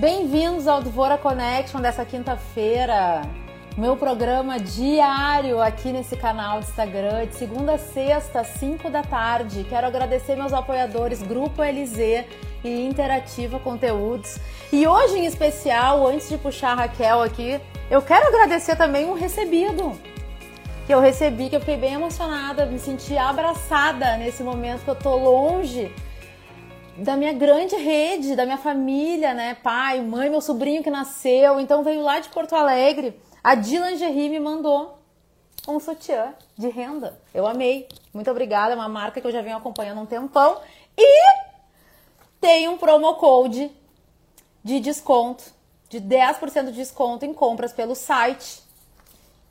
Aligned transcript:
Bem-vindos 0.00 0.66
ao 0.66 0.80
Dvora 0.80 1.18
Connection 1.18 1.78
dessa 1.78 2.06
quinta-feira. 2.06 3.20
Meu 3.76 3.98
programa 3.98 4.58
diário 4.58 5.60
aqui 5.60 5.92
nesse 5.92 6.16
canal 6.16 6.58
do 6.58 6.64
Instagram, 6.64 7.26
de 7.26 7.34
segunda 7.34 7.74
a 7.74 7.78
sexta, 7.78 8.40
às 8.40 8.46
5 8.46 8.88
da 8.88 9.02
tarde. 9.02 9.62
Quero 9.68 9.86
agradecer 9.86 10.36
meus 10.36 10.54
apoiadores, 10.54 11.22
Grupo 11.22 11.60
LZ 11.62 12.24
e 12.64 12.86
Interativa 12.86 13.58
Conteúdos. 13.58 14.38
E 14.72 14.86
hoje, 14.86 15.18
em 15.18 15.26
especial, 15.26 16.06
antes 16.06 16.30
de 16.30 16.38
puxar 16.38 16.70
a 16.70 16.76
Raquel 16.76 17.20
aqui, 17.20 17.60
eu 17.90 18.00
quero 18.00 18.26
agradecer 18.26 18.76
também 18.76 19.04
um 19.04 19.12
recebido 19.12 19.92
que 20.86 20.94
eu 20.94 21.00
recebi, 21.00 21.50
que 21.50 21.56
eu 21.56 21.60
fiquei 21.60 21.76
bem 21.76 21.92
emocionada, 21.92 22.64
me 22.64 22.78
senti 22.78 23.18
abraçada 23.18 24.16
nesse 24.16 24.42
momento 24.42 24.82
que 24.82 24.88
eu 24.88 24.96
tô 24.96 25.14
longe 25.14 25.92
da 27.00 27.16
minha 27.16 27.32
grande 27.32 27.76
rede, 27.76 28.36
da 28.36 28.44
minha 28.44 28.58
família, 28.58 29.32
né? 29.32 29.54
Pai, 29.54 30.00
mãe, 30.00 30.28
meu 30.28 30.40
sobrinho 30.40 30.82
que 30.82 30.90
nasceu, 30.90 31.58
então 31.58 31.82
veio 31.82 32.02
lá 32.02 32.20
de 32.20 32.28
Porto 32.28 32.54
Alegre. 32.54 33.18
A 33.42 33.54
Dylan 33.54 33.96
Gerry 33.96 34.28
me 34.28 34.38
mandou 34.38 34.98
um 35.66 35.80
sutiã 35.80 36.34
de 36.56 36.68
renda. 36.68 37.18
Eu 37.32 37.46
amei. 37.46 37.88
Muito 38.12 38.30
obrigada, 38.30 38.74
é 38.74 38.76
uma 38.76 38.88
marca 38.88 39.20
que 39.20 39.26
eu 39.26 39.32
já 39.32 39.40
venho 39.40 39.56
acompanhando 39.56 39.98
há 39.98 40.02
um 40.02 40.06
tempão. 40.06 40.60
E 40.96 41.22
tem 42.40 42.68
um 42.68 42.76
promo 42.76 43.14
code 43.14 43.70
de 44.62 44.78
desconto, 44.78 45.44
de 45.88 46.00
10% 46.00 46.66
de 46.66 46.72
desconto 46.72 47.24
em 47.24 47.32
compras 47.32 47.72
pelo 47.72 47.94
site 47.94 48.62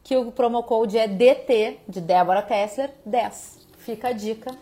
que 0.04 0.16
o 0.16 0.32
promo 0.32 0.64
code 0.64 0.98
é 0.98 1.08
DT, 1.08 1.80
de 1.88 2.02
Débora 2.02 2.42
Kessler, 2.42 2.92
10. 3.06 3.60
Fica 3.78 4.10
a 4.10 4.12
dica 4.12 4.56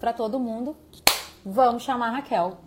para 0.00 0.12
todo 0.12 0.38
mundo. 0.38 0.76
Vamos 1.46 1.82
chamar 1.82 2.08
a 2.08 2.10
Raquel. 2.12 2.58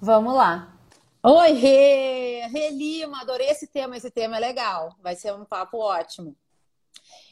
Vamos 0.00 0.34
lá. 0.34 0.74
Oi, 1.22 1.52
Rê! 1.52 2.46
Rê 2.46 2.70
Lima, 2.70 3.20
adorei 3.20 3.48
esse 3.50 3.66
tema. 3.66 3.94
Esse 3.94 4.10
tema 4.10 4.38
é 4.38 4.40
legal. 4.40 4.96
Vai 5.02 5.14
ser 5.14 5.34
um 5.34 5.44
papo 5.44 5.76
ótimo. 5.76 6.34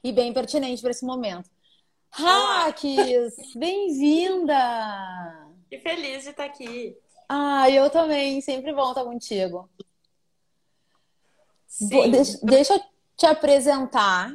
E 0.03 0.13
bem 0.13 0.35
pertinente 0.35 0.83
para 0.83 0.91
esse 0.91 1.03
momento. 1.03 1.49
Raques, 2.11 3.35
bem-vinda! 3.57 4.55
Que 5.71 5.79
feliz 5.79 6.25
de 6.25 6.31
estar 6.31 6.45
aqui. 6.45 6.95
Ah, 7.27 7.71
eu 7.71 7.89
também. 7.89 8.43
Sempre 8.43 8.75
bom 8.75 8.91
estar 8.91 9.03
contigo. 9.03 9.71
Sim. 11.67 12.11
Deixa, 12.11 12.39
deixa 12.43 12.75
eu 12.75 12.81
te 13.17 13.25
apresentar 13.25 14.31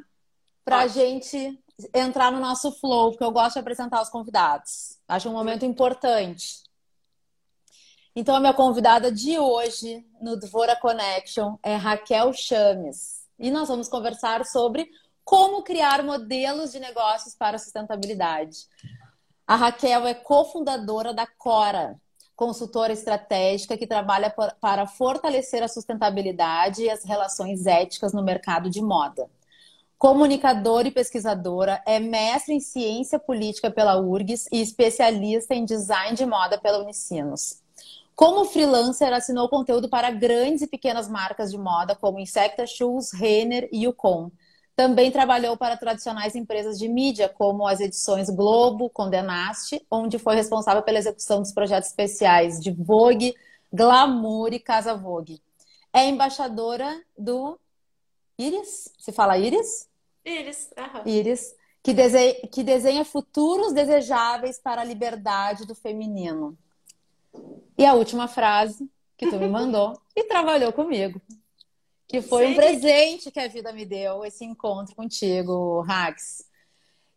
para 0.66 0.80
a 0.80 0.88
gente 0.88 1.64
entrar 1.94 2.32
no 2.32 2.40
nosso 2.40 2.72
flow, 2.72 3.12
porque 3.12 3.24
eu 3.24 3.32
gosto 3.32 3.54
de 3.54 3.60
apresentar 3.60 4.02
os 4.02 4.10
convidados. 4.10 4.98
Acho 5.08 5.30
um 5.30 5.34
momento 5.34 5.66
importante. 5.66 6.64
Então, 8.16 8.36
a 8.36 8.40
minha 8.40 8.54
convidada 8.54 9.12
de 9.12 9.40
hoje 9.40 10.06
no 10.22 10.38
Dvora 10.38 10.76
Connection 10.76 11.58
é 11.64 11.76
Raquel 11.76 12.34
Chames. 12.34 13.20
E 13.38 13.50
nós 13.50 13.70
vamos 13.70 13.88
conversar 13.88 14.46
sobre 14.46 14.90
como 15.24 15.64
criar 15.64 16.04
modelos 16.04 16.72
de 16.72 16.80
negócios 16.80 17.36
para 17.36 17.58
sustentabilidade. 17.58 18.68
A 19.48 19.56
Raquel 19.56 20.06
é 20.08 20.14
cofundadora 20.14 21.14
da 21.14 21.26
Cora, 21.26 22.00
consultora 22.36 22.94
estratégica 22.94 23.78
que 23.78 23.88
trabalha 23.88 24.34
para 24.60 24.86
fortalecer 24.88 25.62
a 25.62 25.68
sustentabilidade 25.68 26.84
e 26.84 26.90
as 26.90 27.06
relações 27.06 27.66
éticas 27.66 28.12
no 28.12 28.24
mercado 28.24 28.70
de 28.70 28.82
moda. 28.82 29.30
Comunicadora 30.00 30.88
e 30.88 30.92
pesquisadora, 30.92 31.83
é 31.86 32.00
mestre 32.00 32.53
em 32.53 32.61
ciência 32.61 33.19
política 33.19 33.69
pela 33.69 34.00
URGS 34.00 34.47
e 34.50 34.61
especialista 34.61 35.53
em 35.53 35.66
design 35.66 36.16
de 36.16 36.25
moda 36.25 36.58
pela 36.58 36.80
Unicinos. 36.80 37.61
Como 38.16 38.45
freelancer, 38.45 39.11
assinou 39.11 39.50
conteúdo 39.50 39.89
para 39.89 40.09
grandes 40.09 40.61
e 40.61 40.67
pequenas 40.67 41.09
marcas 41.09 41.52
de 41.52 41.58
moda 41.58 41.97
como 41.97 42.17
Insecta 42.17 42.66
Shoes, 42.66 43.11
Renner 43.11 43.67
e 43.73 43.83
Yukon. 43.83 44.31
Também 44.73 45.11
trabalhou 45.11 45.58
para 45.58 45.75
tradicionais 45.75 46.33
empresas 46.33 46.80
de 46.80 46.88
mídia, 46.88 47.27
como 47.27 47.67
as 47.67 47.82
edições 47.82 48.30
Globo, 48.30 48.89
Condenaste, 48.89 49.86
onde 49.92 50.17
foi 50.17 50.33
responsável 50.33 50.82
pela 50.82 50.99
execução 50.99 51.42
dos 51.42 51.52
projetos 51.52 51.89
especiais 51.89 52.58
de 52.61 52.71
Vogue, 52.71 53.36
Glamour 53.71 54.54
e 54.54 54.59
Casa 54.61 54.95
Vogue. 54.95 55.42
É 55.92 56.08
embaixadora 56.08 57.04
do 57.17 57.59
Iris? 58.38 58.93
Se 58.98 59.11
fala 59.11 59.38
Iris? 59.38 59.89
Iris. 60.26 60.70
Iris, 61.06 61.56
que 61.82 61.94
desenha, 61.94 62.36
que 62.52 62.64
desenha 62.64 63.06
futuros 63.06 63.74
desejáveis 63.74 64.60
para 64.60 64.82
a 64.82 64.86
liberdade 64.86 65.66
do 65.66 65.76
feminino. 65.76 66.58
E 67.78 67.86
a 67.86 67.94
última 67.94 68.28
frase 68.28 68.90
que 69.18 69.30
tu 69.30 69.38
me 69.38 69.48
mandou 69.50 70.00
e 70.16 70.24
trabalhou 70.24 70.74
comigo 70.74 71.22
que 72.10 72.24
foi 72.24 72.48
Sim. 72.48 72.52
um 72.52 72.56
presente 72.56 73.32
que 73.32 73.40
a 73.40 73.48
vida 73.48 73.72
me 73.72 73.86
deu, 73.86 74.26
esse 74.26 74.44
encontro 74.44 74.96
contigo, 74.96 75.82
Rax. 75.82 76.44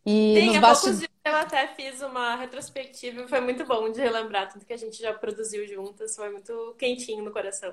E 0.05 0.35
Sim, 0.39 0.57
há 0.57 0.61
bast... 0.61 0.83
poucos 0.83 0.99
dias 0.99 1.11
eu 1.25 1.35
até 1.35 1.67
fiz 1.69 2.03
uma 2.03 2.37
retrospectiva 2.37 3.23
e 3.23 3.29
foi 3.29 3.41
muito 3.41 3.65
bom 3.65 3.91
de 3.91 4.01
relembrar 4.01 4.53
tudo 4.53 4.67
que 4.67 4.73
a 4.73 4.77
gente 4.77 5.01
já 5.01 5.15
produziu 5.15 5.67
juntas, 5.67 6.15
foi 6.15 6.31
muito 6.31 6.75
quentinho 6.79 7.25
no 7.25 7.33
coração. 7.33 7.73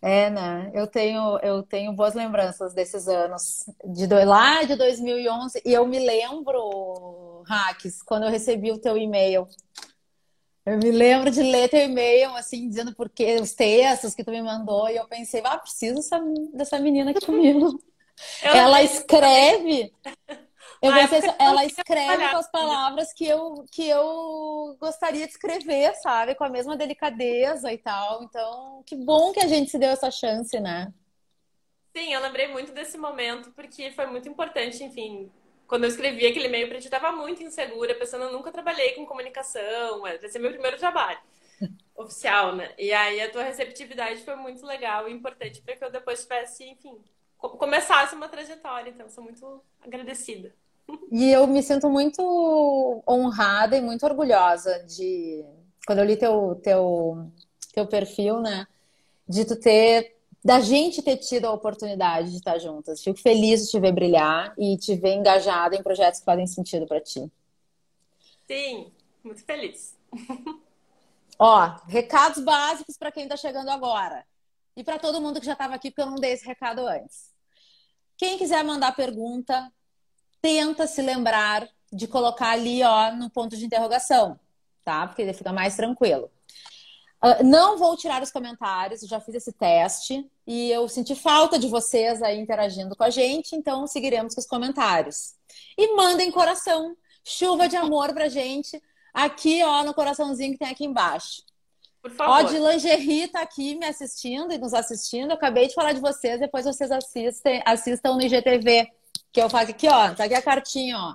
É, 0.00 0.30
né? 0.30 0.70
Eu 0.74 0.86
tenho, 0.86 1.38
eu 1.40 1.62
tenho 1.62 1.92
boas 1.92 2.14
lembranças 2.14 2.72
desses 2.72 3.08
anos, 3.08 3.68
de 3.84 4.06
do, 4.06 4.14
lá 4.24 4.62
de 4.62 4.76
2011, 4.76 5.60
e 5.64 5.72
eu 5.72 5.84
me 5.86 5.98
lembro, 5.98 7.42
Rax, 7.46 8.02
quando 8.02 8.24
eu 8.24 8.30
recebi 8.30 8.70
o 8.70 8.78
teu 8.78 8.96
e-mail 8.96 9.48
eu 10.68 10.76
me 10.76 10.90
lembro 10.90 11.30
de 11.30 11.42
ler 11.42 11.70
teu 11.70 11.80
e-mail, 11.80 12.28
assim, 12.36 12.68
dizendo 12.68 12.94
porque 12.94 13.36
os 13.36 13.54
textos 13.54 14.14
que 14.14 14.22
tu 14.22 14.30
me 14.30 14.42
mandou, 14.42 14.86
e 14.90 14.96
eu 14.96 15.08
pensei, 15.08 15.40
ah, 15.42 15.56
preciso 15.56 15.94
dessa, 15.94 16.20
dessa 16.52 16.78
menina 16.78 17.10
aqui 17.10 17.24
comigo. 17.24 17.82
Eu 18.42 18.52
ela 18.52 18.82
escreve. 18.82 19.92
Eu 20.80 20.92
pensei, 20.92 21.20
ela 21.38 21.64
escreve 21.64 22.28
com 22.28 22.36
as 22.36 22.50
palavras 22.50 23.12
que 23.12 23.26
eu, 23.26 23.64
que 23.70 23.88
eu 23.88 24.76
gostaria 24.80 25.26
de 25.26 25.32
escrever, 25.32 25.94
sabe? 25.96 26.34
Com 26.34 26.44
a 26.44 26.48
mesma 26.48 26.76
delicadeza 26.76 27.72
e 27.72 27.78
tal. 27.78 28.22
Então, 28.22 28.82
que 28.86 28.96
bom 28.96 29.32
que 29.32 29.40
a 29.40 29.46
gente 29.48 29.70
se 29.70 29.78
deu 29.78 29.90
essa 29.90 30.10
chance, 30.10 30.58
né? 30.60 30.92
Sim, 31.96 32.14
eu 32.14 32.20
lembrei 32.20 32.46
muito 32.48 32.72
desse 32.72 32.96
momento, 32.96 33.50
porque 33.52 33.90
foi 33.90 34.06
muito 34.06 34.28
importante, 34.28 34.84
enfim, 34.84 35.32
quando 35.66 35.84
eu 35.84 35.90
escrevi 35.90 36.26
aquele 36.26 36.46
e-mail 36.46 36.72
eu 36.72 36.90
tava 36.90 37.10
muito 37.10 37.42
insegura, 37.42 37.94
pensando, 37.94 38.24
eu 38.24 38.32
nunca 38.32 38.52
trabalhei 38.52 38.92
com 38.92 39.04
comunicação, 39.04 40.02
vai 40.02 40.28
ser 40.28 40.38
meu 40.38 40.52
primeiro 40.52 40.78
trabalho 40.78 41.18
oficial, 41.96 42.54
né? 42.54 42.72
E 42.78 42.92
aí 42.92 43.20
a 43.20 43.30
tua 43.30 43.42
receptividade 43.42 44.22
foi 44.22 44.36
muito 44.36 44.64
legal 44.64 45.08
e 45.08 45.12
importante 45.12 45.60
para 45.60 45.76
que 45.76 45.84
eu 45.84 45.90
depois 45.90 46.22
tivesse, 46.22 46.64
enfim, 46.64 47.02
começasse 47.38 48.14
uma 48.14 48.28
trajetória. 48.28 48.90
Então, 48.90 49.08
sou 49.08 49.24
muito 49.24 49.62
agradecida. 49.80 50.54
E 51.10 51.30
eu 51.30 51.46
me 51.46 51.62
sinto 51.62 51.88
muito 51.90 53.02
honrada 53.06 53.76
e 53.76 53.80
muito 53.80 54.04
orgulhosa 54.04 54.84
de 54.84 55.44
quando 55.86 56.00
eu 56.00 56.04
li 56.04 56.16
teu 56.16 56.60
teu 56.62 57.30
teu 57.72 57.86
perfil, 57.86 58.40
né? 58.40 58.66
De 59.28 59.44
tu 59.44 59.56
ter 59.56 60.16
da 60.44 60.60
gente 60.60 61.02
ter 61.02 61.16
tido 61.16 61.46
a 61.46 61.52
oportunidade 61.52 62.30
de 62.30 62.36
estar 62.36 62.58
juntas. 62.58 63.02
Fico 63.02 63.18
feliz 63.18 63.64
de 63.64 63.70
te 63.70 63.80
ver 63.80 63.92
brilhar 63.92 64.54
e 64.56 64.76
te 64.76 64.94
ver 64.94 65.14
engajada 65.14 65.76
em 65.76 65.82
projetos 65.82 66.20
que 66.20 66.24
fazem 66.24 66.46
sentido 66.46 66.86
para 66.86 67.00
ti. 67.00 67.30
Sim, 68.46 68.90
muito 69.22 69.44
feliz. 69.44 69.96
Ó, 71.38 71.76
recados 71.86 72.42
básicos 72.42 72.96
para 72.96 73.12
quem 73.12 73.24
está 73.24 73.36
chegando 73.36 73.70
agora. 73.70 74.24
E 74.76 74.82
para 74.82 74.98
todo 74.98 75.20
mundo 75.20 75.40
que 75.40 75.46
já 75.46 75.52
estava 75.52 75.74
aqui, 75.74 75.90
porque 75.90 76.02
eu 76.02 76.10
não 76.10 76.16
dei 76.16 76.32
esse 76.32 76.46
recado 76.46 76.86
antes. 76.86 77.32
Quem 78.16 78.38
quiser 78.38 78.64
mandar 78.64 78.96
pergunta, 78.96 79.72
tenta 80.40 80.86
se 80.86 81.02
lembrar 81.02 81.68
de 81.92 82.06
colocar 82.06 82.50
ali, 82.50 82.82
ó, 82.82 83.12
no 83.12 83.30
ponto 83.30 83.56
de 83.56 83.64
interrogação, 83.64 84.38
tá? 84.84 85.06
Porque 85.06 85.22
ele 85.22 85.32
fica 85.32 85.52
mais 85.52 85.76
tranquilo. 85.76 86.30
Uh, 87.22 87.42
não 87.42 87.76
vou 87.76 87.96
tirar 87.96 88.22
os 88.22 88.30
comentários, 88.30 89.00
já 89.00 89.18
fiz 89.20 89.34
esse 89.34 89.52
teste 89.52 90.24
e 90.46 90.70
eu 90.70 90.88
senti 90.88 91.16
falta 91.16 91.58
de 91.58 91.66
vocês 91.66 92.22
aí 92.22 92.38
interagindo 92.38 92.94
com 92.94 93.02
a 93.02 93.10
gente, 93.10 93.56
então 93.56 93.86
seguiremos 93.88 94.34
com 94.34 94.40
os 94.40 94.46
comentários. 94.46 95.34
E 95.76 95.96
mandem 95.96 96.30
coração, 96.30 96.96
chuva 97.24 97.68
de 97.68 97.76
amor 97.76 98.14
pra 98.14 98.28
gente, 98.28 98.80
aqui 99.12 99.62
ó, 99.64 99.82
no 99.82 99.92
coraçãozinho 99.94 100.52
que 100.52 100.58
tem 100.58 100.68
aqui 100.68 100.84
embaixo. 100.84 101.42
Por 102.00 102.12
favor. 102.12 102.32
Ó, 102.34 102.42
de 102.42 102.58
lingerie 102.58 103.26
tá 103.28 103.40
aqui 103.40 103.74
me 103.74 103.86
assistindo 103.86 104.52
e 104.52 104.58
nos 104.58 104.72
assistindo. 104.72 105.30
Eu 105.30 105.36
acabei 105.36 105.66
de 105.66 105.74
falar 105.74 105.92
de 105.92 106.00
vocês, 106.00 106.38
depois 106.38 106.64
vocês 106.64 106.90
assistem, 106.92 107.60
assistam 107.66 108.14
no 108.14 108.22
IGTV, 108.22 108.88
que 109.38 109.44
eu 109.44 109.48
faço 109.48 109.70
aqui, 109.70 109.86
ó. 109.88 110.14
Tá 110.14 110.24
aqui 110.24 110.34
a 110.34 110.42
cartinha, 110.42 110.98
ó. 110.98 111.14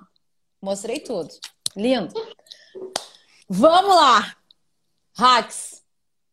Mostrei 0.61 0.99
tudo. 0.99 1.29
Lindo. 1.75 2.13
Vamos 3.49 3.95
lá. 3.95 4.37
Hacks 5.13 5.83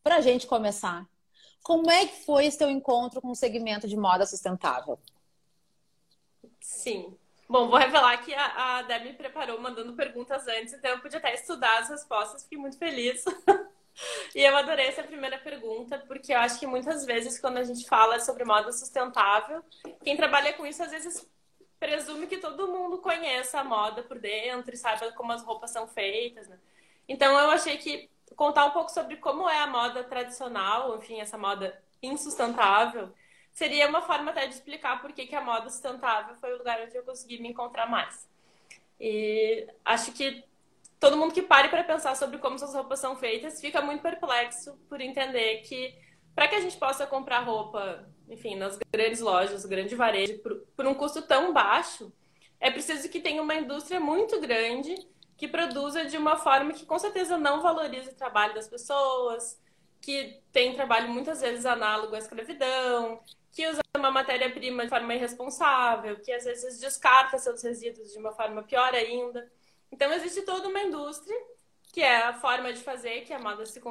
para 0.01 0.15
a 0.15 0.21
gente 0.21 0.47
começar, 0.47 1.05
como 1.61 1.91
é 1.91 2.07
que 2.07 2.25
foi 2.25 2.45
esse 2.45 2.57
teu 2.57 2.69
encontro 2.71 3.21
com 3.21 3.29
o 3.29 3.35
segmento 3.35 3.87
de 3.87 3.95
moda 3.95 4.25
sustentável? 4.25 4.97
Sim. 6.59 7.15
Bom, 7.47 7.69
vou 7.69 7.77
revelar 7.77 8.17
que 8.23 8.33
a, 8.33 8.79
a 8.79 8.99
me 8.99 9.13
preparou 9.13 9.61
mandando 9.61 9.93
perguntas 9.93 10.47
antes, 10.47 10.73
então 10.73 10.91
eu 10.91 11.01
pude 11.01 11.17
até 11.17 11.35
estudar 11.35 11.79
as 11.79 11.89
respostas, 11.89 12.43
fiquei 12.43 12.57
muito 12.57 12.77
feliz. 12.77 13.23
E 14.33 14.41
eu 14.41 14.55
adorei 14.55 14.87
essa 14.87 15.03
primeira 15.03 15.37
pergunta, 15.37 15.99
porque 16.07 16.33
eu 16.33 16.39
acho 16.39 16.57
que 16.57 16.65
muitas 16.65 17.05
vezes, 17.05 17.37
quando 17.37 17.57
a 17.57 17.63
gente 17.63 17.85
fala 17.85 18.21
sobre 18.21 18.45
moda 18.45 18.71
sustentável, 18.71 19.61
quem 20.01 20.15
trabalha 20.15 20.53
com 20.53 20.65
isso 20.65 20.81
às 20.81 20.91
vezes 20.91 21.27
presume 21.81 22.27
que 22.27 22.37
todo 22.37 22.67
mundo 22.67 22.99
conheça 22.99 23.59
a 23.59 23.63
moda 23.63 24.03
por 24.03 24.19
dentro 24.19 24.71
e 24.71 24.77
saiba 24.77 25.11
como 25.13 25.31
as 25.31 25.43
roupas 25.43 25.71
são 25.71 25.87
feitas, 25.87 26.47
né? 26.47 26.59
Então 27.09 27.35
eu 27.39 27.49
achei 27.49 27.75
que 27.79 28.07
contar 28.35 28.65
um 28.65 28.69
pouco 28.69 28.91
sobre 28.91 29.17
como 29.17 29.49
é 29.49 29.57
a 29.57 29.65
moda 29.65 30.03
tradicional, 30.03 30.95
enfim, 30.99 31.19
essa 31.19 31.39
moda 31.39 31.75
insustentável, 31.99 33.11
seria 33.51 33.89
uma 33.89 34.03
forma 34.03 34.29
até 34.29 34.45
de 34.45 34.53
explicar 34.53 35.01
por 35.01 35.11
que, 35.11 35.25
que 35.25 35.35
a 35.35 35.41
moda 35.41 35.71
sustentável 35.71 36.35
foi 36.35 36.53
o 36.53 36.59
lugar 36.59 36.79
onde 36.81 36.95
eu 36.95 37.03
consegui 37.03 37.41
me 37.41 37.49
encontrar 37.49 37.87
mais. 37.89 38.29
E 38.99 39.67
acho 39.83 40.11
que 40.11 40.43
todo 40.99 41.17
mundo 41.17 41.33
que 41.33 41.41
pare 41.41 41.67
para 41.69 41.83
pensar 41.83 42.15
sobre 42.15 42.37
como 42.37 42.57
essas 42.57 42.75
roupas 42.75 42.99
são 42.99 43.15
feitas 43.15 43.59
fica 43.59 43.81
muito 43.81 44.03
perplexo 44.03 44.77
por 44.87 45.01
entender 45.01 45.61
que 45.61 45.95
para 46.35 46.47
que 46.47 46.53
a 46.53 46.61
gente 46.61 46.77
possa 46.77 47.07
comprar 47.07 47.39
roupa, 47.39 48.07
enfim, 48.31 48.55
nas 48.55 48.79
grandes 48.91 49.19
lojas, 49.19 49.65
grande 49.65 49.95
varejo, 49.95 50.39
por, 50.39 50.55
por 50.75 50.87
um 50.87 50.93
custo 50.93 51.21
tão 51.21 51.53
baixo, 51.53 52.11
é 52.59 52.71
preciso 52.71 53.09
que 53.09 53.19
tenha 53.19 53.41
uma 53.41 53.55
indústria 53.55 53.99
muito 53.99 54.39
grande 54.39 54.95
que 55.35 55.47
produza 55.47 56.05
de 56.05 56.17
uma 56.17 56.37
forma 56.37 56.71
que 56.71 56.85
com 56.85 56.97
certeza 56.99 57.37
não 57.37 57.61
valorize 57.61 58.09
o 58.09 58.15
trabalho 58.15 58.53
das 58.53 58.67
pessoas, 58.67 59.59
que 59.99 60.39
tem 60.51 60.73
trabalho 60.73 61.09
muitas 61.09 61.41
vezes 61.41 61.65
análogo 61.65 62.15
à 62.15 62.19
escravidão, 62.19 63.19
que 63.51 63.67
usa 63.67 63.81
uma 63.97 64.11
matéria-prima 64.11 64.83
de 64.83 64.89
forma 64.89 65.13
irresponsável, 65.13 66.19
que 66.19 66.31
às 66.31 66.45
vezes 66.45 66.79
descarta 66.79 67.37
seus 67.37 67.61
resíduos 67.63 68.11
de 68.11 68.17
uma 68.19 68.31
forma 68.31 68.63
pior 68.63 68.93
ainda. 68.93 69.51
Então 69.91 70.11
existe 70.13 70.43
toda 70.43 70.67
uma 70.67 70.81
indústria 70.81 71.35
que 71.91 72.01
é 72.01 72.21
a 72.23 72.33
forma 72.33 72.71
de 72.71 72.81
fazer 72.81 73.21
que 73.21 73.33
a 73.33 73.39
moda 73.39 73.65
se 73.65 73.81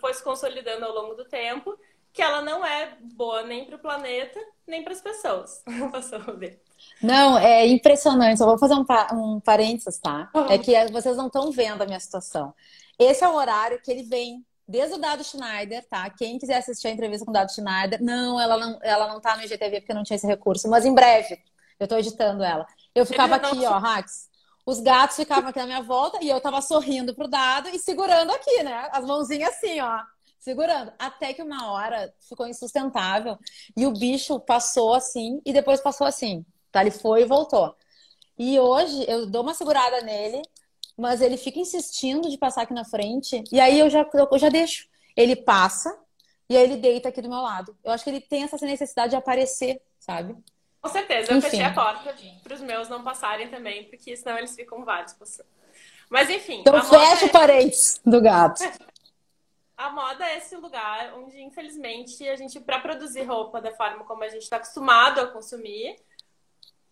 foi 0.00 0.14
se 0.14 0.22
consolidando 0.22 0.84
ao 0.84 0.94
longo 0.94 1.14
do 1.14 1.24
tempo, 1.24 1.76
que 2.14 2.22
ela 2.22 2.40
não 2.40 2.64
é 2.64 2.96
boa 3.16 3.42
nem 3.42 3.66
para 3.66 3.76
o 3.76 3.80
planeta 3.80 4.40
nem 4.66 4.82
para 4.82 4.92
as 4.92 5.00
pessoas. 5.00 5.62
Passou 5.92 6.20
ver. 6.38 6.62
Não, 7.02 7.36
é 7.36 7.66
impressionante. 7.66 8.40
Eu 8.40 8.46
vou 8.46 8.56
fazer 8.56 8.74
um, 8.74 8.84
um 9.12 9.40
parênteses, 9.40 9.98
tá? 9.98 10.30
Uhum. 10.34 10.46
É 10.46 10.56
que 10.56 10.72
vocês 10.92 11.16
não 11.16 11.26
estão 11.26 11.50
vendo 11.50 11.82
a 11.82 11.86
minha 11.86 12.00
situação. 12.00 12.54
Esse 12.98 13.24
é 13.24 13.28
o 13.28 13.34
horário 13.34 13.80
que 13.82 13.90
ele 13.90 14.04
vem 14.04 14.44
desde 14.66 14.94
o 14.94 14.98
Dado 14.98 15.22
Schneider, 15.22 15.84
tá? 15.86 16.08
Quem 16.08 16.38
quiser 16.38 16.56
assistir 16.58 16.88
a 16.88 16.90
entrevista 16.90 17.24
com 17.24 17.30
o 17.30 17.34
Dado 17.34 17.52
Schneider, 17.52 18.02
não, 18.02 18.40
ela 18.40 18.56
não, 18.56 18.78
ela 18.82 19.08
não 19.08 19.20
tá 19.20 19.36
no 19.36 19.42
IGTV 19.42 19.80
porque 19.80 19.92
não 19.92 20.04
tinha 20.04 20.16
esse 20.16 20.26
recurso, 20.26 20.70
mas 20.70 20.86
em 20.86 20.94
breve, 20.94 21.38
eu 21.78 21.86
tô 21.86 21.98
editando 21.98 22.42
ela. 22.42 22.66
Eu 22.94 23.04
ficava 23.04 23.36
aqui, 23.36 23.66
ó, 23.66 23.76
Rax. 23.78 24.30
Os 24.64 24.80
gatos 24.80 25.16
ficavam 25.16 25.50
aqui 25.50 25.58
na 25.58 25.66
minha 25.66 25.82
volta 25.82 26.18
e 26.22 26.28
eu 26.30 26.40
tava 26.40 26.62
sorrindo 26.62 27.14
pro 27.14 27.28
dado 27.28 27.68
e 27.68 27.78
segurando 27.78 28.30
aqui, 28.30 28.62
né? 28.62 28.88
As 28.92 29.04
mãozinhas 29.04 29.50
assim, 29.50 29.78
ó. 29.80 30.00
Segurando. 30.44 30.92
Até 30.98 31.32
que 31.32 31.42
uma 31.42 31.72
hora 31.72 32.12
ficou 32.28 32.46
insustentável 32.46 33.38
e 33.74 33.86
o 33.86 33.92
bicho 33.92 34.38
passou 34.38 34.92
assim 34.92 35.40
e 35.42 35.54
depois 35.54 35.80
passou 35.80 36.06
assim. 36.06 36.44
Tá? 36.70 36.82
Ele 36.82 36.90
foi 36.90 37.22
e 37.22 37.24
voltou. 37.24 37.74
E 38.38 38.60
hoje 38.60 39.06
eu 39.08 39.24
dou 39.24 39.40
uma 39.40 39.54
segurada 39.54 40.02
nele, 40.02 40.42
mas 40.98 41.22
ele 41.22 41.38
fica 41.38 41.58
insistindo 41.58 42.28
de 42.28 42.36
passar 42.36 42.60
aqui 42.60 42.74
na 42.74 42.84
frente. 42.84 43.42
E 43.50 43.58
aí 43.58 43.78
eu 43.78 43.88
já, 43.88 44.06
eu 44.12 44.38
já 44.38 44.50
deixo. 44.50 44.86
Ele 45.16 45.34
passa 45.34 45.98
e 46.46 46.58
aí 46.58 46.64
ele 46.64 46.76
deita 46.76 47.08
aqui 47.08 47.22
do 47.22 47.28
meu 47.30 47.40
lado. 47.40 47.74
Eu 47.82 47.92
acho 47.92 48.04
que 48.04 48.10
ele 48.10 48.20
tem 48.20 48.42
essa 48.42 48.58
necessidade 48.66 49.10
de 49.10 49.16
aparecer, 49.16 49.80
sabe? 49.98 50.36
Com 50.78 50.90
certeza. 50.90 51.32
Eu 51.32 51.38
enfim. 51.38 51.48
fechei 51.48 51.64
a 51.64 51.72
porta 51.72 52.14
para 52.42 52.54
os 52.54 52.60
meus 52.60 52.90
não 52.90 53.02
passarem 53.02 53.48
também, 53.48 53.84
porque 53.84 54.14
senão 54.14 54.36
eles 54.36 54.54
ficam 54.54 54.84
vários 54.84 55.14
passando. 55.14 55.48
Mas 56.10 56.28
enfim. 56.28 56.60
Então 56.60 56.82
fecha 56.82 57.24
é... 57.24 57.28
o 57.28 57.32
parênteses 57.32 57.98
do 58.04 58.20
gato. 58.20 58.62
A 59.76 59.90
moda 59.90 60.24
é 60.24 60.38
esse 60.38 60.56
lugar 60.56 61.14
onde, 61.18 61.40
infelizmente, 61.42 62.28
a 62.28 62.36
gente, 62.36 62.60
para 62.60 62.78
produzir 62.78 63.22
roupa 63.22 63.60
da 63.60 63.72
forma 63.72 64.04
como 64.04 64.22
a 64.22 64.28
gente 64.28 64.42
está 64.42 64.56
acostumado 64.56 65.20
a 65.20 65.26
consumir, 65.26 65.96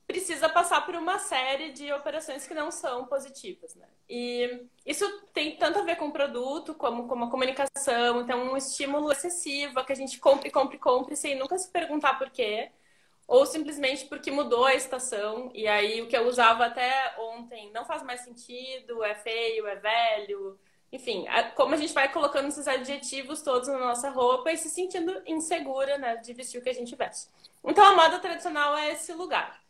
precisa 0.07 0.49
passar 0.49 0.85
por 0.85 0.95
uma 0.95 1.19
série 1.19 1.73
de 1.73 1.93
operações 1.93 2.47
que 2.47 2.55
não 2.55 2.71
são 2.71 3.07
positivas, 3.07 3.75
né? 3.75 3.87
E 4.09 4.67
isso 4.85 5.09
tem 5.33 5.57
tanto 5.57 5.79
a 5.79 5.83
ver 5.83 5.97
com 5.97 6.09
o 6.09 6.13
produto 6.13 6.75
como 6.75 7.09
com 7.09 7.25
a 7.25 7.31
comunicação, 7.31 8.21
então 8.21 8.53
um 8.53 8.57
estímulo 8.57 9.11
excessivo 9.11 9.79
a 9.81 9.85
que 9.85 9.93
a 9.93 9.97
gente 9.97 10.19
compre, 10.19 10.51
compre, 10.51 10.79
compre 10.79 11.17
sem 11.17 11.39
nunca 11.39 11.57
se 11.57 11.71
perguntar 11.71 12.19
por 12.19 12.31
quê, 12.31 12.71
ou 13.27 13.47
simplesmente 13.47 14.05
porque 14.07 14.31
mudou 14.31 14.67
a 14.67 14.75
estação 14.75 15.51
e 15.55 15.67
aí 15.67 16.03
o 16.03 16.09
que 16.09 16.17
eu 16.17 16.27
usava 16.27 16.67
até 16.67 17.15
ontem 17.19 17.71
não 17.73 17.85
faz 17.85 18.03
mais 18.03 18.21
sentido, 18.21 19.03
é 19.03 19.15
feio, 19.15 19.67
é 19.67 19.77
velho, 19.77 20.59
enfim, 20.93 21.25
como 21.55 21.75
a 21.75 21.79
gente 21.79 21.95
vai 21.95 22.13
colocando 22.13 22.49
esses 22.49 22.69
adjetivos 22.69 23.41
todos 23.41 23.67
na 23.67 23.79
nossa 23.79 24.11
roupa 24.11 24.53
e 24.53 24.59
se 24.59 24.69
sentindo 24.69 25.23
insegura, 25.27 25.97
né, 25.97 26.17
de 26.17 26.35
vestir 26.35 26.59
o 26.59 26.63
que 26.63 26.69
a 26.69 26.75
gente 26.75 26.95
veste. 26.95 27.31
Então 27.65 27.83
a 27.83 27.97
moda 27.97 28.19
tradicional 28.19 28.77
é 28.77 28.93
esse 28.93 29.13
lugar. 29.15 29.63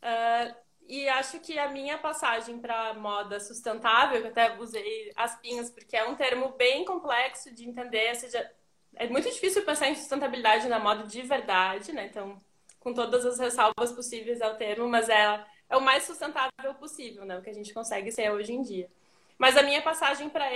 Uh, 0.00 0.54
e 0.86 1.08
acho 1.08 1.40
que 1.40 1.58
a 1.58 1.68
minha 1.68 1.98
passagem 1.98 2.58
para 2.60 2.94
moda 2.94 3.40
sustentável, 3.40 4.22
que 4.22 4.28
até 4.28 4.56
usei 4.58 5.12
as 5.16 5.38
pinhas, 5.40 5.70
porque 5.70 5.96
é 5.96 6.04
um 6.08 6.14
termo 6.14 6.50
bem 6.50 6.84
complexo 6.84 7.52
de 7.52 7.68
entender, 7.68 8.14
seja, 8.14 8.50
é 8.96 9.08
muito 9.08 9.28
difícil 9.28 9.64
pensar 9.64 9.88
em 9.88 9.94
sustentabilidade 9.94 10.68
na 10.68 10.78
moda 10.78 11.04
de 11.04 11.22
verdade, 11.22 11.92
né? 11.92 12.06
Então, 12.06 12.40
com 12.80 12.92
todas 12.94 13.24
as 13.24 13.38
ressalvas 13.38 13.92
possíveis 13.92 14.40
ao 14.40 14.56
termo, 14.56 14.88
mas 14.88 15.08
é, 15.08 15.44
é 15.68 15.76
o 15.76 15.80
mais 15.80 16.04
sustentável 16.04 16.74
possível, 16.78 17.24
né? 17.24 17.38
O 17.38 17.42
que 17.42 17.50
a 17.50 17.54
gente 17.54 17.72
consegue 17.74 18.10
ser 18.10 18.30
hoje 18.30 18.52
em 18.52 18.62
dia. 18.62 18.90
Mas 19.40 19.56
a 19.56 19.62
minha 19.62 19.80
passagem 19.80 20.28
para 20.28 20.50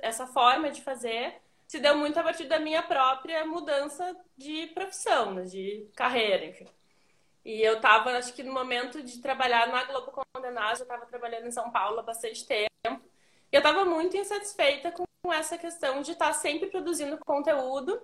essa 0.00 0.28
forma 0.28 0.70
de 0.70 0.80
fazer 0.80 1.42
se 1.66 1.80
deu 1.80 1.98
muito 1.98 2.20
a 2.20 2.22
partir 2.22 2.44
da 2.44 2.60
minha 2.60 2.80
própria 2.80 3.44
mudança 3.44 4.16
de 4.36 4.68
profissão, 4.68 5.34
né? 5.34 5.42
de 5.42 5.90
carreira, 5.96 6.44
enfim. 6.44 6.68
E 7.44 7.60
eu 7.60 7.74
estava, 7.74 8.12
acho 8.12 8.32
que 8.32 8.44
no 8.44 8.52
momento 8.52 9.02
de 9.02 9.18
trabalhar 9.20 9.66
na 9.66 9.82
Globo 9.82 10.12
Condenada, 10.12 10.78
eu 10.78 10.82
estava 10.84 11.04
trabalhando 11.04 11.48
em 11.48 11.50
São 11.50 11.68
Paulo 11.72 11.98
há 11.98 12.02
bastante 12.04 12.46
tempo. 12.46 12.70
E 12.84 13.56
eu 13.56 13.58
estava 13.58 13.84
muito 13.84 14.16
insatisfeita 14.16 14.92
com 14.92 15.32
essa 15.32 15.58
questão 15.58 16.00
de 16.00 16.12
estar 16.12 16.28
tá 16.28 16.32
sempre 16.32 16.68
produzindo 16.68 17.18
conteúdo 17.18 18.00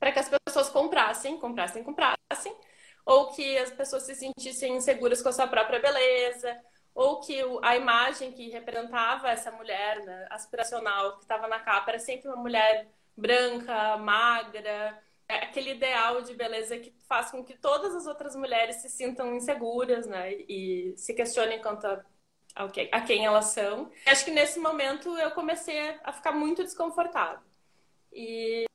para 0.00 0.10
que 0.10 0.20
as 0.20 0.30
pessoas 0.30 0.70
comprassem, 0.70 1.38
comprassem, 1.38 1.84
comprassem, 1.84 2.56
ou 3.04 3.30
que 3.32 3.58
as 3.58 3.70
pessoas 3.70 4.04
se 4.04 4.14
sentissem 4.14 4.76
inseguras 4.76 5.20
com 5.20 5.28
a 5.28 5.32
sua 5.32 5.46
própria 5.46 5.80
beleza, 5.80 6.58
ou 6.94 7.20
que 7.20 7.40
a 7.62 7.76
imagem 7.76 8.30
que 8.32 8.50
representava 8.50 9.28
essa 9.28 9.50
mulher 9.50 10.04
né, 10.04 10.26
aspiracional 10.30 11.16
que 11.16 11.22
estava 11.22 11.48
na 11.48 11.58
capa 11.58 11.90
era 11.90 11.98
sempre 11.98 12.28
uma 12.28 12.36
mulher 12.36 12.88
branca, 13.16 13.96
magra, 13.96 15.02
é 15.28 15.36
aquele 15.38 15.72
ideal 15.72 16.22
de 16.22 16.34
beleza 16.34 16.78
que 16.78 16.94
faz 17.08 17.30
com 17.30 17.42
que 17.42 17.56
todas 17.56 17.94
as 17.94 18.06
outras 18.06 18.36
mulheres 18.36 18.76
se 18.76 18.88
sintam 18.88 19.34
inseguras, 19.34 20.06
né? 20.06 20.32
E 20.32 20.94
se 20.96 21.14
questionem 21.14 21.60
quanto 21.60 21.86
a, 21.86 22.04
a 22.92 23.00
quem 23.00 23.24
elas 23.24 23.46
são. 23.46 23.90
Acho 24.06 24.24
que 24.24 24.30
nesse 24.30 24.60
momento 24.60 25.16
eu 25.18 25.30
comecei 25.30 25.98
a 26.04 26.12
ficar 26.12 26.32
muito 26.32 26.62
desconfortável. 26.62 27.40
E 28.12 28.66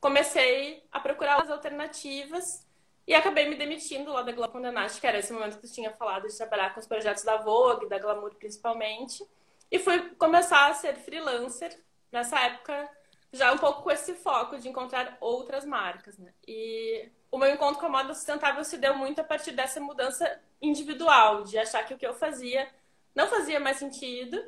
comecei 0.00 0.84
a 0.90 1.00
procurar 1.00 1.42
as 1.42 1.50
alternativas 1.50 2.66
e 3.06 3.14
acabei 3.14 3.48
me 3.48 3.56
demitindo 3.56 4.12
lá 4.12 4.22
da 4.22 4.32
Globo 4.32 4.52
Condenast, 4.52 5.00
que 5.00 5.06
era 5.06 5.18
esse 5.18 5.32
momento 5.32 5.58
que 5.58 5.66
eu 5.66 5.72
tinha 5.72 5.90
falado 5.92 6.28
de 6.28 6.36
trabalhar 6.36 6.72
com 6.72 6.80
os 6.80 6.86
projetos 6.86 7.24
da 7.24 7.36
Vogue, 7.38 7.88
da 7.88 7.98
Glamour 7.98 8.34
principalmente. 8.36 9.24
E 9.70 9.78
fui 9.78 10.10
começar 10.16 10.68
a 10.68 10.74
ser 10.74 10.96
freelancer. 10.96 11.76
Nessa 12.12 12.38
época 12.40 12.90
já 13.32 13.52
um 13.52 13.58
pouco 13.58 13.82
com 13.82 13.90
esse 13.90 14.14
foco 14.14 14.58
de 14.58 14.68
encontrar 14.68 15.16
outras 15.20 15.64
marcas, 15.64 16.18
né? 16.18 16.32
E 16.46 17.08
o 17.30 17.38
meu 17.38 17.52
encontro 17.52 17.78
com 17.78 17.86
a 17.86 17.90
moda 17.90 18.14
sustentável 18.14 18.64
se 18.64 18.76
deu 18.76 18.96
muito 18.96 19.20
a 19.20 19.24
partir 19.24 19.52
dessa 19.52 19.80
mudança 19.80 20.40
individual, 20.60 21.44
de 21.44 21.56
achar 21.56 21.84
que 21.84 21.94
o 21.94 21.98
que 21.98 22.06
eu 22.06 22.14
fazia 22.14 22.68
não 23.14 23.28
fazia 23.28 23.60
mais 23.60 23.76
sentido 23.76 24.42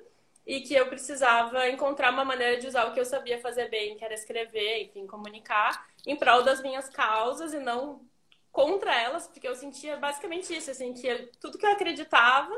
e 0.45 0.61
que 0.61 0.75
eu 0.75 0.89
precisava 0.89 1.69
encontrar 1.69 2.13
uma 2.13 2.25
maneira 2.25 2.59
de 2.59 2.67
usar 2.67 2.87
o 2.87 2.93
que 2.93 2.99
eu 2.99 3.05
sabia 3.05 3.41
fazer 3.41 3.69
bem, 3.69 3.97
que 3.97 4.05
era 4.05 4.15
escrever, 4.15 4.83
enfim, 4.83 5.07
comunicar, 5.07 5.87
em 6.05 6.17
prol 6.17 6.43
das 6.43 6.61
minhas 6.61 6.89
causas 6.89 7.55
e 7.55 7.61
não 7.61 8.01
contra 8.53 8.95
elas, 8.95 9.27
porque 9.27 9.49
eu 9.49 9.55
sentia 9.57 9.97
basicamente 9.97 10.55
isso, 10.55 10.71
assim, 10.71 10.93
que 10.93 11.31
tudo 11.41 11.59
que 11.59 11.67
eu 11.67 11.73
acreditava 11.73 12.55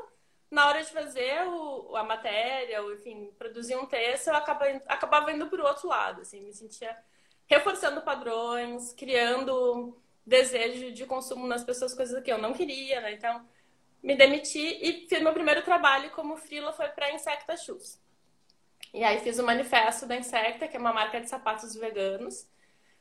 na 0.50 0.66
hora 0.66 0.82
de 0.82 0.90
fazer 0.90 1.46
o, 1.46 1.96
a 1.96 2.02
matéria, 2.04 2.82
ou 2.82 2.92
enfim, 2.92 3.32
produzir 3.38 3.76
um 3.76 3.86
texto, 3.86 4.28
eu 4.28 4.34
acabava, 4.34 4.82
acabava 4.88 5.32
indo 5.32 5.46
para 5.48 5.62
o 5.62 5.66
outro 5.66 5.88
lado, 5.88 6.20
assim, 6.20 6.40
me 6.42 6.52
sentia 6.52 6.96
reforçando 7.46 8.02
padrões, 8.02 8.92
criando 8.92 9.96
desejo 10.26 10.92
de 10.92 11.06
consumo 11.06 11.46
nas 11.46 11.62
pessoas, 11.64 11.94
coisas 11.94 12.22
que 12.22 12.32
eu 12.32 12.38
não 12.38 12.52
queria, 12.52 13.00
né? 13.00 13.12
Então, 13.12 13.46
me 14.02 14.16
demiti 14.16 14.78
e 14.82 15.06
fiz 15.08 15.20
meu 15.22 15.32
primeiro 15.32 15.62
trabalho 15.62 16.10
como 16.10 16.36
frila 16.36 16.72
foi 16.72 16.88
para 16.88 17.12
Insecta 17.12 17.56
Shoes. 17.56 18.00
E 18.92 19.02
aí 19.02 19.18
fiz 19.20 19.38
o 19.38 19.44
manifesto 19.44 20.06
da 20.06 20.16
Insecta, 20.16 20.68
que 20.68 20.76
é 20.76 20.80
uma 20.80 20.92
marca 20.92 21.20
de 21.20 21.28
sapatos 21.28 21.74
veganos. 21.74 22.48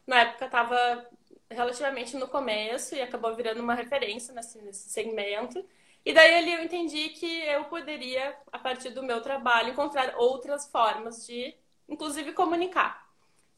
Na 0.07 0.21
época 0.21 0.45
estava 0.45 1.07
relativamente 1.53 2.17
no 2.17 2.27
começo 2.27 2.95
e 2.95 3.01
acabou 3.01 3.35
virando 3.35 3.61
uma 3.61 3.73
referência 3.75 4.33
nesse, 4.33 4.61
nesse 4.61 4.89
segmento. 4.89 5.63
E 6.05 6.13
daí 6.13 6.33
ali 6.35 6.53
eu 6.53 6.63
entendi 6.63 7.09
que 7.09 7.41
eu 7.45 7.65
poderia, 7.65 8.35
a 8.51 8.59
partir 8.59 8.89
do 8.89 9.03
meu 9.03 9.21
trabalho, 9.21 9.69
encontrar 9.69 10.15
outras 10.17 10.69
formas 10.69 11.25
de 11.25 11.55
inclusive 11.87 12.33
comunicar. 12.33 13.07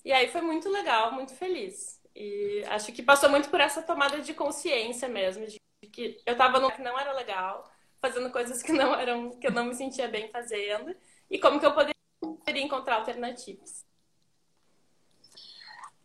E 0.03 0.11
aí 0.11 0.27
foi 0.27 0.41
muito 0.41 0.69
legal, 0.69 1.11
muito 1.11 1.33
feliz. 1.33 1.99
E 2.15 2.63
acho 2.67 2.91
que 2.93 3.01
passou 3.03 3.29
muito 3.29 3.49
por 3.49 3.59
essa 3.59 3.81
tomada 3.81 4.19
de 4.21 4.33
consciência 4.33 5.07
mesmo, 5.07 5.45
de 5.47 5.59
que 5.91 6.21
eu 6.25 6.33
estava 6.33 6.59
no 6.59 6.71
que 6.71 6.81
não 6.81 6.97
era 6.97 7.11
legal, 7.13 7.69
fazendo 7.99 8.31
coisas 8.31 8.61
que 8.61 8.71
não 8.71 8.95
eram, 8.95 9.31
que 9.39 9.47
eu 9.47 9.51
não 9.51 9.65
me 9.65 9.75
sentia 9.75 10.07
bem 10.07 10.29
fazendo, 10.29 10.95
e 11.29 11.39
como 11.39 11.59
que 11.59 11.65
eu 11.65 11.73
poderia 11.73 12.63
encontrar 12.63 12.97
alternativas. 12.97 13.85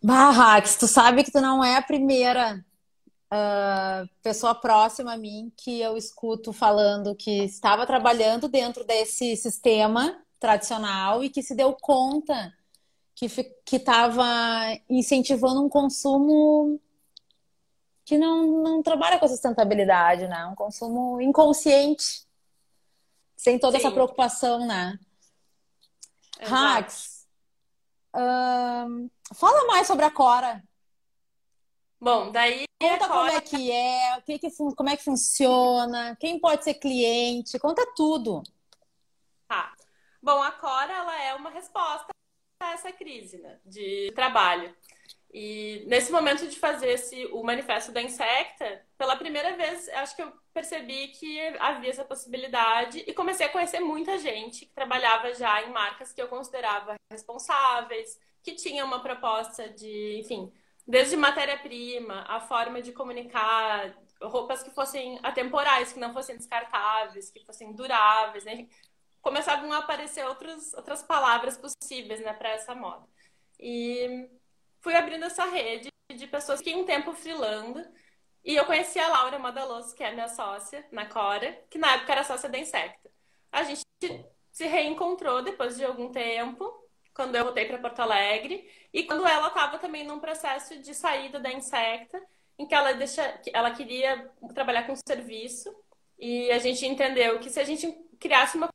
Barrax, 0.02 0.76
tu 0.76 0.86
sabe 0.86 1.22
que 1.22 1.30
tu 1.30 1.40
não 1.40 1.62
é 1.62 1.76
a 1.76 1.82
primeira 1.82 2.64
uh, 3.32 4.08
pessoa 4.22 4.54
próxima 4.54 5.12
a 5.12 5.16
mim 5.16 5.52
que 5.56 5.80
eu 5.80 5.96
escuto 5.96 6.52
falando 6.52 7.14
que 7.14 7.44
estava 7.44 7.86
trabalhando 7.86 8.48
dentro 8.48 8.84
desse 8.84 9.36
sistema 9.36 10.18
tradicional 10.38 11.22
e 11.22 11.28
que 11.28 11.42
se 11.42 11.54
deu 11.54 11.74
conta 11.74 12.54
que 13.14 13.76
estava 13.76 14.24
incentivando 14.88 15.62
um 15.62 15.68
consumo 15.68 16.80
que 18.02 18.16
não, 18.16 18.62
não 18.62 18.82
trabalha 18.82 19.18
com 19.18 19.26
a 19.26 19.28
sustentabilidade, 19.28 20.26
né? 20.26 20.46
Um 20.46 20.54
consumo 20.54 21.20
inconsciente, 21.20 22.26
sem 23.36 23.58
toda 23.58 23.78
Sim. 23.78 23.84
essa 23.84 23.94
preocupação, 23.94 24.66
né? 24.66 24.98
Hax, 26.40 27.26
fala 29.34 29.66
mais 29.66 29.86
sobre 29.86 30.04
a 30.04 30.10
Cora. 30.10 30.62
Bom, 32.00 32.30
daí. 32.30 32.64
Conta 32.80 33.08
Cora... 33.08 33.08
como 33.08 33.28
é 33.30 33.40
que 33.40 33.70
é, 33.70 34.16
o 34.16 34.22
que 34.22 34.38
que, 34.38 34.50
como 34.50 34.88
é 34.88 34.96
que 34.96 35.04
funciona, 35.04 36.16
quem 36.18 36.40
pode 36.40 36.64
ser 36.64 36.74
cliente, 36.74 37.58
conta 37.58 37.86
tudo. 37.94 38.42
Tá. 39.46 39.74
Bom, 40.22 40.42
a 40.42 40.52
Cora 40.52 40.92
ela 40.92 41.22
é 41.22 41.34
uma 41.34 41.50
resposta 41.50 42.08
a 42.62 42.72
essa 42.72 42.92
crise 42.92 43.38
né, 43.38 43.58
de 43.64 44.12
trabalho. 44.14 44.74
E 45.32 45.84
nesse 45.86 46.10
momento 46.10 46.46
de 46.46 46.58
fazer 46.58 46.88
esse, 46.90 47.26
o 47.26 47.42
manifesto 47.44 47.92
da 47.92 48.02
Insecta, 48.02 48.84
pela 48.98 49.16
primeira 49.16 49.56
vez, 49.56 49.88
acho 49.90 50.16
que 50.16 50.22
eu 50.22 50.32
percebi 50.52 51.08
que 51.08 51.40
havia 51.58 51.90
essa 51.90 52.04
possibilidade 52.04 53.04
e 53.06 53.14
comecei 53.14 53.46
a 53.46 53.52
conhecer 53.52 53.78
muita 53.78 54.18
gente 54.18 54.66
que 54.66 54.74
trabalhava 54.74 55.32
já 55.34 55.62
em 55.62 55.70
marcas 55.70 56.12
que 56.12 56.20
eu 56.20 56.26
considerava 56.26 56.96
responsáveis, 57.12 58.18
que 58.42 58.54
tinha 58.54 58.84
uma 58.84 59.02
proposta 59.02 59.68
de, 59.68 60.20
enfim, 60.20 60.52
desde 60.86 61.16
matéria-prima, 61.16 62.24
a 62.28 62.40
forma 62.40 62.82
de 62.82 62.92
comunicar, 62.92 63.94
roupas 64.22 64.62
que 64.62 64.70
fossem 64.70 65.18
atemporais, 65.22 65.92
que 65.92 66.00
não 66.00 66.12
fossem 66.12 66.36
descartáveis, 66.36 67.30
que 67.30 67.44
fossem 67.44 67.72
duráveis, 67.72 68.44
né? 68.44 68.68
Começavam 69.20 69.72
a 69.72 69.78
aparecer 69.78 70.24
outros, 70.26 70.74
outras 70.74 71.02
palavras 71.02 71.56
possíveis, 71.56 72.20
né, 72.20 72.32
para 72.32 72.50
essa 72.50 72.74
moda. 72.74 73.06
E 73.58 74.28
fui 74.80 74.94
abrindo 74.94 75.24
essa 75.24 75.44
rede 75.44 75.90
de 76.14 76.26
pessoas 76.26 76.60
que 76.60 76.74
um 76.74 76.84
tempo 76.84 77.12
freelando. 77.12 77.84
E 78.42 78.56
eu 78.56 78.64
conheci 78.64 78.98
a 78.98 79.08
Laura 79.08 79.38
Madaloso, 79.38 79.94
que 79.94 80.02
é 80.02 80.12
minha 80.12 80.28
sócia 80.28 80.86
na 80.90 81.06
Cora, 81.06 81.52
que 81.70 81.78
na 81.78 81.94
época 81.94 82.12
era 82.12 82.24
sócia 82.24 82.48
da 82.48 82.58
Insecta. 82.58 83.10
A 83.52 83.62
gente 83.64 83.82
se 84.50 84.66
reencontrou 84.66 85.42
depois 85.42 85.76
de 85.76 85.84
algum 85.84 86.10
tempo, 86.10 86.79
quando 87.14 87.34
eu 87.34 87.44
voltei 87.44 87.66
para 87.66 87.78
Porto 87.78 88.00
Alegre, 88.00 88.68
e 88.92 89.04
quando 89.04 89.26
ela 89.26 89.48
estava 89.48 89.78
também 89.78 90.04
num 90.04 90.20
processo 90.20 90.78
de 90.80 90.94
saída 90.94 91.38
da 91.38 91.52
Insecta, 91.52 92.20
em 92.58 92.66
que 92.66 92.74
ela, 92.74 92.92
deixa, 92.92 93.40
ela 93.52 93.70
queria 93.70 94.30
trabalhar 94.54 94.86
com 94.86 94.94
serviço, 94.96 95.74
e 96.18 96.50
a 96.50 96.58
gente 96.58 96.86
entendeu 96.86 97.38
que 97.38 97.48
se 97.48 97.58
a 97.58 97.64
gente 97.64 97.90
criasse 98.18 98.56
uma 98.56 98.68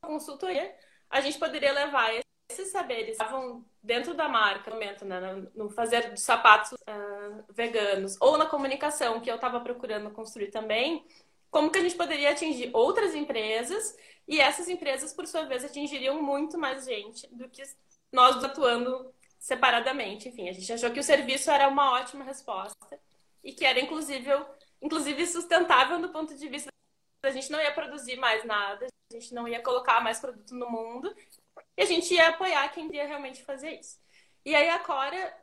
consultoria, 0.00 0.74
a 1.10 1.20
gente 1.20 1.38
poderia 1.38 1.72
levar 1.72 2.12
esses 2.52 2.70
saberes 2.70 3.12
estavam 3.12 3.64
dentro 3.82 4.14
da 4.14 4.28
marca 4.28 4.70
no 4.70 4.76
momento, 4.76 5.04
né, 5.04 5.46
no 5.54 5.70
fazer 5.70 6.16
sapatos 6.16 6.72
uh, 6.72 7.44
veganos. 7.50 8.16
Ou 8.20 8.36
na 8.36 8.46
comunicação 8.46 9.20
que 9.20 9.30
eu 9.30 9.36
estava 9.36 9.60
procurando 9.60 10.10
construir 10.10 10.50
também, 10.50 11.04
como 11.52 11.70
que 11.70 11.78
a 11.78 11.82
gente 11.82 11.94
poderia 11.94 12.30
atingir 12.30 12.70
outras 12.72 13.14
empresas 13.14 13.94
e 14.26 14.40
essas 14.40 14.70
empresas, 14.70 15.12
por 15.12 15.26
sua 15.26 15.44
vez, 15.44 15.62
atingiriam 15.62 16.20
muito 16.22 16.58
mais 16.58 16.86
gente 16.86 17.28
do 17.30 17.46
que 17.46 17.62
nós 18.10 18.42
atuando 18.42 19.14
separadamente. 19.38 20.30
Enfim, 20.30 20.48
a 20.48 20.52
gente 20.52 20.72
achou 20.72 20.90
que 20.90 20.98
o 20.98 21.04
serviço 21.04 21.50
era 21.50 21.68
uma 21.68 21.92
ótima 21.92 22.24
resposta 22.24 22.98
e 23.44 23.52
que 23.52 23.66
era 23.66 23.78
inclusive, 23.78 24.30
inclusive 24.80 25.26
sustentável 25.26 26.00
do 26.00 26.08
ponto 26.08 26.34
de 26.34 26.48
vista 26.48 26.72
a 27.24 27.30
gente 27.30 27.52
não 27.52 27.60
ia 27.60 27.72
produzir 27.72 28.16
mais 28.16 28.44
nada, 28.44 28.86
a 29.10 29.14
gente 29.14 29.34
não 29.34 29.46
ia 29.46 29.62
colocar 29.62 30.00
mais 30.00 30.18
produto 30.18 30.54
no 30.54 30.68
mundo 30.68 31.14
e 31.76 31.82
a 31.82 31.84
gente 31.84 32.14
ia 32.14 32.30
apoiar 32.30 32.68
quem 32.70 32.86
queria 32.86 33.06
realmente 33.06 33.44
fazer 33.44 33.78
isso. 33.78 34.00
E 34.44 34.54
aí 34.54 34.70
a 34.70 34.78
Cora, 34.78 35.36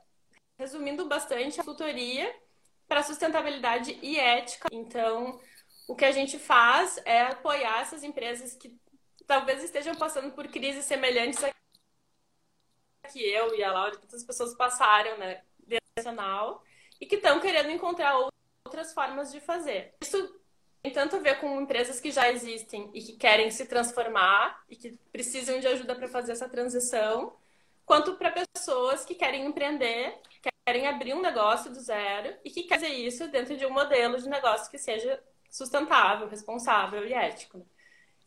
resumindo 0.58 1.06
bastante, 1.08 1.62
a 1.62 1.64
consultoria 1.64 2.36
para 2.88 3.04
sustentabilidade 3.04 3.98
e 4.02 4.18
ética. 4.18 4.68
Então, 4.72 5.40
o 5.90 5.96
que 5.96 6.06
a 6.06 6.12
gente 6.12 6.38
faz 6.38 7.02
é 7.04 7.24
apoiar 7.24 7.82
essas 7.82 8.04
empresas 8.04 8.54
que 8.54 8.80
talvez 9.26 9.64
estejam 9.64 9.96
passando 9.96 10.32
por 10.34 10.48
crises 10.48 10.86
semelhantes 10.86 11.44
a 11.44 11.50
que 13.12 13.28
eu 13.28 13.56
e 13.56 13.64
a 13.64 13.72
Laura 13.72 13.96
e 13.96 13.98
outras 13.98 14.24
pessoas 14.24 14.54
passaram, 14.54 15.18
né, 15.18 15.42
nacional, 15.98 16.64
e 17.02 17.08
que 17.08 17.16
estão 17.16 17.40
querendo 17.40 17.72
encontrar 17.72 18.16
outras 18.64 18.94
formas 18.94 19.32
de 19.32 19.42
fazer. 19.42 19.96
Isso 20.00 20.40
tem 20.84 20.94
tanto 20.94 21.16
a 21.16 21.20
ver 21.20 21.40
com 21.40 21.60
empresas 21.60 22.00
que 22.00 22.12
já 22.12 22.32
existem 22.32 22.92
e 22.94 23.02
que 23.02 23.14
querem 23.14 23.50
se 23.50 23.66
transformar 23.66 24.64
e 24.70 24.76
que 24.76 24.92
precisam 25.12 25.60
de 25.60 25.68
ajuda 25.68 25.96
para 25.96 26.08
fazer 26.08 26.34
essa 26.34 26.48
transição, 26.48 27.36
quanto 27.84 28.16
para 28.16 28.32
pessoas 28.32 29.04
que 29.04 29.16
querem 29.16 29.44
empreender, 29.44 30.22
querem 30.68 30.86
abrir 30.86 31.16
um 31.16 31.22
negócio 31.22 31.72
do 31.72 31.80
zero 31.80 32.38
e 32.46 32.52
que 32.52 32.62
querem 32.62 32.84
fazer 32.84 32.94
isso 32.94 33.28
dentro 33.30 33.58
de 33.58 33.66
um 33.66 33.72
modelo 33.72 34.22
de 34.22 34.30
negócio 34.30 34.70
que 34.70 34.78
seja 34.78 35.20
sustentável, 35.50 36.28
responsável 36.28 37.06
e 37.06 37.14
ético. 37.14 37.58
Né? 37.58 37.64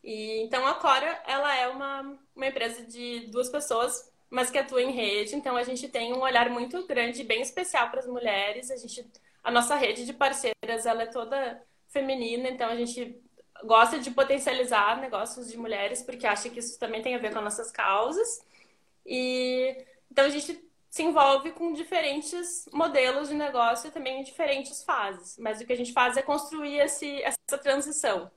E, 0.02 0.42
então 0.42 0.66
a 0.66 0.74
Cora 0.74 1.22
ela 1.26 1.56
é 1.56 1.68
uma, 1.68 2.18
uma 2.34 2.46
empresa 2.46 2.84
de 2.84 3.26
duas 3.28 3.48
pessoas, 3.48 4.10
mas 4.28 4.50
que 4.50 4.58
atua 4.58 4.82
em 4.82 4.92
rede. 4.92 5.36
Então 5.36 5.56
a 5.56 5.62
gente 5.62 5.88
tem 5.88 6.12
um 6.12 6.20
olhar 6.20 6.50
muito 6.50 6.86
grande, 6.86 7.24
bem 7.24 7.42
especial 7.42 7.90
para 7.90 8.00
as 8.00 8.06
mulheres. 8.06 8.70
A 8.70 8.76
gente, 8.76 9.06
a 9.42 9.50
nossa 9.50 9.76
rede 9.76 10.04
de 10.04 10.12
parceiras 10.12 10.86
ela 10.86 11.02
é 11.02 11.06
toda 11.06 11.62
feminina, 11.88 12.48
então 12.48 12.68
a 12.68 12.76
gente 12.76 13.20
gosta 13.64 13.98
de 13.98 14.10
potencializar 14.10 15.00
negócios 15.00 15.50
de 15.50 15.56
mulheres, 15.56 16.02
porque 16.02 16.26
acha 16.26 16.48
que 16.48 16.58
isso 16.58 16.78
também 16.78 17.02
tem 17.02 17.14
a 17.14 17.18
ver 17.18 17.30
com 17.32 17.38
as 17.38 17.44
nossas 17.44 17.70
causas. 17.70 18.44
E 19.06 19.76
então 20.10 20.24
a 20.24 20.28
gente 20.28 20.71
se 20.92 21.02
envolve 21.02 21.52
com 21.52 21.72
diferentes 21.72 22.68
modelos 22.70 23.30
de 23.30 23.34
negócio 23.34 23.88
e 23.88 23.90
também 23.90 24.20
em 24.20 24.22
diferentes 24.22 24.84
fases. 24.84 25.38
Mas 25.38 25.58
o 25.58 25.64
que 25.64 25.72
a 25.72 25.76
gente 25.76 25.90
faz 25.90 26.18
é 26.18 26.22
construir 26.22 26.80
esse, 26.80 27.22
essa 27.22 27.56
transição 27.62 28.30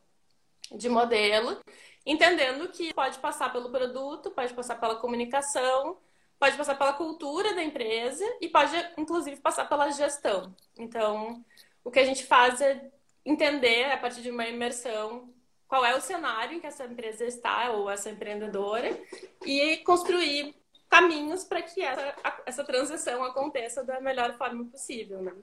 de 0.72 0.88
modelo, 0.88 1.60
entendendo 2.06 2.70
que 2.70 2.94
pode 2.94 3.20
passar 3.20 3.52
pelo 3.52 3.70
produto, 3.70 4.32
pode 4.32 4.54
passar 4.54 4.80
pela 4.80 4.96
comunicação, 4.96 5.98
pode 6.40 6.56
passar 6.56 6.78
pela 6.78 6.94
cultura 6.94 7.54
da 7.54 7.62
empresa 7.62 8.24
e 8.40 8.48
pode, 8.48 8.74
inclusive, 8.98 9.36
passar 9.42 9.68
pela 9.68 9.92
gestão. 9.92 10.56
Então, 10.78 11.44
o 11.84 11.92
que 11.92 12.00
a 12.00 12.06
gente 12.06 12.24
faz 12.24 12.62
é 12.62 12.90
entender, 13.26 13.92
a 13.92 13.98
partir 13.98 14.22
de 14.22 14.32
uma 14.32 14.48
imersão, 14.48 15.30
qual 15.68 15.84
é 15.84 15.94
o 15.94 16.00
cenário 16.00 16.56
em 16.56 16.62
que 16.62 16.68
essa 16.68 16.86
empresa 16.86 17.26
está, 17.26 17.72
ou 17.72 17.90
essa 17.90 18.10
empreendedora, 18.10 18.98
e 19.46 19.76
construir 19.78 20.56
caminhos 20.96 21.44
para 21.44 21.62
que 21.62 21.82
essa, 21.82 22.16
essa 22.46 22.64
transição 22.64 23.24
aconteça 23.24 23.84
da 23.84 24.00
melhor 24.00 24.38
forma 24.38 24.66
possível. 24.66 25.22
Né? 25.22 25.34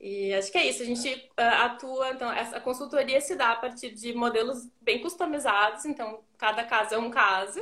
E 0.00 0.34
acho 0.34 0.50
que 0.50 0.58
é 0.58 0.66
isso, 0.66 0.82
a 0.82 0.86
gente 0.86 1.12
uh, 1.12 1.64
atua, 1.64 2.10
então, 2.10 2.30
essa 2.32 2.60
consultoria 2.60 3.20
se 3.20 3.34
dá 3.36 3.52
a 3.52 3.56
partir 3.56 3.90
de 3.90 4.12
modelos 4.12 4.68
bem 4.80 5.00
customizados, 5.00 5.84
então 5.84 6.22
cada 6.36 6.64
caso 6.64 6.94
é 6.94 6.98
um 6.98 7.10
caso, 7.10 7.60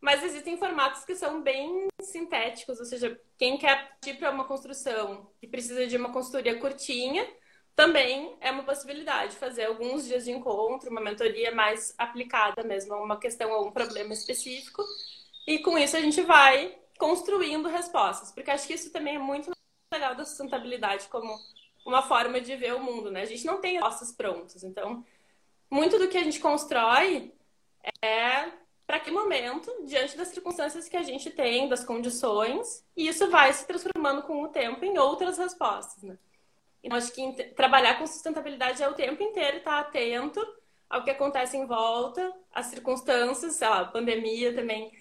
mas 0.00 0.22
existem 0.22 0.56
formatos 0.56 1.04
que 1.04 1.16
são 1.16 1.42
bem 1.42 1.88
sintéticos, 2.00 2.78
ou 2.78 2.84
seja, 2.86 3.20
quem 3.36 3.58
quer 3.58 3.88
partir 3.88 4.14
para 4.14 4.30
uma 4.30 4.44
construção 4.44 5.28
e 5.42 5.46
precisa 5.48 5.86
de 5.86 5.96
uma 5.96 6.12
consultoria 6.12 6.58
curtinha, 6.60 7.26
também 7.74 8.36
é 8.40 8.50
uma 8.50 8.62
possibilidade 8.62 9.36
fazer 9.36 9.64
alguns 9.64 10.06
dias 10.06 10.24
de 10.24 10.30
encontro, 10.30 10.88
uma 10.88 11.00
mentoria 11.00 11.52
mais 11.52 11.94
aplicada 11.98 12.62
mesmo 12.62 12.94
a 12.94 13.02
uma 13.02 13.18
questão 13.18 13.50
ou 13.50 13.66
um 13.66 13.72
problema 13.72 14.12
específico. 14.12 14.82
E 15.46 15.58
com 15.60 15.78
isso 15.78 15.96
a 15.96 16.00
gente 16.00 16.20
vai 16.22 16.76
construindo 16.98 17.68
respostas, 17.68 18.32
porque 18.32 18.50
acho 18.50 18.66
que 18.66 18.74
isso 18.74 18.90
também 18.90 19.16
é 19.16 19.18
muito 19.18 19.50
legal 19.92 20.14
da 20.14 20.24
sustentabilidade 20.24 21.08
como 21.08 21.38
uma 21.84 22.02
forma 22.02 22.40
de 22.40 22.56
ver 22.56 22.74
o 22.74 22.82
mundo, 22.82 23.10
né? 23.10 23.22
A 23.22 23.26
gente 23.26 23.46
não 23.46 23.60
tem 23.60 23.74
respostas 23.74 24.12
prontas, 24.12 24.64
então 24.64 25.04
muito 25.70 25.98
do 25.98 26.08
que 26.08 26.18
a 26.18 26.24
gente 26.24 26.40
constrói 26.40 27.32
é 28.02 28.50
para 28.86 29.00
que 29.00 29.10
momento, 29.10 29.70
diante 29.84 30.16
das 30.16 30.28
circunstâncias 30.28 30.88
que 30.88 30.96
a 30.96 31.02
gente 31.02 31.28
tem, 31.30 31.68
das 31.68 31.84
condições, 31.84 32.84
e 32.96 33.08
isso 33.08 33.28
vai 33.28 33.52
se 33.52 33.66
transformando 33.66 34.22
com 34.22 34.42
o 34.42 34.48
tempo 34.48 34.84
em 34.84 34.96
outras 34.96 35.38
respostas, 35.38 36.02
né? 36.04 36.16
Então, 36.82 36.96
acho 36.96 37.12
que 37.12 37.32
trabalhar 37.54 37.98
com 37.98 38.06
sustentabilidade 38.06 38.80
é 38.80 38.88
o 38.88 38.94
tempo 38.94 39.20
inteiro 39.20 39.56
estar 39.56 39.80
atento 39.80 40.40
ao 40.88 41.02
que 41.02 41.10
acontece 41.10 41.56
em 41.56 41.66
volta, 41.66 42.32
às 42.54 42.66
circunstâncias, 42.66 43.56
sei 43.56 43.68
lá, 43.68 43.84
pandemia 43.86 44.54
também 44.54 44.92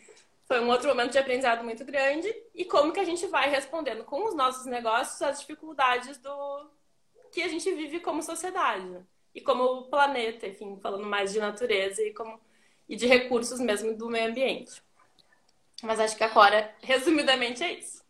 foi 0.47 0.59
um 0.61 0.69
outro 0.69 0.87
momento 0.87 1.11
de 1.11 1.17
aprendizado 1.17 1.63
muito 1.63 1.83
grande 1.83 2.33
e 2.53 2.65
como 2.65 2.93
que 2.93 2.99
a 2.99 3.03
gente 3.03 3.25
vai 3.27 3.49
respondendo 3.49 4.03
com 4.03 4.25
os 4.25 4.35
nossos 4.35 4.65
negócios 4.65 5.21
as 5.21 5.39
dificuldades 5.39 6.17
do 6.17 6.69
que 7.31 7.41
a 7.41 7.47
gente 7.47 7.69
vive 7.73 7.99
como 7.99 8.21
sociedade 8.21 8.99
e 9.33 9.41
como 9.41 9.83
planeta, 9.89 10.47
enfim, 10.47 10.79
falando 10.81 11.05
mais 11.05 11.33
de 11.33 11.39
natureza 11.39 12.01
e 12.01 12.13
como 12.13 12.39
e 12.87 12.95
de 12.95 13.07
recursos 13.07 13.59
mesmo 13.59 13.97
do 13.97 14.07
meio 14.07 14.29
ambiente. 14.29 14.81
Mas 15.81 15.99
acho 15.99 16.15
que 16.15 16.23
agora, 16.23 16.73
resumidamente, 16.81 17.63
é 17.63 17.73
isso. 17.73 18.03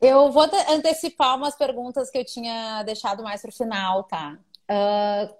Eu 0.00 0.30
vou 0.30 0.48
antecipar 0.68 1.36
umas 1.36 1.56
perguntas 1.56 2.08
que 2.08 2.18
eu 2.18 2.24
tinha 2.24 2.84
deixado 2.84 3.22
mais 3.22 3.42
para 3.42 3.50
o 3.50 3.52
final, 3.52 4.04
tá? 4.04 4.38
Uh, 4.70 5.34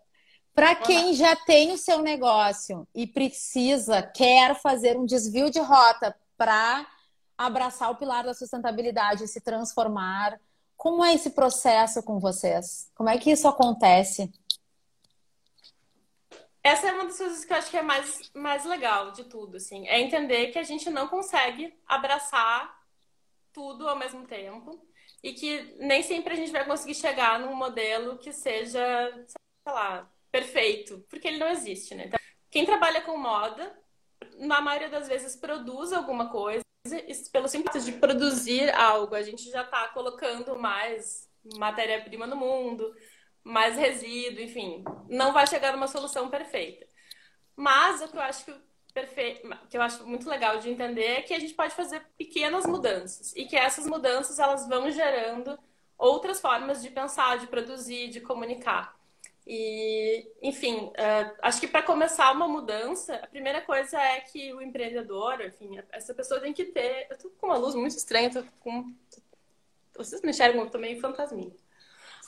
para 0.59 0.75
quem 0.75 1.15
já 1.15 1.37
tem 1.37 1.71
o 1.71 1.79
seu 1.79 2.03
negócio 2.03 2.85
e 2.93 3.07
precisa, 3.07 4.03
quer 4.03 4.61
fazer 4.61 4.99
um 4.99 5.07
desvio 5.07 5.53
de 5.53 5.61
rota 5.61 6.19
para 6.37 6.85
abraçar 7.37 7.93
o 7.93 7.95
pilar 7.95 8.25
da 8.25 8.35
sustentabilidade 8.35 9.23
e 9.23 9.29
se 9.29 9.41
transformar, 9.41 10.37
como 10.77 11.05
é 11.05 11.15
esse 11.15 11.31
processo 11.31 12.03
com 12.03 12.19
vocês? 12.19 12.91
Como 12.97 13.09
é 13.09 13.17
que 13.19 13.31
isso 13.31 13.47
acontece? 13.47 14.33
Essa 16.61 16.89
é 16.89 16.93
uma 16.93 17.05
das 17.05 17.19
coisas 17.19 17.45
que 17.45 17.53
eu 17.53 17.57
acho 17.57 17.71
que 17.71 17.77
é 17.77 17.83
mais, 17.83 18.19
mais 18.35 18.65
legal 18.65 19.13
de 19.13 19.23
tudo, 19.27 19.59
assim. 19.59 19.87
É 19.87 20.01
entender 20.01 20.49
que 20.49 20.59
a 20.59 20.65
gente 20.65 20.91
não 20.91 21.07
consegue 21.07 21.73
abraçar 21.87 22.77
tudo 23.53 23.89
ao 23.89 23.97
mesmo 23.97 24.27
tempo 24.27 24.85
e 25.23 25.33
que 25.35 25.77
nem 25.79 26.03
sempre 26.03 26.33
a 26.33 26.37
gente 26.37 26.51
vai 26.51 26.67
conseguir 26.67 26.97
chegar 26.97 27.39
num 27.39 27.55
modelo 27.55 28.19
que 28.19 28.33
seja, 28.33 28.81
sei 29.25 29.73
lá, 29.73 30.11
perfeito, 30.39 31.05
porque 31.11 31.27
ele 31.27 31.39
não 31.39 31.49
existe, 31.49 31.95
né? 31.95 32.05
Então, 32.07 32.21
quem 32.51 32.65
trabalha 32.65 33.01
com 33.03 33.17
moda, 33.17 33.77
na 34.39 34.61
maioria 34.61 34.89
das 34.89 35.09
vezes 35.09 35.35
produz 35.37 35.93
alguma 35.93 36.31
coisa, 36.31 36.63
pelo 37.33 37.49
simples 37.49 37.85
de 37.85 37.93
produzir 37.93 38.71
algo, 38.75 39.15
a 39.15 39.23
gente 39.23 39.51
já 39.51 39.63
está 39.63 39.89
colocando 39.89 40.57
mais 40.59 41.29
matéria-prima 41.57 42.27
no 42.27 42.37
mundo, 42.37 42.95
mais 43.43 43.77
resíduo, 43.77 44.43
enfim, 44.43 44.85
não 45.09 45.33
vai 45.33 45.47
chegar 45.47 45.73
numa 45.73 45.89
solução 45.89 46.31
perfeita. 46.31 46.87
Mas 47.57 48.01
o 48.01 48.09
que 48.09 48.17
eu 48.17 48.23
acho 48.23 48.45
que, 48.45 48.55
que 49.69 49.77
eu 49.77 49.83
acho 49.83 50.07
muito 50.07 50.29
legal 50.29 50.59
de 50.59 50.71
entender 50.71 51.19
é 51.19 51.23
que 51.23 51.35
a 51.35 51.39
gente 51.41 51.55
pode 51.55 51.75
fazer 51.75 52.01
pequenas 52.17 52.65
mudanças 52.65 53.35
e 53.35 53.45
que 53.45 53.57
essas 53.57 53.87
mudanças 53.87 54.39
elas 54.39 54.69
vão 54.69 54.91
gerando 54.91 55.59
outras 55.97 56.41
formas 56.41 56.81
de 56.81 56.91
pensar, 56.91 57.39
de 57.39 57.49
produzir, 57.49 58.09
de 58.09 58.21
comunicar. 58.21 58.98
E, 59.51 60.31
enfim, 60.43 60.89
uh, 60.89 61.37
acho 61.41 61.59
que 61.59 61.67
para 61.67 61.83
começar 61.83 62.31
uma 62.33 62.47
mudança, 62.47 63.15
a 63.15 63.27
primeira 63.27 63.63
coisa 63.63 63.99
é 63.99 64.21
que 64.21 64.53
o 64.53 64.61
empreendedor, 64.61 65.41
enfim, 65.41 65.81
essa 65.91 66.13
pessoa 66.13 66.39
tem 66.39 66.53
que 66.53 66.67
ter. 66.67 67.07
Eu 67.09 67.17
tô 67.17 67.31
com 67.31 67.47
uma 67.47 67.57
luz 67.57 67.75
muito 67.75 67.97
estranha, 67.97 68.31
tô 68.31 68.45
com. 68.61 68.93
Vocês 69.97 70.21
me 70.21 70.29
enxergam, 70.29 70.65
eu 70.65 70.71
tô 70.71 70.77
meio 70.77 71.01
fantasminha. 71.01 71.57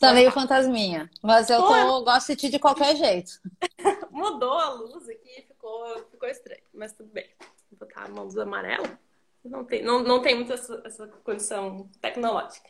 Tá 0.01 0.15
meio 0.15 0.33
fantasminha. 0.33 1.11
Mas 1.23 1.51
eu 1.51 1.61
tô, 1.61 2.03
gosto 2.05 2.29
de 2.29 2.37
ti 2.37 2.49
de 2.49 2.59
qualquer 2.59 2.97
jeito. 2.97 3.33
Mudou 4.11 4.55
a 4.55 4.71
luz 4.71 5.07
aqui, 5.07 5.43
ficou, 5.47 6.03
ficou 6.11 6.27
estranho. 6.27 6.63
Mas 6.73 6.95
tudo 6.95 7.11
bem. 7.13 7.29
Vou 7.71 7.87
botar 7.87 8.09
uma 8.09 8.23
luz 8.23 8.39
amarela. 8.39 8.99
Não 9.45 9.63
tem, 9.63 9.83
não, 9.83 10.03
não 10.03 10.23
tem 10.23 10.35
muito 10.35 10.55
essa, 10.55 10.81
essa 10.87 11.07
condição 11.23 11.87
tecnológica. 12.01 12.67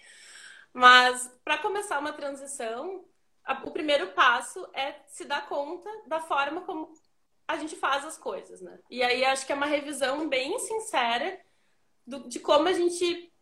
Mas 0.72 1.32
para 1.44 1.58
começar 1.58 2.00
uma 2.00 2.12
transição, 2.12 3.04
o 3.64 3.70
primeiro 3.70 4.08
passo 4.08 4.68
é 4.74 4.94
se 5.06 5.24
dar 5.24 5.48
conta 5.48 5.88
da 6.06 6.20
forma 6.20 6.60
como 6.62 6.92
a 7.46 7.56
gente 7.56 7.74
faz 7.76 8.04
as 8.04 8.16
coisas, 8.16 8.60
né? 8.60 8.78
E 8.88 9.02
aí 9.02 9.24
acho 9.24 9.44
que 9.44 9.52
é 9.52 9.54
uma 9.54 9.66
revisão 9.66 10.28
bem 10.28 10.58
sincera 10.58 11.40
do, 12.06 12.28
de 12.28 12.38
como 12.38 12.68
a 12.68 12.72
gente 12.72 13.32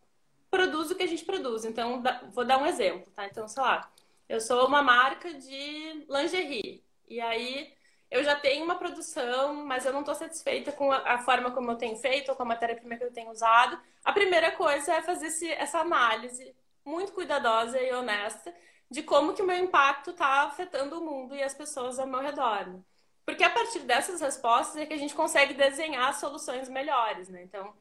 produz 0.51 0.91
o 0.91 0.95
que 0.95 1.03
a 1.03 1.07
gente 1.07 1.25
produz. 1.25 1.65
Então, 1.65 2.03
vou 2.33 2.45
dar 2.45 2.59
um 2.59 2.67
exemplo, 2.67 3.13
tá? 3.15 3.27
Então, 3.27 3.47
sei 3.47 3.63
lá, 3.63 3.91
eu 4.29 4.41
sou 4.41 4.67
uma 4.67 4.83
marca 4.83 5.33
de 5.35 6.07
lingerie. 6.09 6.83
E 7.07 7.21
aí 7.21 7.73
eu 8.11 8.25
já 8.25 8.35
tenho 8.35 8.65
uma 8.65 8.77
produção, 8.77 9.67
mas 9.67 9.85
eu 9.85 9.93
não 9.93 10.01
estou 10.01 10.15
satisfeita 10.15 10.73
com 10.73 10.91
a, 10.91 11.19
forma 11.19 11.51
como 11.51 11.71
eu 11.71 11.77
tenho 11.77 11.97
feito 11.97 12.31
ou 12.31 12.37
com 12.37 12.43
a 12.43 12.47
matéria-prima 12.47 12.97
que 12.97 13.05
eu 13.05 13.13
tenho 13.13 13.31
usado. 13.31 13.79
A 14.03 14.13
primeira 14.13 14.53
coisa 14.53 14.95
é 14.95 15.03
fazer 15.03 15.27
esse, 15.27 15.51
essa 15.53 15.81
análise 15.81 16.55
muito 16.85 17.13
cuidadosa 17.13 17.79
e 17.79 17.93
honesta 17.93 18.55
de 18.91 19.03
como 19.03 19.35
que 19.35 19.43
o 19.43 19.47
meu 19.47 19.57
impacto 19.57 20.11
está 20.11 20.43
afetando 20.43 20.99
o 20.99 21.05
mundo 21.05 21.35
e 21.35 21.43
as 21.43 21.55
pessoas 21.55 21.99
ao 21.99 22.07
meu 22.07 22.21
redor. 22.21 22.67
Né? 22.69 22.81
Porque 23.25 23.45
a 23.45 23.51
partir 23.51 23.81
dessas 23.81 24.21
respostas 24.21 24.77
é 24.77 24.87
que 24.87 24.95
a 24.95 24.99
gente 24.99 25.15
consegue 25.15 25.55
desenhar 25.55 26.15
soluções 26.15 26.69
melhores, 26.69 27.29
né? 27.29 27.43
Então, 27.43 27.75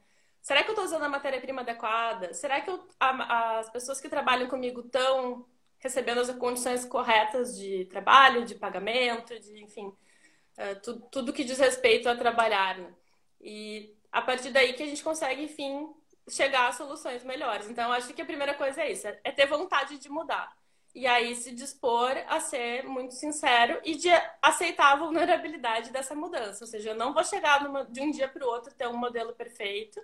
Será 0.48 0.62
que 0.62 0.70
eu 0.70 0.72
estou 0.72 0.84
usando 0.86 1.02
a 1.02 1.08
matéria-prima 1.08 1.60
adequada? 1.60 2.32
Será 2.32 2.60
que 2.60 2.70
eu, 2.70 2.82
a, 2.98 3.58
as 3.58 3.68
pessoas 3.70 4.00
que 4.00 4.08
trabalham 4.08 4.48
comigo 4.48 4.80
estão 4.80 5.44
recebendo 5.78 6.20
as 6.20 6.30
condições 6.30 6.84
corretas 6.84 7.56
de 7.56 7.84
trabalho, 7.86 8.44
de 8.44 8.54
pagamento, 8.54 9.38
de, 9.38 9.62
enfim, 9.62 9.88
uh, 9.88 10.80
tu, 10.82 11.00
tudo 11.10 11.32
que 11.32 11.44
diz 11.44 11.58
respeito 11.58 12.08
a 12.08 12.16
trabalhar. 12.16 12.78
Né? 12.78 12.92
E 13.40 13.94
a 14.10 14.22
partir 14.22 14.50
daí 14.50 14.72
que 14.72 14.82
a 14.82 14.86
gente 14.86 15.02
consegue, 15.02 15.42
enfim, 15.42 15.92
chegar 16.28 16.68
a 16.68 16.72
soluções 16.72 17.22
melhores. 17.24 17.68
Então, 17.68 17.92
acho 17.92 18.12
que 18.12 18.22
a 18.22 18.26
primeira 18.26 18.54
coisa 18.54 18.82
é 18.82 18.90
isso, 18.90 19.06
é 19.06 19.32
ter 19.32 19.46
vontade 19.46 19.98
de 19.98 20.08
mudar. 20.08 20.56
E 20.98 21.06
aí 21.06 21.34
se 21.36 21.52
dispor 21.52 22.12
a 22.28 22.40
ser 22.40 22.84
muito 22.84 23.14
sincero 23.14 23.80
e 23.84 23.94
de 23.94 24.08
aceitar 24.42 24.92
a 24.92 24.96
vulnerabilidade 24.96 25.90
dessa 25.90 26.14
mudança. 26.14 26.64
Ou 26.64 26.68
seja, 26.68 26.90
eu 26.90 26.96
não 26.96 27.14
vou 27.14 27.24
chegar 27.24 27.62
numa, 27.62 27.84
de 27.84 28.00
um 28.00 28.10
dia 28.10 28.28
para 28.28 28.44
o 28.44 28.50
outro 28.50 28.74
ter 28.74 28.88
um 28.88 28.96
modelo 28.96 29.32
perfeito 29.32 30.00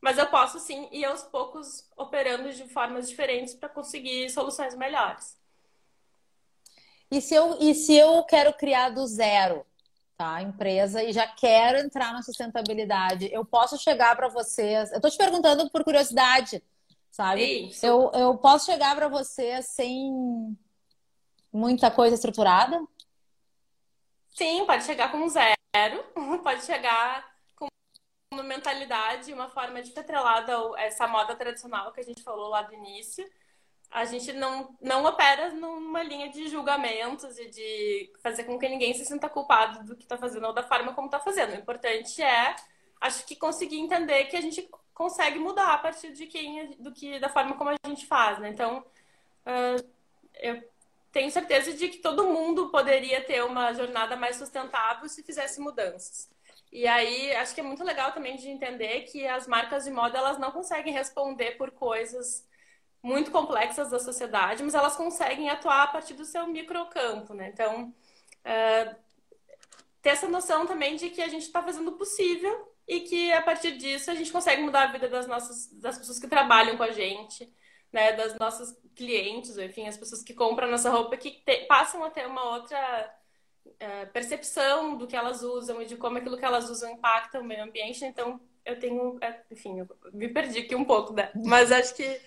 mas 0.00 0.16
eu 0.16 0.26
posso 0.28 0.58
sim 0.58 0.88
ir 0.90 1.04
aos 1.04 1.22
poucos 1.22 1.86
operando 1.96 2.50
de 2.52 2.66
formas 2.68 3.08
diferentes 3.08 3.54
para 3.54 3.68
conseguir 3.68 4.30
soluções 4.30 4.74
melhores. 4.74 5.38
E 7.10 7.20
se 7.20 7.34
eu, 7.34 7.58
e 7.60 7.74
se 7.74 7.94
eu 7.94 8.22
quero 8.24 8.52
criar 8.54 8.90
do 8.90 9.06
zero, 9.06 9.66
tá? 10.16 10.36
A 10.36 10.42
empresa 10.42 11.02
e 11.02 11.12
já 11.12 11.26
quero 11.26 11.78
entrar 11.78 12.12
na 12.12 12.22
sustentabilidade, 12.22 13.28
eu 13.32 13.44
posso 13.44 13.76
chegar 13.76 14.16
para 14.16 14.28
vocês. 14.28 14.90
Eu 14.90 14.96
estou 14.96 15.10
te 15.10 15.18
perguntando 15.18 15.68
por 15.70 15.84
curiosidade, 15.84 16.62
sabe? 17.10 17.68
Isso. 17.68 17.84
Eu, 17.84 18.10
eu 18.14 18.36
posso 18.38 18.66
chegar 18.66 18.94
para 18.94 19.08
vocês 19.08 19.66
sem 19.68 20.56
muita 21.52 21.90
coisa 21.90 22.14
estruturada? 22.14 22.80
Sim, 24.30 24.64
pode 24.64 24.84
chegar 24.84 25.10
com 25.10 25.28
zero, 25.28 26.04
pode 26.42 26.64
chegar 26.64 27.28
uma 28.32 28.44
mentalidade, 28.44 29.32
uma 29.32 29.48
forma 29.48 29.82
de 29.82 29.98
atrelada 29.98 30.56
a 30.76 30.82
essa 30.82 31.06
moda 31.08 31.34
tradicional 31.34 31.92
que 31.92 32.00
a 32.00 32.04
gente 32.04 32.22
falou 32.22 32.48
lá 32.48 32.62
do 32.62 32.72
início. 32.72 33.28
A 33.90 34.04
gente 34.04 34.32
não, 34.32 34.76
não 34.80 35.04
opera 35.04 35.52
numa 35.52 36.00
linha 36.04 36.28
de 36.28 36.48
julgamentos 36.48 37.36
e 37.36 37.50
de 37.50 38.12
fazer 38.22 38.44
com 38.44 38.56
que 38.56 38.68
ninguém 38.68 38.94
se 38.94 39.04
sinta 39.04 39.28
culpado 39.28 39.84
do 39.84 39.96
que 39.96 40.04
está 40.04 40.16
fazendo 40.16 40.46
ou 40.46 40.52
da 40.52 40.62
forma 40.62 40.94
como 40.94 41.08
está 41.08 41.18
fazendo. 41.18 41.54
O 41.54 41.58
importante 41.58 42.22
é, 42.22 42.54
acho 43.00 43.26
que 43.26 43.34
conseguir 43.34 43.80
entender 43.80 44.26
que 44.26 44.36
a 44.36 44.40
gente 44.40 44.70
consegue 45.00 45.38
mudar 45.38 45.72
a 45.72 45.78
partir 45.78 46.12
de 46.12 46.26
quem, 46.26 46.72
do 46.72 46.92
que, 46.92 47.18
da 47.18 47.30
forma 47.30 47.56
como 47.56 47.70
a 47.70 47.88
gente 47.88 48.04
faz, 48.04 48.38
né? 48.38 48.50
Então, 48.50 48.84
uh, 49.46 49.90
eu 50.34 50.62
tenho 51.10 51.30
certeza 51.30 51.72
de 51.72 51.88
que 51.88 52.00
todo 52.00 52.26
mundo 52.26 52.68
poderia 52.68 53.24
ter 53.24 53.42
uma 53.42 53.72
jornada 53.72 54.14
mais 54.14 54.36
sustentável 54.36 55.08
se 55.08 55.22
fizesse 55.22 55.58
mudanças. 55.58 56.28
E 56.70 56.86
aí, 56.86 57.34
acho 57.36 57.54
que 57.54 57.62
é 57.62 57.64
muito 57.64 57.82
legal 57.82 58.12
também 58.12 58.36
de 58.36 58.50
entender 58.50 59.04
que 59.04 59.26
as 59.26 59.46
marcas 59.46 59.84
de 59.84 59.90
moda, 59.90 60.18
elas 60.18 60.38
não 60.38 60.52
conseguem 60.52 60.92
responder 60.92 61.52
por 61.52 61.70
coisas 61.70 62.46
muito 63.02 63.30
complexas 63.30 63.88
da 63.88 63.98
sociedade, 63.98 64.62
mas 64.62 64.74
elas 64.74 64.96
conseguem 64.96 65.48
atuar 65.48 65.84
a 65.84 65.86
partir 65.86 66.12
do 66.12 66.26
seu 66.26 66.46
microcampo, 66.46 67.32
né? 67.32 67.48
Então, 67.54 67.88
uh, 67.88 68.96
ter 70.02 70.10
essa 70.10 70.28
noção 70.28 70.66
também 70.66 70.96
de 70.96 71.08
que 71.08 71.22
a 71.22 71.28
gente 71.28 71.44
está 71.44 71.62
fazendo 71.62 71.88
o 71.88 71.96
possível 71.96 72.69
e 72.90 73.02
que 73.02 73.32
a 73.32 73.40
partir 73.40 73.76
disso 73.78 74.10
a 74.10 74.14
gente 74.16 74.32
consegue 74.32 74.60
mudar 74.60 74.88
a 74.88 74.92
vida 74.92 75.08
das 75.08 75.28
nossas 75.28 75.68
das 75.74 75.96
pessoas 75.96 76.18
que 76.18 76.26
trabalham 76.26 76.76
com 76.76 76.82
a 76.82 76.90
gente, 76.90 77.48
né, 77.92 78.12
das 78.14 78.36
nossas 78.36 78.76
clientes, 78.96 79.56
enfim, 79.56 79.86
as 79.86 79.96
pessoas 79.96 80.24
que 80.24 80.34
compram 80.34 80.68
nossa 80.68 80.90
roupa 80.90 81.16
que 81.16 81.30
te, 81.30 81.66
passam 81.66 82.02
a 82.02 82.10
ter 82.10 82.26
uma 82.26 82.42
outra 82.56 83.14
é, 83.78 84.06
percepção 84.06 84.96
do 84.96 85.06
que 85.06 85.14
elas 85.14 85.40
usam 85.44 85.80
e 85.80 85.86
de 85.86 85.96
como 85.96 86.18
aquilo 86.18 86.36
que 86.36 86.44
elas 86.44 86.68
usam 86.68 86.90
impacta 86.90 87.38
o 87.38 87.44
meio 87.44 87.62
ambiente. 87.62 88.04
Então, 88.04 88.40
eu 88.64 88.76
tenho, 88.76 89.18
é, 89.20 89.40
enfim, 89.52 89.78
eu 89.78 89.88
me 90.12 90.28
perdi 90.28 90.58
aqui 90.58 90.74
um 90.74 90.84
pouco, 90.84 91.12
né? 91.12 91.30
Mas 91.34 91.70
acho 91.70 91.94
que 91.94 92.20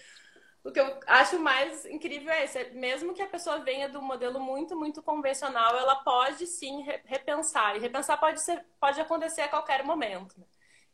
o 0.64 0.72
que 0.72 0.80
eu 0.80 0.98
acho 1.08 1.38
mais 1.40 1.86
incrível 1.88 2.32
é 2.32 2.46
isso, 2.46 2.58
é, 2.58 2.70
mesmo 2.70 3.14
que 3.14 3.22
a 3.22 3.28
pessoa 3.28 3.60
venha 3.60 3.90
do 3.90 4.02
modelo 4.02 4.40
muito, 4.40 4.78
muito 4.78 5.04
convencional, 5.04 5.78
ela 5.78 5.98
pode 5.98 6.48
sim 6.48 6.86
repensar. 7.04 7.76
E 7.76 7.80
repensar 7.80 8.18
pode, 8.18 8.42
ser, 8.42 8.66
pode 8.80 9.02
acontecer 9.02 9.42
a 9.42 9.50
qualquer 9.50 9.84
momento. 9.84 10.40
Né? 10.40 10.46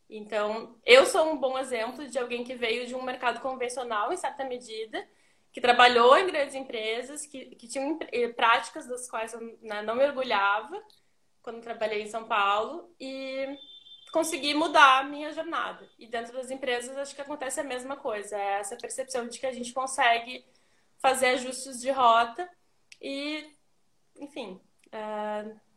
Então, 0.09 0.75
eu 0.85 1.05
sou 1.05 1.31
um 1.31 1.37
bom 1.37 1.57
exemplo 1.57 2.07
de 2.07 2.17
alguém 2.17 2.43
que 2.43 2.55
veio 2.55 2.87
de 2.87 2.95
um 2.95 3.03
mercado 3.03 3.39
convencional, 3.41 4.11
em 4.11 4.17
certa 4.17 4.43
medida, 4.43 5.07
que 5.51 5.61
trabalhou 5.61 6.17
em 6.17 6.25
grandes 6.25 6.55
empresas, 6.55 7.27
que, 7.27 7.55
que 7.55 7.67
tinham 7.67 7.97
práticas 8.35 8.87
das 8.87 9.09
quais 9.09 9.33
eu 9.33 9.57
né, 9.61 9.83
não 9.83 9.95
mergulhava 9.95 10.81
quando 11.43 11.61
trabalhei 11.61 12.01
em 12.01 12.07
São 12.07 12.25
Paulo 12.25 12.93
e 12.99 13.55
conseguir 14.11 14.55
mudar 14.55 14.99
a 14.99 15.03
minha 15.03 15.31
jornada. 15.31 15.87
E 15.97 16.07
dentro 16.07 16.33
das 16.33 16.49
empresas, 16.49 16.97
acho 16.97 17.15
que 17.15 17.21
acontece 17.21 17.59
a 17.59 17.63
mesma 17.63 17.95
coisa. 17.95 18.35
É 18.35 18.59
essa 18.59 18.75
percepção 18.75 19.27
de 19.27 19.39
que 19.39 19.45
a 19.45 19.51
gente 19.51 19.73
consegue 19.73 20.43
fazer 20.97 21.27
ajustes 21.27 21.79
de 21.79 21.91
rota 21.91 22.49
e, 22.99 23.45
enfim. 24.17 24.59
Uh, 24.87 25.68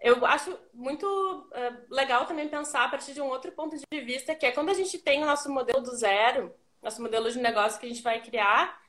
eu 0.00 0.24
acho 0.24 0.58
muito 0.72 1.04
uh, 1.06 1.94
legal 1.94 2.26
também 2.26 2.48
pensar 2.48 2.84
a 2.84 2.88
partir 2.88 3.12
de 3.12 3.20
um 3.20 3.28
outro 3.28 3.52
ponto 3.52 3.76
de 3.76 4.00
vista, 4.00 4.34
que 4.34 4.46
é 4.46 4.52
quando 4.52 4.70
a 4.70 4.74
gente 4.74 4.98
tem 4.98 5.22
o 5.22 5.26
nosso 5.26 5.50
modelo 5.50 5.82
do 5.82 5.94
zero, 5.94 6.54
nosso 6.82 7.02
modelo 7.02 7.30
de 7.30 7.38
negócio 7.38 7.78
que 7.78 7.86
a 7.86 7.88
gente 7.88 8.02
vai 8.02 8.22
criar, 8.22 8.80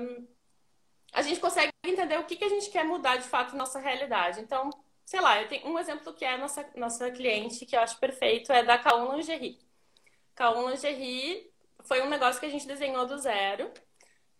um, 0.00 0.28
a 1.12 1.22
gente 1.22 1.40
consegue 1.40 1.72
entender 1.84 2.18
o 2.18 2.24
que, 2.24 2.36
que 2.36 2.44
a 2.44 2.48
gente 2.48 2.70
quer 2.70 2.84
mudar 2.84 3.16
de 3.16 3.26
fato 3.26 3.52
na 3.52 3.58
nossa 3.58 3.78
realidade. 3.78 4.40
Então, 4.40 4.70
sei 5.04 5.20
lá, 5.20 5.40
eu 5.40 5.48
tenho 5.48 5.66
um 5.66 5.78
exemplo 5.78 6.12
que 6.12 6.24
é 6.24 6.34
a 6.34 6.38
nossa, 6.38 6.68
nossa 6.76 7.10
cliente, 7.10 7.64
que 7.64 7.74
eu 7.74 7.80
acho 7.80 7.98
perfeito, 7.98 8.52
é 8.52 8.62
da 8.62 8.78
Kaon 8.78 9.16
Lingerie. 9.16 9.58
Kaon 10.34 10.68
Lingerie 10.68 11.50
foi 11.84 12.02
um 12.02 12.08
negócio 12.08 12.38
que 12.38 12.46
a 12.46 12.50
gente 12.50 12.66
desenhou 12.66 13.06
do 13.06 13.16
zero. 13.18 13.72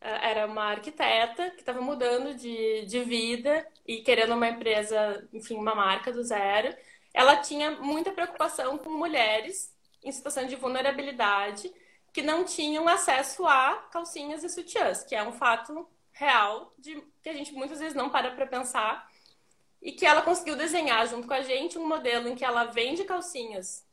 Eh, 0.00 0.30
era 0.30 0.46
uma 0.46 0.64
arquiteta 0.64 1.50
que 1.50 1.60
estava 1.60 1.80
mudando 1.80 2.34
de, 2.34 2.84
de 2.86 3.04
vida 3.04 3.66
e 3.86 4.02
querendo 4.02 4.34
uma 4.34 4.48
empresa, 4.48 5.28
enfim, 5.32 5.56
uma 5.56 5.74
marca 5.74 6.12
do 6.12 6.22
zero. 6.22 6.74
Ela 7.12 7.36
tinha 7.36 7.72
muita 7.72 8.12
preocupação 8.12 8.78
com 8.78 8.90
mulheres 8.90 9.74
em 10.02 10.12
situação 10.12 10.46
de 10.46 10.56
vulnerabilidade 10.56 11.72
que 12.12 12.22
não 12.22 12.44
tinham 12.44 12.88
acesso 12.88 13.46
a 13.46 13.76
calcinhas 13.90 14.42
e 14.44 14.48
sutiãs, 14.48 15.04
que 15.04 15.14
é 15.14 15.22
um 15.22 15.32
fato 15.32 15.88
real 16.12 16.72
de 16.78 17.02
que 17.22 17.28
a 17.28 17.32
gente 17.32 17.52
muitas 17.52 17.78
vezes 17.78 17.94
não 17.94 18.10
para 18.10 18.30
para 18.32 18.46
pensar 18.46 19.08
e 19.80 19.92
que 19.92 20.06
ela 20.06 20.22
conseguiu 20.22 20.56
desenhar 20.56 21.06
junto 21.06 21.28
com 21.28 21.34
a 21.34 21.42
gente 21.42 21.78
um 21.78 21.86
modelo 21.86 22.28
em 22.28 22.34
que 22.34 22.44
ela 22.44 22.64
vende 22.64 23.04
calcinhas 23.04 23.86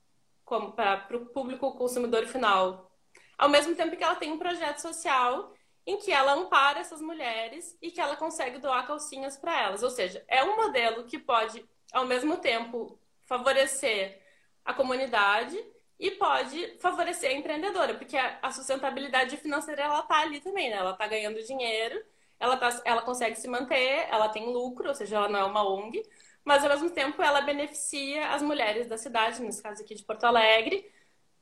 para 0.75 1.17
o 1.17 1.25
público 1.27 1.71
consumidor 1.73 2.25
final, 2.27 2.91
ao 3.37 3.49
mesmo 3.49 3.75
tempo 3.75 3.95
que 3.95 4.03
ela 4.03 4.15
tem 4.15 4.31
um 4.31 4.39
projeto 4.39 4.79
social 4.79 5.54
em 5.85 5.97
que 5.97 6.11
ela 6.11 6.33
ampara 6.33 6.79
essas 6.79 7.01
mulheres 7.01 7.77
e 7.81 7.91
que 7.91 8.01
ela 8.01 8.15
consegue 8.15 8.57
doar 8.59 8.85
calcinhas 8.87 9.37
para 9.37 9.61
elas. 9.61 9.83
Ou 9.83 9.89
seja, 9.89 10.23
é 10.27 10.43
um 10.43 10.55
modelo 10.55 11.05
que 11.05 11.19
pode, 11.19 11.63
ao 11.93 12.05
mesmo 12.05 12.37
tempo, 12.37 12.99
favorecer 13.25 14.21
a 14.63 14.73
comunidade 14.73 15.57
e 15.99 16.11
pode 16.11 16.77
favorecer 16.79 17.29
a 17.29 17.33
empreendedora, 17.33 17.93
porque 17.93 18.17
a 18.17 18.51
sustentabilidade 18.51 19.37
financeira 19.37 19.83
ela 19.83 20.01
tá 20.01 20.21
ali 20.21 20.41
também, 20.41 20.69
né? 20.69 20.77
Ela 20.77 20.93
tá 20.93 21.07
ganhando 21.07 21.41
dinheiro 21.43 22.03
ela, 22.39 22.57
tá, 22.57 22.81
ela 22.85 23.01
consegue 23.01 23.35
se 23.35 23.47
manter, 23.47 24.07
ela 24.09 24.29
tem 24.29 24.51
lucro, 24.51 24.89
ou 24.89 24.95
seja, 24.95 25.17
ela 25.17 25.29
não 25.29 25.39
é 25.39 25.43
uma 25.43 25.67
ONG, 25.67 26.03
mas 26.43 26.63
ao 26.63 26.69
mesmo 26.69 26.89
tempo 26.89 27.21
ela 27.21 27.41
beneficia 27.41 28.29
as 28.29 28.41
mulheres 28.41 28.87
da 28.87 28.97
cidade, 28.97 29.41
nesse 29.41 29.61
caso 29.61 29.81
aqui 29.81 29.95
de 29.95 30.03
Porto 30.03 30.25
Alegre, 30.25 30.89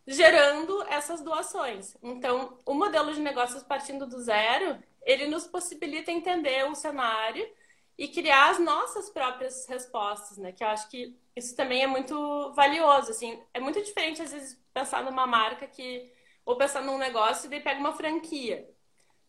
gerando 0.06 0.84
essas 0.84 1.21
doações. 1.21 1.95
Então, 2.01 2.58
o 2.65 2.73
modelo 2.73 2.92
de 3.12 3.20
negócios 3.20 3.63
partindo 3.63 4.08
do 4.08 4.22
zero, 4.22 4.82
ele 5.02 5.28
nos 5.28 5.46
possibilita 5.46 6.12
entender 6.12 6.66
o 6.70 6.76
cenário 6.76 7.46
e 7.98 8.08
criar 8.08 8.52
as 8.52 8.60
nossas 8.60 9.10
próprias 9.10 9.68
respostas, 9.68 10.38
né? 10.38 10.52
Que 10.52 10.63
eu 10.63 10.68
acho 10.68 10.89
que 10.89 11.18
isso 11.36 11.56
também 11.56 11.84
é 11.84 11.88
muito 11.88 12.52
valioso, 12.54 13.12
assim. 13.12 13.39
É 13.54 13.60
muito 13.60 13.82
diferente, 13.82 14.22
às 14.22 14.32
vezes, 14.32 14.60
pensar 14.74 15.04
numa 15.04 15.28
marca 15.28 15.68
que... 15.68 16.12
Ou 16.46 16.58
pensar 16.58 16.82
num 16.82 16.98
negócio 16.98 17.48
e 17.48 17.50
daí 17.50 17.62
pega 17.62 17.80
uma 17.80 17.94
franquia. 17.94 18.70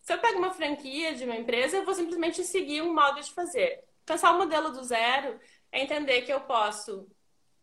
Se 0.01 0.13
eu 0.13 0.19
pego 0.19 0.39
uma 0.39 0.51
franquia 0.51 1.15
de 1.15 1.25
uma 1.25 1.37
empresa, 1.37 1.77
eu 1.77 1.85
vou 1.85 1.95
simplesmente 1.95 2.43
seguir 2.45 2.83
um 2.83 2.93
modo 2.93 3.21
de 3.21 3.33
fazer. 3.33 3.85
Pensar 4.05 4.33
o 4.33 4.39
modelo 4.39 4.71
do 4.71 4.83
zero 4.83 5.39
é 5.71 5.83
entender 5.83 6.23
que 6.23 6.33
eu 6.33 6.41
posso, 6.41 7.09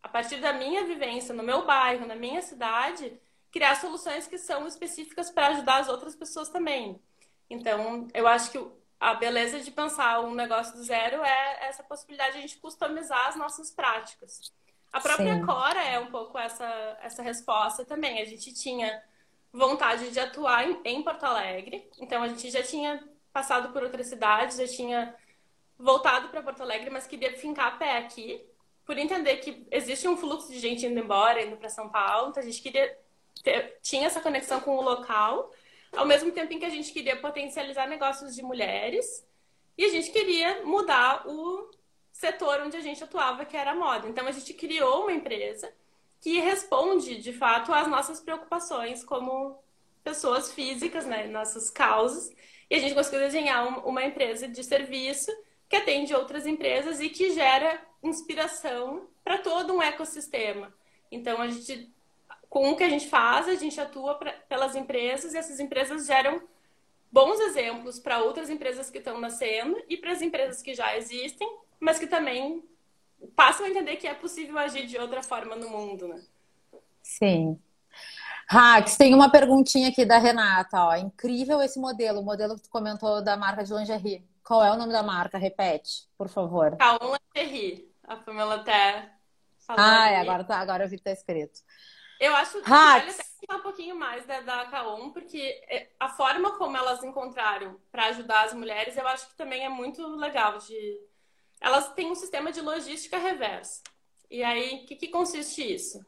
a 0.02 0.10
partir 0.10 0.38
da 0.38 0.54
minha 0.54 0.86
vivência 0.86 1.36
no 1.36 1.44
meu 1.44 1.66
bairro, 1.66 2.08
na 2.08 2.16
minha 2.16 2.42
cidade, 2.42 3.20
criar 3.52 3.76
soluções 3.76 4.28
que 4.28 4.38
são 4.38 4.68
específicas 4.68 5.30
para 5.30 5.48
ajudar 5.48 5.78
as 5.78 5.90
outras 5.90 6.16
pessoas 6.16 6.50
também. 6.50 7.00
Então, 7.50 8.08
eu 8.14 8.28
acho 8.28 8.52
que 8.52 8.68
a 9.00 9.14
beleza 9.14 9.60
de 9.60 9.72
pensar 9.72 10.22
um 10.22 10.34
negócio 10.34 10.74
do 10.74 10.84
zero 10.84 11.24
é 11.24 11.68
essa 11.68 11.84
possibilidade 11.84 12.34
de 12.34 12.38
a 12.38 12.42
gente 12.42 12.58
customizar 12.58 13.28
as 13.28 13.36
nossas 13.36 13.72
práticas. 13.72 14.54
A 14.92 15.00
própria 15.00 15.36
Sim. 15.36 15.46
Cora 15.46 15.84
é 15.84 16.00
um 16.00 16.12
pouco 16.12 16.38
essa, 16.38 16.98
essa 17.02 17.22
resposta 17.22 17.84
também. 17.84 18.22
A 18.22 18.26
gente 18.26 18.54
tinha 18.54 19.02
vontade 19.52 20.12
de 20.12 20.20
atuar 20.20 20.70
em, 20.70 20.80
em 20.86 21.04
Porto 21.04 21.24
Alegre. 21.24 21.90
Então 22.00 22.24
a 22.24 22.28
gente 22.28 22.50
já 22.50 22.64
tinha 22.64 23.04
passado 23.34 23.72
por 23.74 23.84
outras 23.84 24.08
cidades, 24.08 24.58
já 24.58 24.68
tinha 24.68 25.16
voltado 25.78 26.30
para 26.30 26.44
Porto 26.44 26.62
Alegre, 26.62 26.90
mas 26.90 27.08
queria 27.08 27.36
fincar 27.38 27.68
a 27.68 27.72
pé 27.72 27.98
aqui, 27.98 28.46
por 28.86 28.98
entender 28.98 29.38
que 29.38 29.66
existe 29.72 30.08
um 30.08 30.16
fluxo 30.16 30.52
de 30.52 30.60
gente 30.60 30.86
indo 30.86 31.00
embora, 31.00 31.42
indo 31.42 31.58
para 31.58 31.70
São 31.70 31.90
Paulo, 31.90 32.30
então 32.30 32.44
a 32.44 32.46
gente 32.46 32.62
queria 32.62 32.98
tinha 33.82 34.08
essa 34.08 34.22
conexão 34.22 34.60
com 34.60 34.78
o 34.78 34.82
local, 34.82 35.52
ao 35.92 36.06
mesmo 36.06 36.32
tempo 36.32 36.54
em 36.54 36.60
que 36.60 36.66
a 36.66 36.70
gente 36.70 36.92
queria 36.92 37.20
potencializar 37.20 37.88
negócios 37.88 38.36
de 38.36 38.42
mulheres 38.42 39.26
e 39.78 39.86
a 39.86 39.90
gente 39.90 40.12
queria 40.12 40.64
mudar 40.64 41.28
o 41.28 41.72
setor 42.12 42.62
onde 42.62 42.78
a 42.78 42.82
gente 42.82 43.04
atuava, 43.04 43.46
que 43.46 43.58
era 43.58 43.72
a 43.72 43.76
moda. 43.76 44.08
Então 44.08 44.28
a 44.28 44.32
gente 44.32 44.54
criou 44.54 45.04
uma 45.04 45.14
empresa 45.14 45.74
que 46.20 46.40
responde, 46.40 47.20
de 47.20 47.34
fato, 47.34 47.74
às 47.74 47.88
nossas 47.88 48.20
preocupações 48.20 49.04
como 49.04 49.60
pessoas 50.04 50.54
físicas, 50.54 51.06
né, 51.06 51.28
nossas 51.28 51.70
causas. 51.70 52.32
E 52.70 52.76
a 52.76 52.80
gente 52.80 52.94
conseguiu 52.94 53.20
desenhar 53.20 53.86
uma 53.88 54.04
empresa 54.04 54.48
de 54.48 54.64
serviço 54.64 55.32
que 55.68 55.76
atende 55.76 56.14
outras 56.14 56.46
empresas 56.46 57.00
e 57.00 57.10
que 57.10 57.34
gera 57.34 57.82
inspiração 58.04 59.08
para 59.24 59.38
todo 59.40 59.74
um 59.74 59.82
ecossistema. 59.82 60.74
Então, 61.12 61.42
a 61.42 61.48
gente, 61.48 61.92
com 62.52 62.70
o 62.70 62.76
que 62.76 62.84
a 62.84 62.90
gente 62.90 63.08
faz, 63.08 63.48
a 63.48 63.56
gente 63.56 63.80
atua 63.80 64.16
pra, 64.16 64.34
pelas 64.34 64.76
empresas 64.76 65.34
e 65.34 65.38
essas 65.38 65.58
empresas 65.62 66.06
geram 66.06 66.44
bons 67.10 67.40
exemplos 67.40 67.98
para 67.98 68.22
outras 68.22 68.50
empresas 68.50 68.90
que 68.90 68.98
estão 68.98 69.22
nascendo 69.22 69.82
e 69.88 69.96
para 69.96 70.12
as 70.12 70.22
empresas 70.22 70.62
que 70.62 70.74
já 70.74 70.98
existem, 70.98 71.50
mas 71.80 71.98
que 71.98 72.08
também 72.08 72.62
passam 73.38 73.66
a 73.66 73.70
entender 73.70 73.96
que 73.96 74.06
é 74.06 74.14
possível 74.14 74.58
agir 74.58 74.86
de 74.86 74.98
outra 74.98 75.24
forma 75.24 75.56
no 75.56 75.70
mundo, 75.70 76.10
né? 76.10 76.22
Sim. 77.02 77.58
Rax, 78.50 78.98
tem 78.98 79.16
uma 79.16 79.32
perguntinha 79.32 79.88
aqui 79.88 80.04
da 80.04 80.18
Renata, 80.18 80.84
ó. 80.84 80.96
Incrível 80.98 81.62
esse 81.62 81.80
modelo, 81.80 82.20
o 82.20 82.24
modelo 82.24 82.56
que 82.56 82.64
tu 82.64 82.70
comentou 82.70 83.24
da 83.24 83.38
marca 83.38 83.64
de 83.64 83.74
lingerie. 83.74 84.28
Qual 84.44 84.62
é 84.62 84.70
o 84.70 84.76
nome 84.76 84.92
da 84.92 85.02
marca? 85.02 85.38
Repete, 85.38 86.06
por 86.18 86.28
favor. 86.28 86.76
Calon 86.76 87.16
Lingerie. 87.34 87.90
A 88.04 88.18
Pamela 88.18 88.56
até 88.56 89.10
falou. 89.60 89.82
Ah, 89.82 90.10
é, 90.10 90.20
agora, 90.20 90.44
tá, 90.44 90.58
agora 90.58 90.84
eu 90.84 90.90
vi 90.90 90.98
que 90.98 91.04
tá 91.04 91.12
escrito. 91.12 91.62
Eu 92.22 92.36
acho 92.36 92.62
que 92.62 92.70
vale 92.70 93.10
até 93.10 93.24
falar 93.48 93.60
um 93.60 93.64
pouquinho 93.64 93.96
mais 93.96 94.24
da, 94.28 94.42
da 94.42 94.66
Kaon, 94.68 95.10
porque 95.10 95.40
é, 95.68 95.90
a 96.00 96.08
forma 96.08 96.56
como 96.56 96.78
elas 96.78 97.04
encontraram 97.04 97.82
para 97.92 98.06
ajudar 98.06 98.44
as 98.44 98.54
mulheres, 98.54 98.96
eu 98.96 99.08
acho 99.08 99.28
que 99.28 99.36
também 99.36 99.66
é 99.66 99.70
muito 99.70 100.06
legal 100.18 100.60
de, 100.60 101.02
elas 101.60 101.92
têm 101.96 102.12
um 102.12 102.16
sistema 102.16 102.52
de 102.52 102.62
logística 102.62 103.18
reversa. 103.18 103.82
E 104.30 104.44
aí, 104.44 104.84
o 104.84 104.86
que, 104.86 104.96
que 104.96 105.08
consiste 105.08 105.64
isso? 105.64 106.00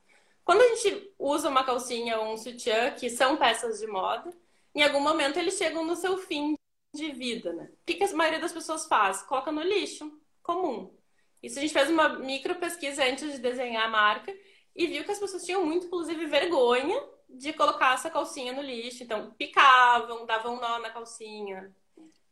Quando 0.46 0.62
a 0.62 0.76
gente 0.76 1.12
usa 1.18 1.50
uma 1.50 1.64
calcinha 1.64 2.20
ou 2.20 2.34
um 2.34 2.38
sutiã, 2.38 2.92
que 2.92 3.10
são 3.10 3.36
peças 3.36 3.80
de 3.80 3.88
moda, 3.88 4.32
em 4.76 4.84
algum 4.84 5.00
momento 5.00 5.40
eles 5.40 5.58
chegam 5.58 5.84
no 5.84 5.96
seu 5.96 6.20
fim 6.20 6.56
de 6.94 7.12
vida, 7.12 7.52
né? 7.54 7.72
O 7.72 7.86
que, 7.88 7.96
que 7.96 8.04
a 8.04 8.14
maioria 8.14 8.40
das 8.40 8.54
pessoas 8.54 8.86
faz? 8.86 9.24
Coloca 9.24 9.52
no 9.52 9.64
lixo 9.64 10.16
comum. 10.44 10.96
Isso 11.42 11.58
a 11.58 11.62
gente 11.62 11.74
fez 11.74 11.90
uma 11.90 12.20
micro 12.20 12.54
pesquisa 12.56 13.04
antes 13.04 13.32
de 13.32 13.40
desenhar 13.40 13.86
a 13.86 13.90
marca 13.90 14.32
e 14.76 14.88
viu 14.88 15.04
que 15.04 15.12
as 15.12 15.20
pessoas 15.20 15.44
tinham 15.44 15.66
muito, 15.66 15.88
inclusive, 15.88 16.26
vergonha 16.26 17.02
de 17.30 17.54
colocar 17.54 17.94
essa 17.94 18.10
calcinha 18.10 18.54
no 18.54 18.62
lixo. 18.62 19.04
Então, 19.04 19.32
picavam, 19.32 20.26
davam 20.26 20.60
nó 20.60 20.80
na 20.80 20.90
calcinha 20.90 21.74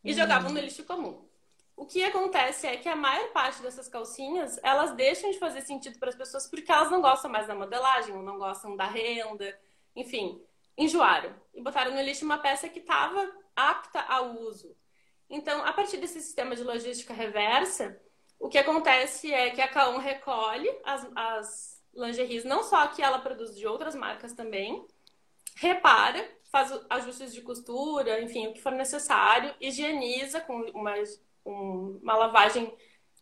e 0.03 0.11
hum. 0.11 0.15
jogavam 0.15 0.51
no 0.51 0.59
lixo 0.59 0.83
comum. 0.83 1.27
O 1.75 1.85
que 1.85 2.03
acontece 2.03 2.67
é 2.67 2.77
que 2.77 2.87
a 2.87 2.95
maior 2.95 3.31
parte 3.31 3.61
dessas 3.61 3.87
calcinhas, 3.87 4.59
elas 4.61 4.93
deixam 4.93 5.31
de 5.31 5.39
fazer 5.39 5.61
sentido 5.61 5.97
para 5.97 6.09
as 6.09 6.15
pessoas 6.15 6.47
porque 6.47 6.71
elas 6.71 6.91
não 6.91 7.01
gostam 7.01 7.31
mais 7.31 7.47
da 7.47 7.55
modelagem, 7.55 8.15
ou 8.15 8.21
não 8.21 8.37
gostam 8.37 8.75
da 8.75 8.85
renda, 8.85 9.57
enfim, 9.95 10.39
enjoaram 10.77 11.33
e 11.53 11.61
botaram 11.61 11.93
no 11.93 12.01
lixo 12.01 12.25
uma 12.25 12.37
peça 12.37 12.69
que 12.69 12.79
estava 12.79 13.31
apta 13.55 13.99
ao 14.01 14.35
uso. 14.37 14.75
Então, 15.29 15.65
a 15.65 15.73
partir 15.73 15.97
desse 15.97 16.21
sistema 16.21 16.55
de 16.55 16.63
logística 16.63 17.13
reversa, 17.13 17.99
o 18.39 18.49
que 18.49 18.57
acontece 18.57 19.33
é 19.33 19.49
que 19.49 19.61
a 19.61 19.67
Kaon 19.67 19.97
recolhe 19.97 20.69
as, 20.83 21.07
as 21.15 21.80
lingeries, 21.93 22.43
não 22.43 22.63
só 22.63 22.87
que 22.87 23.01
ela 23.01 23.19
produz 23.19 23.55
de 23.55 23.67
outras 23.67 23.95
marcas 23.95 24.33
também, 24.33 24.85
repara, 25.55 26.27
faz 26.51 26.71
ajustes 26.89 27.33
de 27.33 27.41
costura, 27.41 28.21
enfim, 28.21 28.47
o 28.47 28.53
que 28.53 28.61
for 28.61 28.71
necessário, 28.71 29.53
higieniza 29.59 30.41
com 30.41 30.61
uma 30.73 30.93
um, 31.45 31.99
uma 32.01 32.15
lavagem 32.15 32.73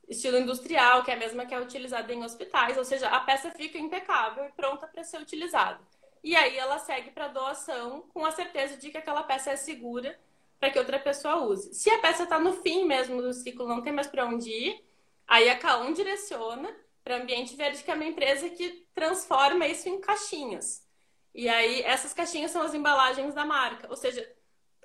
estilo 0.08 0.38
industrial, 0.38 1.04
que 1.04 1.12
é 1.12 1.14
a 1.14 1.18
mesma 1.18 1.46
que 1.46 1.54
é 1.54 1.60
utilizada 1.60 2.12
em 2.12 2.24
hospitais, 2.24 2.78
ou 2.78 2.84
seja, 2.84 3.08
a 3.10 3.20
peça 3.20 3.52
fica 3.52 3.78
impecável 3.78 4.46
e 4.46 4.52
pronta 4.52 4.88
para 4.88 5.04
ser 5.04 5.22
utilizada. 5.22 5.80
E 6.24 6.36
aí 6.36 6.58
ela 6.58 6.80
segue 6.80 7.12
para 7.12 7.28
doação 7.28 8.02
com 8.14 8.26
a 8.26 8.32
certeza 8.32 8.76
de 8.76 8.90
que 8.90 8.98
aquela 8.98 9.24
peça 9.24 9.52
é 9.52 9.56
segura 9.56 10.20
para 10.60 10.70
que 10.70 10.80
outra 10.80 11.00
pessoa 11.00 11.46
use. 11.46 11.74
Se 11.74 11.90
a 11.90 12.00
peça 12.00 12.24
está 12.24 12.40
no 12.40 12.54
fim 12.62 12.86
mesmo 12.86 13.22
do 13.22 13.34
ciclo, 13.34 13.68
não 13.68 13.82
tem 13.82 13.94
mais 13.94 14.08
para 14.08 14.26
onde 14.26 14.50
ir, 14.50 14.84
aí 15.28 15.50
a 15.50 15.58
K1 15.58 15.94
direciona 15.94 16.76
para 17.04 17.18
Ambiente 17.18 17.56
Verde, 17.56 17.84
que 17.84 17.92
é 17.92 17.96
uma 17.96 18.06
empresa 18.06 18.50
que 18.50 18.88
transforma 18.94 19.68
isso 19.68 19.90
em 19.90 20.00
caixinhas. 20.00 20.88
E 21.34 21.48
aí, 21.48 21.82
essas 21.82 22.14
caixinhas 22.14 22.52
são 22.52 22.62
as 22.62 22.74
embalagens 22.74 23.34
da 23.34 23.46
marca. 23.46 23.88
Ou 23.90 23.96
seja, 23.96 24.28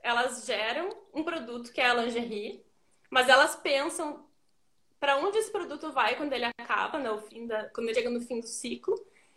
elas 0.03 0.45
geram 0.45 0.91
um 1.13 1.25
produto 1.25 1.73
que 1.73 1.81
é 1.81 1.87
a 1.87 1.95
lingerie, 1.95 2.65
mas 3.11 3.29
elas 3.29 3.57
pensam 3.57 4.29
para 5.01 5.17
onde 5.19 5.39
esse 5.39 5.51
produto 5.51 5.93
vai 5.93 6.17
quando 6.17 6.33
ele 6.33 6.47
acaba, 6.59 6.99
né, 6.99 7.11
da, 7.47 7.69
quando 7.71 7.89
ele 7.89 7.95
chega 7.95 8.11
no 8.11 8.21
fim 8.21 8.41
do 8.41 8.47
ciclo, 8.47 8.95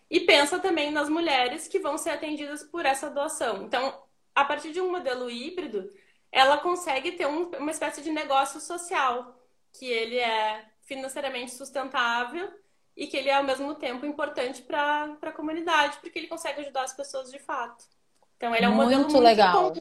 e 0.10 0.22
pensa 0.22 0.60
também 0.60 0.92
nas 0.92 1.10
mulheres 1.10 1.68
que 1.68 1.80
vão 1.80 1.98
ser 1.98 2.12
atendidas 2.12 2.64
por 2.64 2.86
essa 2.86 3.10
doação. 3.10 3.64
Então, 3.64 4.02
a 4.34 4.46
partir 4.46 4.72
de 4.72 4.80
um 4.80 4.92
modelo 4.92 5.30
híbrido, 5.30 5.92
ela 6.32 6.58
consegue 6.58 7.14
ter 7.14 7.28
um, 7.28 7.50
uma 7.58 7.72
espécie 7.72 8.02
de 8.02 8.12
negócio 8.12 8.62
social, 8.62 9.38
que 9.74 9.86
ele 9.86 10.18
é 10.18 10.66
financeiramente 10.82 11.52
sustentável 11.52 12.50
e 12.98 13.06
que 13.06 13.16
ele 13.16 13.30
é 13.30 13.36
ao 13.36 13.44
mesmo 13.44 13.76
tempo 13.76 14.08
importante 14.08 14.64
para 14.64 15.16
a 15.22 15.32
comunidade, 15.32 16.00
porque 16.02 16.18
ele 16.18 16.28
consegue 16.28 16.62
ajudar 16.62 16.82
as 16.82 16.94
pessoas 16.94 17.30
de 17.32 17.38
fato. 17.38 17.86
Então, 18.36 18.56
ele 18.56 18.66
é 18.66 18.70
um 18.70 18.74
muito 18.74 18.86
modelo 18.86 19.04
muito 19.04 19.20
legal. 19.20 19.74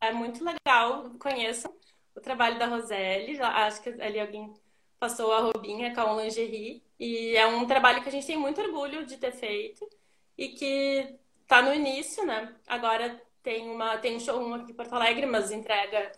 É 0.00 0.12
muito 0.12 0.42
legal. 0.42 1.10
Conheçam 1.18 1.70
o 2.14 2.20
trabalho 2.20 2.58
da 2.58 2.66
Roseli. 2.66 3.38
Acho 3.40 3.82
que 3.82 3.90
ali 4.00 4.18
alguém 4.18 4.52
passou 4.98 5.30
a 5.32 5.40
Robinha 5.40 5.94
com 5.94 6.00
a 6.00 6.22
Lingerie. 6.22 6.82
E 6.98 7.36
é 7.36 7.46
um 7.46 7.66
trabalho 7.66 8.02
que 8.02 8.08
a 8.08 8.12
gente 8.12 8.26
tem 8.26 8.36
muito 8.36 8.62
orgulho 8.62 9.04
de 9.04 9.18
ter 9.18 9.32
feito 9.32 9.86
e 10.36 10.48
que 10.48 11.18
está 11.42 11.60
no 11.60 11.72
início, 11.74 12.24
né? 12.24 12.54
Agora 12.66 13.20
tem, 13.42 13.68
uma, 13.68 13.98
tem 13.98 14.16
um 14.16 14.20
showroom 14.20 14.54
aqui 14.54 14.72
em 14.72 14.74
Porto 14.74 14.94
Alegre, 14.94 15.26
mas 15.26 15.52
entrega 15.52 16.12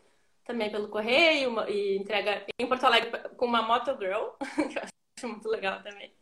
também 0.45 0.71
pelo 0.71 0.89
correio 0.89 1.69
e 1.69 1.97
entrega 1.97 2.47
em 2.57 2.69
Porto 2.69 2.85
Alegre 2.85 3.11
com 3.37 3.47
uma 3.47 3.63
Motogirl, 3.63 4.31
que 4.71 4.79
eu 4.79 4.83
acho 4.83 5.29
muito 5.29 5.49
legal 5.49 5.83
também. 5.83 6.15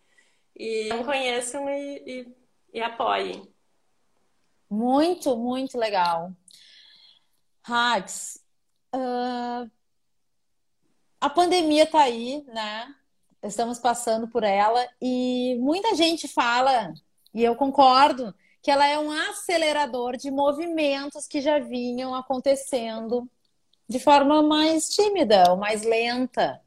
E 0.56 0.88
não 0.88 1.04
conheçam 1.04 1.68
e, 1.68 2.02
e, 2.06 2.36
e 2.74 2.80
apoiem. 2.80 3.52
Muito, 4.70 5.36
muito 5.36 5.78
legal. 5.78 6.32
Hags, 7.62 8.40
uh, 8.94 9.70
a 11.20 11.30
pandemia 11.30 11.86
tá 11.86 12.02
aí, 12.02 12.44
né? 12.48 12.94
Estamos 13.42 13.78
passando 13.78 14.28
por 14.28 14.42
ela 14.42 14.86
e 15.00 15.56
muita 15.60 15.94
gente 15.94 16.26
fala, 16.26 16.92
e 17.32 17.42
eu 17.42 17.56
concordo, 17.56 18.34
que 18.62 18.70
ela 18.70 18.86
é 18.86 18.98
um 18.98 19.10
acelerador 19.10 20.16
de 20.16 20.30
movimentos 20.30 21.26
que 21.26 21.40
já 21.40 21.58
vinham 21.58 22.14
acontecendo 22.14 23.30
de 23.86 23.98
forma 23.98 24.42
mais 24.42 24.88
tímida 24.88 25.50
ou 25.50 25.56
mais 25.58 25.82
lenta. 25.82 26.63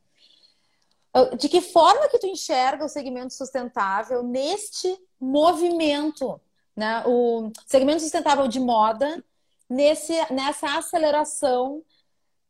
De 1.38 1.50
que 1.50 1.62
forma 1.62 2.08
que 2.10 2.20
tu 2.20 2.28
enxerga 2.28 2.86
o 2.86 2.90
segmento 2.90 3.34
sustentável 3.34 4.24
neste 4.24 4.98
movimento, 5.20 6.40
né? 6.76 7.04
O 7.06 7.52
segmento 7.66 8.02
sustentável 8.02 8.48
de 8.48 8.60
moda 8.60 9.24
nesse, 9.70 10.14
nessa 10.32 10.78
aceleração 10.78 11.84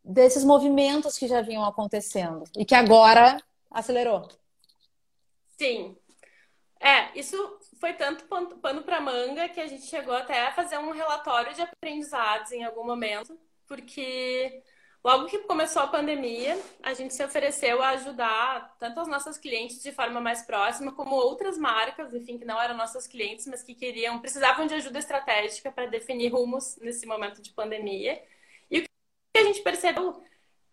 desses 0.03 0.43
movimentos 0.43 1.17
que 1.17 1.27
já 1.27 1.41
vinham 1.41 1.65
acontecendo 1.65 2.43
e 2.55 2.63
que 2.63 2.75
agora 2.75 3.37
acelerou. 3.69 4.27
Sim. 5.57 5.97
É, 6.79 7.17
isso 7.17 7.35
foi 7.79 7.93
tanto 7.93 8.25
pano 8.25 8.83
para 8.83 9.01
manga 9.01 9.49
que 9.49 9.59
a 9.59 9.67
gente 9.67 9.85
chegou 9.87 10.13
até 10.13 10.47
a 10.47 10.53
fazer 10.53 10.77
um 10.77 10.91
relatório 10.91 11.53
de 11.53 11.61
aprendizados 11.61 12.51
em 12.51 12.63
algum 12.63 12.85
momento, 12.85 13.37
porque 13.65 14.63
logo 15.07 15.27
que 15.27 15.37
começou 15.39 15.81
a 15.81 15.87
pandemia, 15.87 16.61
a 16.83 16.93
gente 16.93 17.13
se 17.13 17.23
ofereceu 17.23 17.81
a 17.81 17.91
ajudar 17.91 18.75
tanto 18.77 18.99
as 18.99 19.07
nossas 19.07 19.37
clientes 19.37 19.81
de 19.81 19.93
forma 19.93 20.19
mais 20.19 20.41
próxima, 20.41 20.91
como 20.91 21.15
outras 21.15 21.57
marcas, 21.57 22.13
enfim, 22.13 22.37
que 22.37 22.43
não 22.43 22.61
eram 22.61 22.75
nossas 22.75 23.07
clientes, 23.07 23.47
mas 23.47 23.63
que 23.63 23.73
queriam, 23.73 24.19
precisavam 24.19 24.67
de 24.67 24.73
ajuda 24.73 24.99
estratégica 24.99 25.71
para 25.71 25.85
definir 25.85 26.33
rumos 26.33 26.75
nesse 26.81 27.05
momento 27.05 27.41
de 27.41 27.53
pandemia. 27.53 28.21
E 28.69 28.79
o 28.79 28.81
que 28.83 28.89
a 29.37 29.43
gente 29.45 29.61
percebeu 29.61 30.21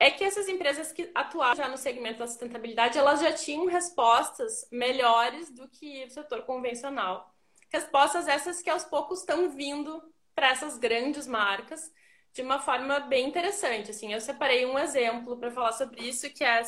é 0.00 0.10
que 0.10 0.24
essas 0.24 0.48
empresas 0.48 0.90
que 0.90 1.08
atuavam 1.14 1.54
já 1.54 1.68
no 1.68 1.78
segmento 1.78 2.18
da 2.18 2.26
sustentabilidade, 2.26 2.98
elas 2.98 3.20
já 3.20 3.32
tinham 3.32 3.66
respostas 3.66 4.66
melhores 4.68 5.48
do 5.48 5.68
que 5.68 6.06
o 6.06 6.10
setor 6.10 6.42
convencional. 6.42 7.32
Respostas 7.70 8.26
essas 8.26 8.60
que 8.60 8.68
aos 8.68 8.84
poucos 8.84 9.20
estão 9.20 9.48
vindo 9.50 10.02
para 10.34 10.50
essas 10.50 10.76
grandes 10.76 11.28
marcas 11.28 11.88
de 12.34 12.42
uma 12.42 12.58
forma 12.58 13.00
bem 13.00 13.28
interessante. 13.28 13.92
Assim, 13.92 14.12
eu 14.12 14.20
separei 14.20 14.66
um 14.66 14.78
exemplo 14.78 15.36
para 15.36 15.52
falar 15.52 15.72
sobre 15.72 16.02
isso, 16.02 16.28
que 16.30 16.44
é 16.44 16.62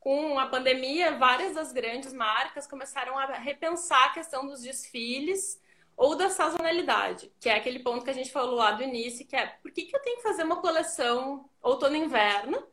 com 0.00 0.38
a 0.38 0.46
pandemia, 0.46 1.18
várias 1.18 1.54
das 1.54 1.72
grandes 1.72 2.12
marcas 2.12 2.66
começaram 2.66 3.18
a 3.18 3.26
repensar 3.34 4.06
a 4.06 4.14
questão 4.14 4.46
dos 4.46 4.62
desfiles 4.62 5.60
ou 5.94 6.16
da 6.16 6.30
sazonalidade, 6.30 7.30
que 7.38 7.48
é 7.50 7.56
aquele 7.56 7.80
ponto 7.80 8.04
que 8.04 8.10
a 8.10 8.14
gente 8.14 8.32
falou 8.32 8.54
lá 8.54 8.70
do 8.70 8.82
início, 8.82 9.26
que 9.26 9.36
é 9.36 9.46
por 9.46 9.70
que, 9.72 9.82
que 9.82 9.94
eu 9.94 10.00
tenho 10.00 10.16
que 10.16 10.22
fazer 10.22 10.44
uma 10.44 10.56
coleção 10.56 11.50
outono 11.60 11.96
e 11.96 11.98
inverno 11.98 12.66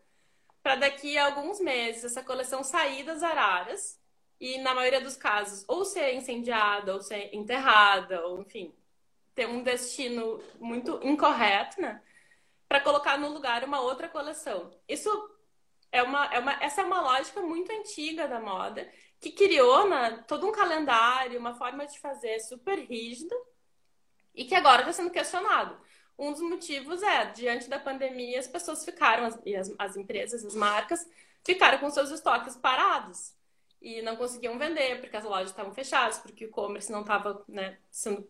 para 0.64 0.76
daqui 0.76 1.18
a 1.18 1.26
alguns 1.26 1.60
meses 1.60 2.06
essa 2.06 2.24
coleção 2.24 2.64
sair 2.64 3.04
das 3.04 3.24
araras 3.24 4.00
e, 4.40 4.58
na 4.60 4.74
maioria 4.74 5.02
dos 5.02 5.18
casos, 5.18 5.66
ou 5.68 5.84
ser 5.84 6.14
incendiada, 6.14 6.94
ou 6.94 7.02
ser 7.02 7.34
enterrada, 7.34 8.26
ou 8.28 8.42
enfim, 8.42 8.74
ter 9.36 9.48
um 9.48 9.62
destino 9.62 10.42
muito 10.60 11.00
incorreto, 11.04 11.82
né? 11.82 12.02
Para 12.68 12.80
colocar 12.80 13.18
no 13.18 13.30
lugar 13.30 13.64
uma 13.64 13.82
outra 13.82 14.08
coleção. 14.08 14.72
Isso 14.88 15.10
é 15.92 16.02
uma, 16.02 16.26
é 16.34 16.40
uma, 16.40 16.54
essa 16.64 16.82
é 16.82 16.86
uma 16.86 17.02
lógica 17.02 17.42
muito 17.42 17.72
antiga 17.72 18.28
da 18.28 18.40
moda 18.40 18.90
que 19.20 19.32
criou 19.32 19.88
né, 19.88 20.24
todo 20.28 20.48
um 20.48 20.52
calendário, 20.52 21.40
uma 21.40 21.54
forma 21.54 21.86
de 21.86 22.00
fazer 22.00 22.40
super 22.40 22.80
rígida 22.80 23.36
e 24.34 24.46
que 24.46 24.56
agora 24.56 24.82
está 24.82 24.94
sendo 24.94 25.12
questionado. 25.12 25.78
Um 26.18 26.32
dos 26.32 26.42
motivos 26.42 27.04
é, 27.04 27.26
diante 27.26 27.70
da 27.70 27.78
pandemia, 27.78 28.40
as 28.40 28.48
pessoas 28.48 28.86
ficaram, 28.86 29.26
as, 29.26 29.38
as 29.78 29.98
empresas, 29.98 30.46
as 30.46 30.56
marcas, 30.56 31.08
ficaram 31.44 31.78
com 31.78 31.90
seus 31.90 32.10
estoques 32.10 32.56
parados 32.56 33.35
e 33.86 34.02
não 34.02 34.16
conseguiam 34.16 34.58
vender 34.58 35.00
porque 35.00 35.16
as 35.16 35.24
lojas 35.24 35.52
estavam 35.52 35.72
fechadas, 35.72 36.18
porque 36.18 36.46
o 36.46 36.48
e-commerce 36.48 36.92
não 36.92 37.02
estava, 37.02 37.46
né, 37.48 37.78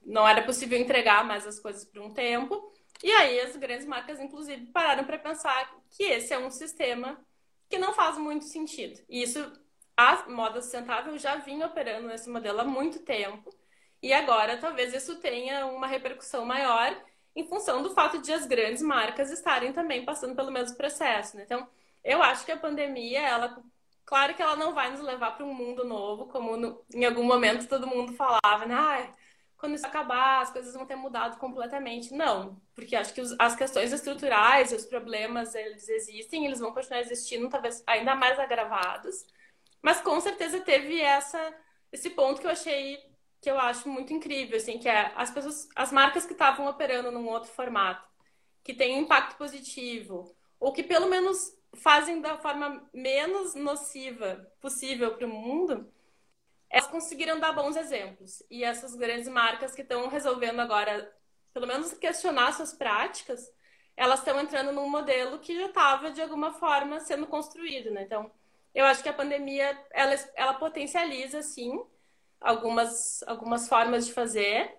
não 0.06 0.28
era 0.28 0.44
possível 0.44 0.78
entregar 0.78 1.24
mais 1.24 1.48
as 1.48 1.62
coisas 1.62 1.86
por 1.86 2.02
um 2.02 2.14
tempo. 2.14 2.74
E 3.02 3.10
aí 3.10 3.40
as 3.40 3.56
grandes 3.56 3.88
marcas, 3.88 4.20
inclusive, 4.20 4.66
pararam 4.68 5.06
para 5.06 5.18
pensar 5.18 5.74
que 5.90 6.04
esse 6.04 6.34
é 6.34 6.38
um 6.38 6.52
sistema 6.52 7.18
que 7.70 7.78
não 7.78 7.94
faz 7.94 8.18
muito 8.18 8.44
sentido. 8.44 9.00
E 9.08 9.24
isso 9.24 9.40
a 9.96 10.30
moda 10.30 10.62
sustentável 10.62 11.18
já 11.18 11.38
vinha 11.38 11.68
operando 11.68 12.10
nesse 12.10 12.30
modelo 12.30 12.60
há 12.60 12.66
muito 12.66 13.00
tempo. 13.00 13.50
E 14.02 14.12
agora 14.12 14.58
talvez 14.58 14.94
isso 14.94 15.22
tenha 15.22 15.68
uma 15.68 15.88
repercussão 15.88 16.46
maior 16.46 17.02
em 17.34 17.48
função 17.48 17.82
do 17.82 17.94
fato 17.94 18.22
de 18.22 18.34
as 18.34 18.46
grandes 18.46 18.82
marcas 18.82 19.32
estarem 19.32 19.72
também 19.72 20.04
passando 20.04 20.36
pelo 20.36 20.52
mesmo 20.52 20.76
processo. 20.76 21.38
Né? 21.38 21.44
Então, 21.44 21.66
eu 22.04 22.22
acho 22.22 22.46
que 22.46 22.52
a 22.52 22.58
pandemia, 22.58 23.22
ela, 23.22 23.64
claro 24.06 24.34
que 24.34 24.42
ela 24.42 24.56
não 24.56 24.74
vai 24.74 24.92
nos 24.92 25.02
levar 25.02 25.32
para 25.32 25.46
um 25.46 25.54
mundo 25.54 25.84
novo, 25.86 26.28
como 26.28 26.58
no, 26.58 26.86
em 26.94 27.06
algum 27.06 27.24
momento 27.24 27.68
todo 27.68 27.88
mundo 27.88 28.14
falava, 28.14 28.66
né? 28.66 28.76
Ah, 28.76 29.14
quando 29.58 29.76
isso 29.76 29.86
acabar, 29.88 30.42
as 30.42 30.52
coisas 30.52 30.74
vão 30.74 30.86
ter 30.86 30.96
mudado 30.96 31.38
completamente. 31.38 32.14
Não, 32.14 32.62
porque 32.74 32.96
acho 32.96 33.14
que 33.14 33.22
os, 33.22 33.36
as 33.40 33.56
questões 33.56 33.92
estruturais, 33.92 34.72
os 34.72 34.86
problemas, 34.86 35.56
eles 35.56 35.88
existem, 35.90 36.46
eles 36.46 36.60
vão 36.60 36.74
continuar 36.74 37.02
existindo, 37.02 37.50
talvez 37.50 37.84
ainda 37.88 38.16
mais 38.16 38.38
agravados. 38.40 39.26
Mas 39.82 40.02
com 40.02 40.20
certeza 40.20 40.62
teve 40.62 41.00
essa 41.00 41.54
esse 41.92 42.10
ponto 42.10 42.42
que 42.42 42.48
eu 42.48 42.52
achei 42.52 43.00
que 43.42 43.50
eu 43.50 43.60
acho 43.60 43.88
muito 43.88 44.12
incrível, 44.12 44.58
assim, 44.58 44.80
que 44.80 44.90
é 44.90 45.12
as 45.16 45.30
pessoas, 45.32 45.70
as 45.76 45.92
marcas 45.92 46.26
que 46.26 46.34
estavam 46.34 46.68
operando 46.68 47.12
num 47.12 47.28
outro 47.30 47.52
formato, 47.52 48.08
que 48.64 48.74
tem 48.74 48.98
um 48.98 49.02
impacto 49.02 49.38
positivo, 49.38 50.36
ou 50.60 50.74
que 50.74 50.82
pelo 50.82 51.08
menos 51.08 51.54
fazem 51.76 52.22
da 52.22 52.38
forma 52.38 52.88
menos 52.94 53.56
nociva 53.56 54.52
possível 54.60 55.16
para 55.16 55.26
o 55.26 55.30
mundo, 55.30 55.92
elas 56.70 56.88
conseguiram 56.88 57.40
dar 57.40 57.54
bons 57.54 57.76
exemplos. 57.76 58.44
E 58.50 58.64
essas 58.64 58.96
grandes 58.96 59.28
marcas 59.28 59.74
que 59.74 59.82
estão 59.82 60.08
resolvendo 60.08 60.60
agora, 60.60 61.14
pelo 61.54 61.68
menos 61.68 61.94
questionar 61.94 62.54
suas 62.54 62.74
práticas, 62.74 63.52
elas 63.96 64.20
estão 64.20 64.40
entrando 64.40 64.72
num 64.72 64.90
modelo 64.90 65.40
que 65.40 65.58
já 65.58 65.68
estava 65.68 66.12
de 66.12 66.22
alguma 66.22 66.52
forma 66.54 67.00
sendo 67.00 67.28
construído, 67.28 67.92
né? 67.92 68.04
Então, 68.04 68.30
eu 68.74 68.86
acho 68.86 69.02
que 69.02 69.10
a 69.10 69.14
pandemia 69.14 69.80
ela, 69.92 70.16
ela 70.36 70.54
potencializa 70.56 71.42
sim 71.42 71.82
algumas, 72.42 73.24
algumas 73.24 73.70
formas 73.70 74.06
de 74.06 74.14
fazer 74.14 74.78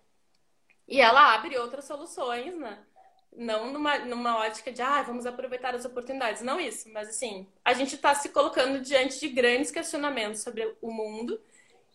e 0.86 1.00
ela 1.00 1.34
abre 1.34 1.58
outras 1.58 1.86
soluções, 1.86 2.54
né? 2.56 2.84
Não 3.36 3.72
numa, 3.72 3.98
numa 3.98 4.38
ótica 4.38 4.72
de, 4.72 4.80
ah, 4.80 5.02
vamos 5.02 5.26
aproveitar 5.26 5.74
as 5.74 5.84
oportunidades. 5.84 6.42
Não 6.42 6.58
isso, 6.58 6.90
mas 6.92 7.08
assim, 7.08 7.46
a 7.64 7.72
gente 7.74 7.94
está 7.94 8.14
se 8.14 8.30
colocando 8.30 8.80
diante 8.80 9.20
de 9.20 9.28
grandes 9.28 9.70
questionamentos 9.70 10.42
sobre 10.42 10.74
o 10.80 10.90
mundo 10.90 11.40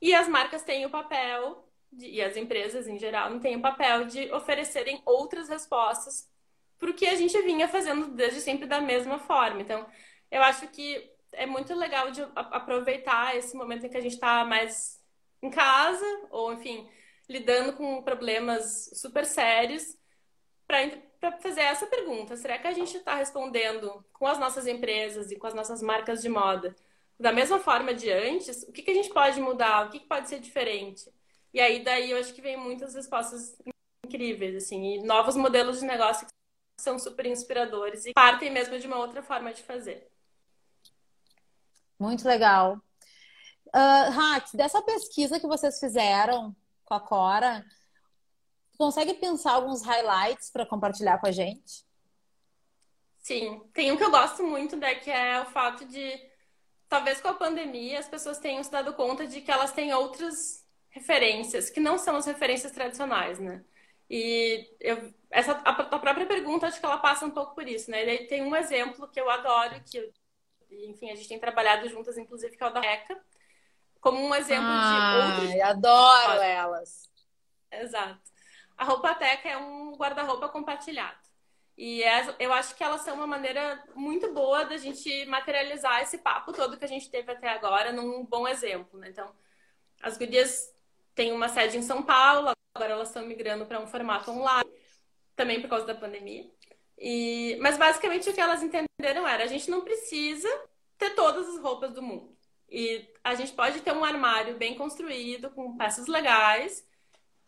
e 0.02 0.14
as 0.14 0.28
marcas 0.28 0.64
têm 0.64 0.86
o 0.86 0.90
papel, 0.90 1.68
de, 1.92 2.08
e 2.08 2.22
as 2.22 2.38
empresas 2.38 2.88
em 2.88 2.98
geral, 2.98 3.30
não 3.30 3.40
têm 3.40 3.56
o 3.56 3.62
papel 3.62 4.06
de 4.06 4.32
oferecerem 4.32 5.02
outras 5.06 5.50
respostas 5.50 6.30
para 6.80 6.90
o 6.90 6.94
que 6.94 7.08
a 7.08 7.16
gente 7.16 7.40
vinha 7.44 7.68
fazendo 7.68 8.08
desde 8.08 8.42
sempre 8.42 8.66
da 8.66 8.82
mesma 8.82 9.20
forma. 9.20 9.62
Então, 9.62 9.86
eu 10.32 10.42
acho 10.42 10.68
que 10.70 11.12
é 11.32 11.46
muito 11.46 11.74
legal 11.76 12.12
de 12.12 12.22
aproveitar 12.36 13.36
esse 13.36 13.56
momento 13.56 13.86
em 13.86 13.90
que 13.90 13.98
a 13.98 14.02
gente 14.02 14.14
está 14.14 14.44
mais 14.44 15.00
em 15.42 15.50
casa, 15.50 16.06
ou 16.30 16.52
enfim, 16.54 16.90
lidando 17.30 17.74
com 17.74 18.02
problemas 18.02 18.90
super 18.94 19.26
sérios, 19.26 19.98
para 21.20 21.38
fazer 21.40 21.62
essa 21.62 21.86
pergunta: 21.86 22.36
será 22.36 22.58
que 22.58 22.68
a 22.68 22.74
gente 22.74 22.98
está 22.98 23.16
respondendo 23.16 24.04
com 24.14 24.28
as 24.28 24.40
nossas 24.40 24.68
empresas 24.68 25.32
e 25.32 25.36
com 25.36 25.48
as 25.48 25.54
nossas 25.54 25.82
marcas 25.82 26.22
de 26.22 26.30
moda 26.30 26.76
da 27.20 27.32
mesma 27.32 27.60
forma 27.60 27.94
de 27.94 28.12
antes? 28.12 28.64
O 28.64 28.72
que, 28.72 28.82
que 28.82 28.92
a 28.92 28.96
gente 28.96 29.10
pode 29.10 29.40
mudar? 29.40 29.88
O 29.88 29.90
que, 29.90 30.00
que 30.00 30.08
pode 30.08 30.28
ser 30.28 30.40
diferente? 30.40 31.12
E 31.54 31.60
aí, 31.60 31.84
daí, 31.84 32.12
eu 32.12 32.18
acho 32.18 32.34
que 32.34 32.42
vem 32.42 32.58
muitas 32.58 32.96
respostas 32.96 33.56
incríveis, 34.06 34.56
assim, 34.56 34.96
e 34.96 35.04
novos 35.04 35.36
modelos 35.36 35.80
de 35.80 35.86
negócio 35.86 36.26
que 36.26 36.34
são 36.82 36.98
super 36.98 37.26
inspiradores 37.26 38.06
e 38.06 38.14
partem 38.14 38.50
mesmo 38.50 38.80
de 38.80 38.88
uma 38.88 38.98
outra 38.98 39.22
forma 39.22 39.54
de 39.54 39.62
fazer. 39.62 40.10
Muito 42.00 42.28
legal. 42.28 42.82
Uh, 43.68 44.58
dessa 44.58 44.82
pesquisa 44.82 45.40
que 45.40 45.48
vocês 45.48 45.80
fizeram 45.80 46.56
com 46.84 46.94
a 46.94 47.00
Cora, 47.00 47.64
consegue 48.82 49.14
pensar 49.14 49.52
alguns 49.52 49.84
highlights 49.84 50.50
para 50.50 50.66
compartilhar 50.66 51.20
com 51.20 51.28
a 51.28 51.32
gente? 51.32 51.86
Sim, 53.20 53.62
tem 53.76 53.92
um 53.92 53.98
que 53.98 54.04
eu 54.04 54.10
gosto 54.10 54.42
muito, 54.42 54.76
né, 54.76 54.96
que 54.96 55.12
é 55.12 55.40
o 55.40 55.46
fato 55.46 55.86
de, 55.86 56.20
talvez 56.90 57.22
com 57.22 57.28
a 57.28 57.36
pandemia, 57.36 58.00
as 58.00 58.10
pessoas 58.10 58.40
tenham 58.40 58.64
se 58.64 58.72
dado 58.72 58.96
conta 58.96 59.28
de 59.28 59.40
que 59.42 59.52
elas 59.52 59.72
têm 59.72 59.94
outras 59.94 60.66
referências, 60.90 61.70
que 61.70 61.80
não 61.80 62.00
são 62.00 62.16
as 62.16 62.26
referências 62.26 62.72
tradicionais, 62.72 63.38
né? 63.38 63.64
E 64.10 64.68
eu, 64.80 65.14
essa, 65.30 65.52
a, 65.64 65.70
a 65.70 66.00
própria 66.00 66.26
pergunta, 66.26 66.66
acho 66.66 66.80
que 66.80 66.86
ela 66.86 66.98
passa 66.98 67.24
um 67.24 67.30
pouco 67.30 67.54
por 67.54 67.68
isso, 67.68 67.92
né? 67.92 68.04
E 68.04 68.26
tem 68.26 68.42
um 68.42 68.56
exemplo 68.56 69.08
que 69.08 69.22
eu 69.22 69.30
adoro, 69.30 69.80
que, 69.86 70.12
enfim, 70.90 71.12
a 71.12 71.16
gente 71.16 71.30
tem 71.30 71.40
trabalhado 71.40 71.88
juntas, 71.88 72.18
inclusive, 72.18 72.58
que 72.58 72.64
é 72.64 72.68
o 72.68 72.74
da 72.74 72.84
ECA, 72.84 73.16
como 74.02 74.20
um 74.20 74.34
exemplo 74.34 74.66
ah, 74.68 75.38
de 75.38 75.44
outros. 75.44 75.62
adoro 75.62 76.42
elas. 76.42 77.12
Exato. 77.72 78.31
A 78.78 78.84
roupa 78.84 79.14
teca 79.16 79.50
é 79.50 79.58
um 79.58 79.94
guarda-roupa 79.96 80.50
compartilhado. 80.50 81.20
E 81.78 82.04
eu 82.38 82.54
acho 82.54 82.76
que 82.76 82.84
elas 82.84 83.02
são 83.02 83.16
uma 83.16 83.26
maneira 83.26 83.84
muito 83.96 84.32
boa 84.34 84.64
da 84.66 84.78
gente 84.78 85.26
materializar 85.26 86.02
esse 86.02 86.18
papo 86.20 86.54
todo 86.54 86.78
que 86.78 86.86
a 86.86 86.88
gente 86.88 87.10
teve 87.10 87.32
até 87.32 87.50
agora 87.50 87.92
num 87.92 88.26
bom 88.26 88.48
exemplo. 88.48 89.00
Né? 89.00 89.10
Então, 89.10 89.34
as 90.02 90.18
gurias 90.18 90.74
têm 91.16 91.32
uma 91.32 91.50
sede 91.50 91.78
em 91.78 91.82
São 91.82 92.04
Paulo, 92.04 92.54
agora 92.76 92.94
elas 92.94 93.08
estão 93.08 93.26
migrando 93.26 93.66
para 93.66 93.80
um 93.80 93.88
formato 93.88 94.32
online, 94.32 94.72
também 95.36 95.62
por 95.62 95.70
causa 95.70 95.86
da 95.86 95.96
pandemia. 95.96 96.50
E, 96.98 97.58
mas 97.60 97.78
basicamente 97.78 98.30
o 98.30 98.34
que 98.34 98.42
elas 98.42 98.62
entenderam 98.62 99.28
era: 99.28 99.44
a 99.44 99.48
gente 99.48 99.70
não 99.72 99.82
precisa 99.82 100.50
ter 100.98 101.16
todas 101.16 101.50
as 101.50 101.60
roupas 101.60 101.94
do 101.94 102.02
mundo. 102.02 102.38
E 102.70 103.10
a 103.24 103.34
gente 103.34 103.54
pode 103.54 103.82
ter 103.82 103.92
um 103.92 104.06
armário 104.06 104.56
bem 104.56 104.76
construído, 104.76 105.50
com 105.50 105.76
peças 105.76 106.08
legais, 106.08 106.88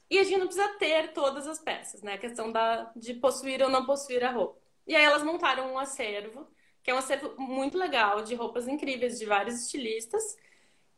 e 0.10 0.20
a 0.20 0.24
gente 0.24 0.38
não 0.38 0.48
precisa 0.48 0.68
ter 0.78 1.14
todas 1.14 1.48
as 1.48 1.60
peças, 1.60 2.02
né? 2.02 2.14
A 2.14 2.18
questão 2.18 2.52
da, 2.52 2.92
de 2.96 3.14
possuir 3.16 3.62
ou 3.62 3.70
não 3.70 3.86
possuir 3.86 4.24
a 4.24 4.32
roupa. 4.32 4.60
E 4.86 4.96
aí 4.96 5.04
elas 5.04 5.24
montaram 5.24 5.74
um 5.74 5.80
acervo, 5.80 6.48
que 6.84 6.92
é 6.92 6.94
um 6.94 6.98
acervo 6.98 7.34
muito 7.38 7.78
legal, 7.78 8.22
de 8.22 8.36
roupas 8.36 8.68
incríveis, 8.68 9.18
de 9.18 9.26
vários 9.26 9.62
estilistas, 9.62 10.38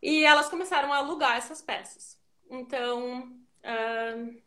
e 0.02 0.24
elas 0.24 0.50
começaram 0.50 0.91
a 0.91 0.98
alugar 0.98 1.38
essas 1.38 1.62
peças. 1.62 2.20
Então, 2.50 3.32
uh, 3.63 4.44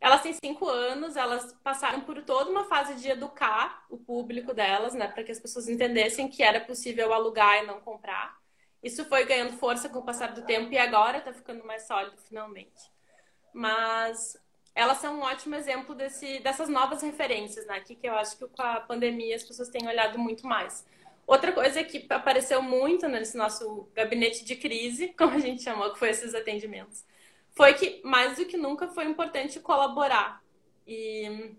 elas 0.00 0.22
têm 0.22 0.32
cinco 0.32 0.68
anos, 0.68 1.16
elas 1.16 1.52
passaram 1.62 2.02
por 2.02 2.22
toda 2.22 2.50
uma 2.50 2.64
fase 2.64 2.94
de 2.94 3.08
educar 3.08 3.84
o 3.90 3.98
público 3.98 4.54
delas, 4.54 4.94
né? 4.94 5.08
Para 5.08 5.24
que 5.24 5.32
as 5.32 5.40
pessoas 5.40 5.68
entendessem 5.68 6.28
que 6.28 6.42
era 6.42 6.60
possível 6.60 7.12
alugar 7.12 7.62
e 7.62 7.66
não 7.66 7.80
comprar. 7.80 8.38
Isso 8.82 9.04
foi 9.06 9.24
ganhando 9.24 9.58
força 9.58 9.88
com 9.88 9.98
o 9.98 10.04
passar 10.04 10.32
do 10.32 10.42
tempo 10.42 10.72
e 10.72 10.78
agora 10.78 11.18
está 11.18 11.32
ficando 11.32 11.64
mais 11.64 11.86
sólido 11.86 12.16
finalmente. 12.18 12.80
Mas 13.58 14.40
elas 14.72 14.98
são 14.98 15.18
um 15.18 15.22
ótimo 15.22 15.56
exemplo 15.56 15.92
desse, 15.92 16.38
dessas 16.38 16.68
novas 16.68 17.02
referências, 17.02 17.66
né? 17.66 17.74
Aqui 17.74 17.96
que 17.96 18.08
eu 18.08 18.14
acho 18.14 18.38
que 18.38 18.46
com 18.46 18.62
a 18.62 18.78
pandemia 18.78 19.34
as 19.34 19.42
pessoas 19.42 19.68
têm 19.68 19.88
olhado 19.88 20.16
muito 20.16 20.46
mais. 20.46 20.86
Outra 21.26 21.50
coisa 21.50 21.82
que 21.82 22.06
apareceu 22.08 22.62
muito 22.62 23.08
nesse 23.08 23.36
nosso 23.36 23.88
gabinete 23.92 24.44
de 24.44 24.54
crise, 24.54 25.08
como 25.18 25.34
a 25.34 25.40
gente 25.40 25.64
chamou, 25.64 25.92
que 25.92 25.98
foi 25.98 26.10
esses 26.10 26.36
atendimentos, 26.36 27.04
foi 27.50 27.74
que 27.74 28.00
mais 28.04 28.36
do 28.36 28.46
que 28.46 28.56
nunca 28.56 28.86
foi 28.86 29.06
importante 29.06 29.58
colaborar. 29.58 30.40
E 30.86 31.56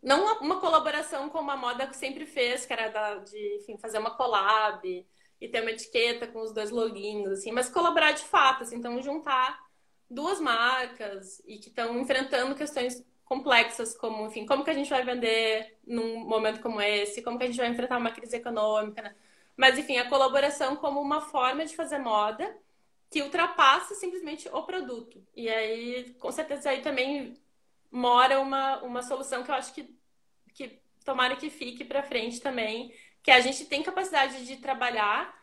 não 0.00 0.40
uma 0.40 0.60
colaboração 0.60 1.28
como 1.28 1.50
a 1.50 1.56
moda 1.56 1.92
sempre 1.92 2.26
fez, 2.26 2.64
que 2.64 2.72
era 2.72 3.16
de 3.18 3.56
enfim, 3.56 3.76
fazer 3.76 3.98
uma 3.98 4.14
collab, 4.16 5.04
e 5.40 5.48
ter 5.48 5.62
uma 5.62 5.72
etiqueta 5.72 6.28
com 6.28 6.42
os 6.42 6.52
dois 6.52 6.70
logins, 6.70 7.26
assim, 7.26 7.50
mas 7.50 7.68
colaborar 7.68 8.12
de 8.12 8.22
fato, 8.22 8.62
assim, 8.62 8.76
então 8.76 9.02
juntar 9.02 9.65
duas 10.08 10.40
marcas 10.40 11.42
e 11.46 11.58
que 11.58 11.68
estão 11.68 11.98
enfrentando 11.98 12.54
questões 12.54 13.04
complexas, 13.24 13.96
como, 13.96 14.26
enfim, 14.26 14.46
como 14.46 14.64
que 14.64 14.70
a 14.70 14.74
gente 14.74 14.88
vai 14.88 15.04
vender 15.04 15.78
num 15.86 16.20
momento 16.20 16.60
como 16.60 16.80
esse, 16.80 17.22
como 17.22 17.36
que 17.36 17.44
a 17.44 17.46
gente 17.46 17.58
vai 17.58 17.68
enfrentar 17.68 17.98
uma 17.98 18.12
crise 18.12 18.36
econômica, 18.36 19.02
né? 19.02 19.14
Mas, 19.56 19.78
enfim, 19.78 19.98
a 19.98 20.08
colaboração 20.08 20.76
como 20.76 21.00
uma 21.00 21.20
forma 21.20 21.64
de 21.64 21.74
fazer 21.74 21.98
moda 21.98 22.56
que 23.10 23.22
ultrapassa 23.22 23.94
simplesmente 23.94 24.48
o 24.48 24.62
produto. 24.62 25.24
E 25.34 25.48
aí, 25.48 26.14
com 26.18 26.30
certeza, 26.30 26.70
aí 26.70 26.82
também 26.82 27.34
mora 27.90 28.40
uma, 28.40 28.82
uma 28.82 29.02
solução 29.02 29.42
que 29.42 29.50
eu 29.50 29.54
acho 29.54 29.72
que, 29.72 29.96
que 30.54 30.80
tomara 31.04 31.36
que 31.36 31.50
fique 31.50 31.84
para 31.84 32.02
frente 32.02 32.40
também, 32.40 32.92
que 33.22 33.30
a 33.30 33.40
gente 33.40 33.64
tem 33.64 33.82
capacidade 33.82 34.44
de 34.46 34.56
trabalhar 34.58 35.35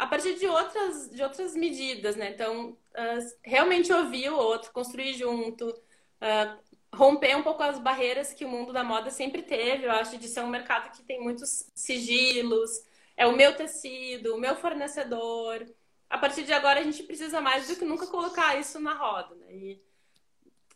a 0.00 0.06
partir 0.06 0.34
de 0.36 0.46
outras, 0.46 1.10
de 1.10 1.22
outras 1.22 1.54
medidas, 1.54 2.16
né? 2.16 2.30
Então, 2.30 2.70
uh, 2.70 3.36
realmente 3.42 3.92
ouvir 3.92 4.30
o 4.30 4.34
outro, 4.34 4.72
construir 4.72 5.12
junto, 5.12 5.68
uh, 5.68 6.58
romper 6.90 7.36
um 7.36 7.42
pouco 7.42 7.62
as 7.62 7.78
barreiras 7.78 8.32
que 8.32 8.46
o 8.46 8.48
mundo 8.48 8.72
da 8.72 8.82
moda 8.82 9.10
sempre 9.10 9.42
teve. 9.42 9.84
Eu 9.84 9.90
acho 9.90 10.16
de 10.16 10.26
ser 10.26 10.40
um 10.40 10.48
mercado 10.48 10.90
que 10.90 11.02
tem 11.02 11.20
muitos 11.22 11.70
sigilos, 11.74 12.82
é 13.14 13.26
o 13.26 13.36
meu 13.36 13.54
tecido, 13.54 14.34
o 14.34 14.40
meu 14.40 14.56
fornecedor. 14.56 15.66
A 16.08 16.16
partir 16.16 16.44
de 16.44 16.52
agora, 16.54 16.80
a 16.80 16.82
gente 16.82 17.02
precisa 17.02 17.38
mais 17.38 17.68
do 17.68 17.76
que 17.76 17.84
nunca 17.84 18.06
colocar 18.06 18.58
isso 18.58 18.80
na 18.80 18.94
roda, 18.94 19.34
né? 19.34 19.52
E 19.54 19.82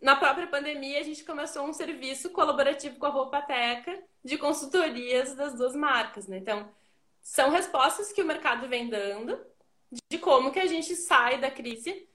na 0.03 0.17
própria 0.17 0.47
pandemia, 0.47 1.01
a 1.01 1.03
gente 1.03 1.25
começou 1.25 1.65
um 1.67 1.73
serviço 1.73 2.29
colaborativo 2.29 2.99
com 2.99 3.07
a 3.07 3.09
Roupa 3.09 3.41
Teca, 3.41 4.03
de 4.23 4.37
consultorias 4.37 5.35
das 5.35 5.55
duas 5.55 5.75
marcas, 5.75 6.29
né? 6.29 6.37
Então, 6.37 6.69
são 7.25 7.51
respostas 7.51 8.13
que 8.13 8.21
o 8.21 8.27
mercado 8.27 8.69
vem 8.69 8.89
dando 8.89 9.43
de 10.11 10.19
como 10.19 10.53
que 10.53 10.61
a 10.61 10.67
gente 10.67 10.95
sai 10.95 11.41
da 11.41 11.51
crise 11.51 12.07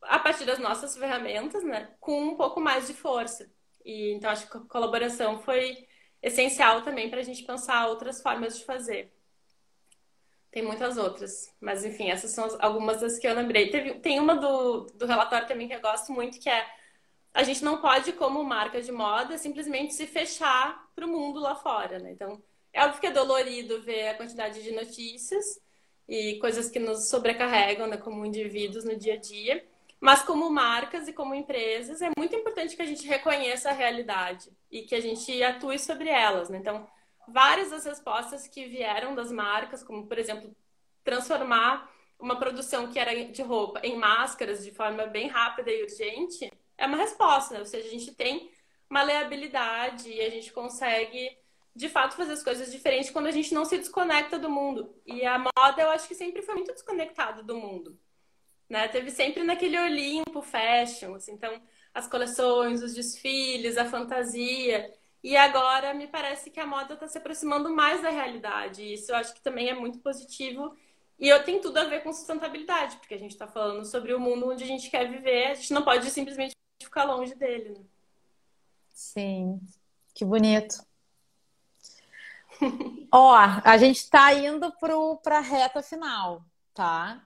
a 0.00 0.18
partir 0.18 0.46
das 0.46 0.58
nossas 0.58 0.96
ferramentas, 0.96 1.62
né? 1.62 1.94
Com 2.00 2.22
um 2.22 2.34
pouco 2.34 2.58
mais 2.58 2.86
de 2.86 2.94
força. 2.94 3.52
E 3.84 4.12
então 4.14 4.30
acho 4.30 4.50
que 4.50 4.56
a 4.56 4.60
colaboração 4.60 5.40
foi 5.42 5.86
essencial 6.22 6.80
também 6.82 7.10
para 7.10 7.20
a 7.20 7.22
gente 7.22 7.44
pensar 7.44 7.86
outras 7.86 8.22
formas 8.22 8.58
de 8.58 8.64
fazer. 8.64 9.12
Tem 10.50 10.62
muitas 10.62 10.96
outras, 10.96 11.54
mas 11.60 11.84
enfim, 11.84 12.10
essas 12.10 12.30
são 12.30 12.48
algumas 12.60 13.02
das 13.02 13.18
que 13.18 13.28
eu 13.28 13.34
lembrei. 13.34 13.70
Teve, 13.70 14.00
tem 14.00 14.18
uma 14.18 14.34
do, 14.34 14.86
do 14.94 15.04
relatório 15.04 15.46
também 15.46 15.68
que 15.68 15.74
eu 15.74 15.80
gosto 15.82 16.12
muito, 16.12 16.40
que 16.40 16.48
é 16.48 16.66
a 17.34 17.42
gente 17.42 17.62
não 17.62 17.82
pode, 17.82 18.14
como 18.14 18.42
marca 18.42 18.80
de 18.80 18.90
moda, 18.90 19.36
simplesmente 19.36 19.92
se 19.92 20.06
fechar 20.06 20.90
para 20.94 21.04
o 21.04 21.08
mundo 21.08 21.38
lá 21.38 21.54
fora, 21.54 21.98
né? 21.98 22.10
Então, 22.10 22.42
é 22.78 22.84
óbvio 22.84 23.00
que 23.00 23.06
é 23.08 23.10
dolorido 23.10 23.82
ver 23.82 24.10
a 24.10 24.14
quantidade 24.14 24.62
de 24.62 24.70
notícias 24.70 25.60
e 26.08 26.38
coisas 26.38 26.70
que 26.70 26.78
nos 26.78 27.08
sobrecarregam, 27.08 27.88
né, 27.88 27.96
como 27.96 28.24
indivíduos 28.24 28.84
no 28.84 28.96
dia 28.96 29.14
a 29.14 29.16
dia. 29.16 29.66
Mas 30.00 30.22
como 30.22 30.48
marcas 30.48 31.08
e 31.08 31.12
como 31.12 31.34
empresas, 31.34 32.00
é 32.00 32.08
muito 32.16 32.36
importante 32.36 32.76
que 32.76 32.82
a 32.82 32.86
gente 32.86 33.04
reconheça 33.04 33.70
a 33.70 33.72
realidade 33.72 34.48
e 34.70 34.82
que 34.82 34.94
a 34.94 35.00
gente 35.00 35.42
atue 35.42 35.76
sobre 35.76 36.08
elas, 36.08 36.48
né? 36.48 36.58
Então, 36.58 36.88
várias 37.26 37.70
das 37.72 37.84
respostas 37.84 38.46
que 38.46 38.66
vieram 38.66 39.12
das 39.12 39.32
marcas, 39.32 39.82
como 39.82 40.06
por 40.06 40.16
exemplo, 40.16 40.54
transformar 41.02 41.92
uma 42.16 42.38
produção 42.38 42.92
que 42.92 42.98
era 42.98 43.12
de 43.24 43.42
roupa 43.42 43.80
em 43.82 43.96
máscaras 43.96 44.64
de 44.64 44.70
forma 44.70 45.04
bem 45.06 45.26
rápida 45.26 45.72
e 45.72 45.82
urgente, 45.82 46.48
é 46.76 46.86
uma 46.86 46.96
resposta, 46.96 47.54
né? 47.54 47.60
ou 47.60 47.66
seja, 47.66 47.88
a 47.88 47.90
gente 47.90 48.14
tem 48.14 48.52
maleabilidade 48.88 50.08
e 50.08 50.20
a 50.20 50.30
gente 50.30 50.52
consegue 50.52 51.36
de 51.78 51.88
fato 51.88 52.16
fazer 52.16 52.32
as 52.32 52.42
coisas 52.42 52.72
diferentes 52.72 53.08
quando 53.08 53.28
a 53.28 53.30
gente 53.30 53.54
não 53.54 53.64
se 53.64 53.78
desconecta 53.78 54.36
do 54.36 54.50
mundo. 54.50 54.92
E 55.06 55.24
a 55.24 55.38
moda 55.38 55.80
eu 55.80 55.90
acho 55.90 56.08
que 56.08 56.14
sempre 56.14 56.42
foi 56.42 56.56
muito 56.56 56.72
desconectada 56.72 57.40
do 57.40 57.56
mundo. 57.56 57.96
Né? 58.68 58.88
Teve 58.88 59.12
sempre 59.12 59.44
naquele 59.44 59.78
Olimpo 59.78 60.42
fashion, 60.42 61.14
assim, 61.14 61.32
então 61.32 61.62
as 61.94 62.08
coleções, 62.08 62.82
os 62.82 62.94
desfiles, 62.94 63.78
a 63.78 63.84
fantasia. 63.84 64.92
E 65.22 65.36
agora 65.36 65.94
me 65.94 66.08
parece 66.08 66.50
que 66.50 66.58
a 66.58 66.66
moda 66.66 66.94
está 66.94 67.06
se 67.06 67.16
aproximando 67.16 67.70
mais 67.70 68.02
da 68.02 68.10
realidade. 68.10 68.82
E 68.82 68.94
isso 68.94 69.12
eu 69.12 69.16
acho 69.16 69.32
que 69.32 69.40
também 69.40 69.68
é 69.68 69.74
muito 69.74 70.00
positivo. 70.00 70.76
E 71.16 71.28
eu 71.28 71.44
tenho 71.44 71.60
tudo 71.60 71.76
a 71.78 71.84
ver 71.84 72.02
com 72.02 72.12
sustentabilidade, 72.12 72.96
porque 72.96 73.14
a 73.14 73.18
gente 73.18 73.32
está 73.32 73.46
falando 73.46 73.84
sobre 73.84 74.12
o 74.12 74.18
mundo 74.18 74.48
onde 74.50 74.64
a 74.64 74.66
gente 74.66 74.90
quer 74.90 75.08
viver, 75.08 75.46
a 75.46 75.54
gente 75.54 75.72
não 75.72 75.82
pode 75.84 76.10
simplesmente 76.10 76.56
ficar 76.82 77.04
longe 77.04 77.36
dele, 77.36 77.70
né? 77.70 77.84
Sim, 78.92 79.60
que 80.12 80.24
bonito. 80.24 80.87
Ó, 83.12 83.34
a 83.34 83.76
gente 83.76 83.96
está 83.96 84.32
indo 84.34 84.72
para 85.22 85.38
a 85.38 85.40
reta 85.40 85.82
final, 85.82 86.42
tá? 86.74 87.22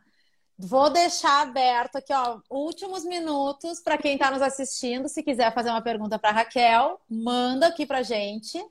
Vou 0.59 0.91
deixar 0.91 1.43
aberto 1.43 1.97
aqui, 1.97 2.12
ó, 2.12 2.41
últimos 2.49 3.05
minutos 3.05 3.80
para 3.80 3.99
quem 3.99 4.14
está 4.14 4.30
nos 4.30 4.43
assistindo. 4.43 5.09
Se 5.09 5.22
quiser 5.22 5.53
fazer 5.53 5.70
uma 5.70 5.83
pergunta 5.83 6.18
para 6.18 6.30
Raquel, 6.30 7.01
manda 7.09 7.66
aqui 7.66 7.85
para 7.85 8.03
gente. 8.03 8.62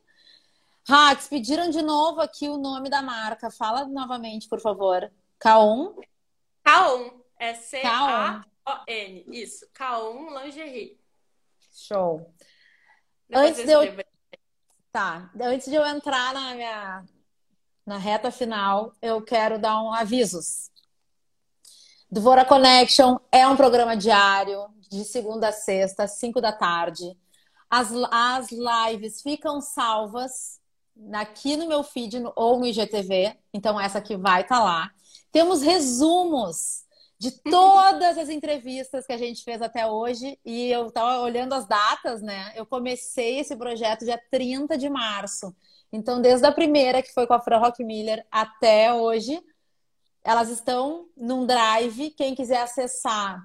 Rax, 0.87 1.27
pediram 1.27 1.69
de 1.69 1.81
novo 1.81 2.21
aqui 2.21 2.47
o 2.47 2.57
nome 2.57 2.89
da 2.89 3.01
marca. 3.01 3.51
Fala 3.51 3.85
novamente, 3.85 4.47
por 4.47 4.59
favor. 4.59 5.11
K1? 5.39 5.95
K1. 6.65 7.21
É 7.37 7.53
C-A-O-N. 7.55 9.25
Isso. 9.27 9.67
K1 9.73 10.43
Lingerie. 10.43 10.99
Show. 11.71 12.33
Antes 13.33 13.65
de 13.65 13.71
eu... 13.71 13.81
Tá. 14.91 15.31
Antes 15.39 15.67
de 15.67 15.75
eu 15.75 15.85
entrar 15.85 16.33
na 16.33 16.53
minha 16.53 17.05
na 17.85 17.97
reta 17.97 18.29
final, 18.29 18.93
eu 19.01 19.21
quero 19.21 19.57
dar 19.57 19.81
um 19.81 19.93
avisos. 19.93 20.69
Dvora 22.09 22.45
Connection 22.45 23.17
é 23.31 23.47
um 23.47 23.55
programa 23.55 23.95
diário, 23.95 24.67
de 24.89 25.03
segunda 25.05 25.47
a 25.47 25.51
sexta, 25.51 26.03
às 26.03 26.11
5 26.19 26.41
da 26.41 26.51
tarde. 26.51 27.17
As, 27.69 27.89
as 28.11 28.49
lives 28.51 29.21
ficam 29.21 29.61
salvas 29.61 30.59
aqui 31.13 31.55
no 31.55 31.67
meu 31.67 31.83
feed 31.83 32.19
no, 32.19 32.33
ou 32.35 32.59
no 32.59 32.67
IGTV, 32.67 33.35
então 33.53 33.79
essa 33.79 33.97
aqui 33.97 34.17
vai 34.17 34.41
estar 34.41 34.57
tá 34.57 34.63
lá. 34.63 34.91
Temos 35.31 35.61
resumos 35.61 36.83
de 37.21 37.29
todas 37.29 38.17
as 38.17 38.29
entrevistas 38.29 39.05
que 39.05 39.13
a 39.13 39.17
gente 39.17 39.43
fez 39.43 39.61
até 39.61 39.85
hoje 39.85 40.39
e 40.43 40.71
eu 40.71 40.87
estava 40.87 41.19
olhando 41.19 41.53
as 41.53 41.67
datas, 41.67 42.19
né? 42.19 42.51
Eu 42.55 42.65
comecei 42.65 43.37
esse 43.37 43.55
projeto 43.55 44.03
dia 44.03 44.19
30 44.31 44.75
de 44.75 44.89
março. 44.89 45.55
Então, 45.93 46.19
desde 46.19 46.47
a 46.47 46.51
primeira, 46.51 46.99
que 46.99 47.13
foi 47.13 47.27
com 47.27 47.35
a 47.35 47.39
Fran 47.39 47.59
Rockmiller, 47.59 48.25
até 48.31 48.91
hoje, 48.91 49.39
elas 50.23 50.49
estão 50.49 51.09
num 51.15 51.45
drive. 51.45 52.09
Quem 52.17 52.33
quiser 52.33 52.63
acessar, 52.63 53.39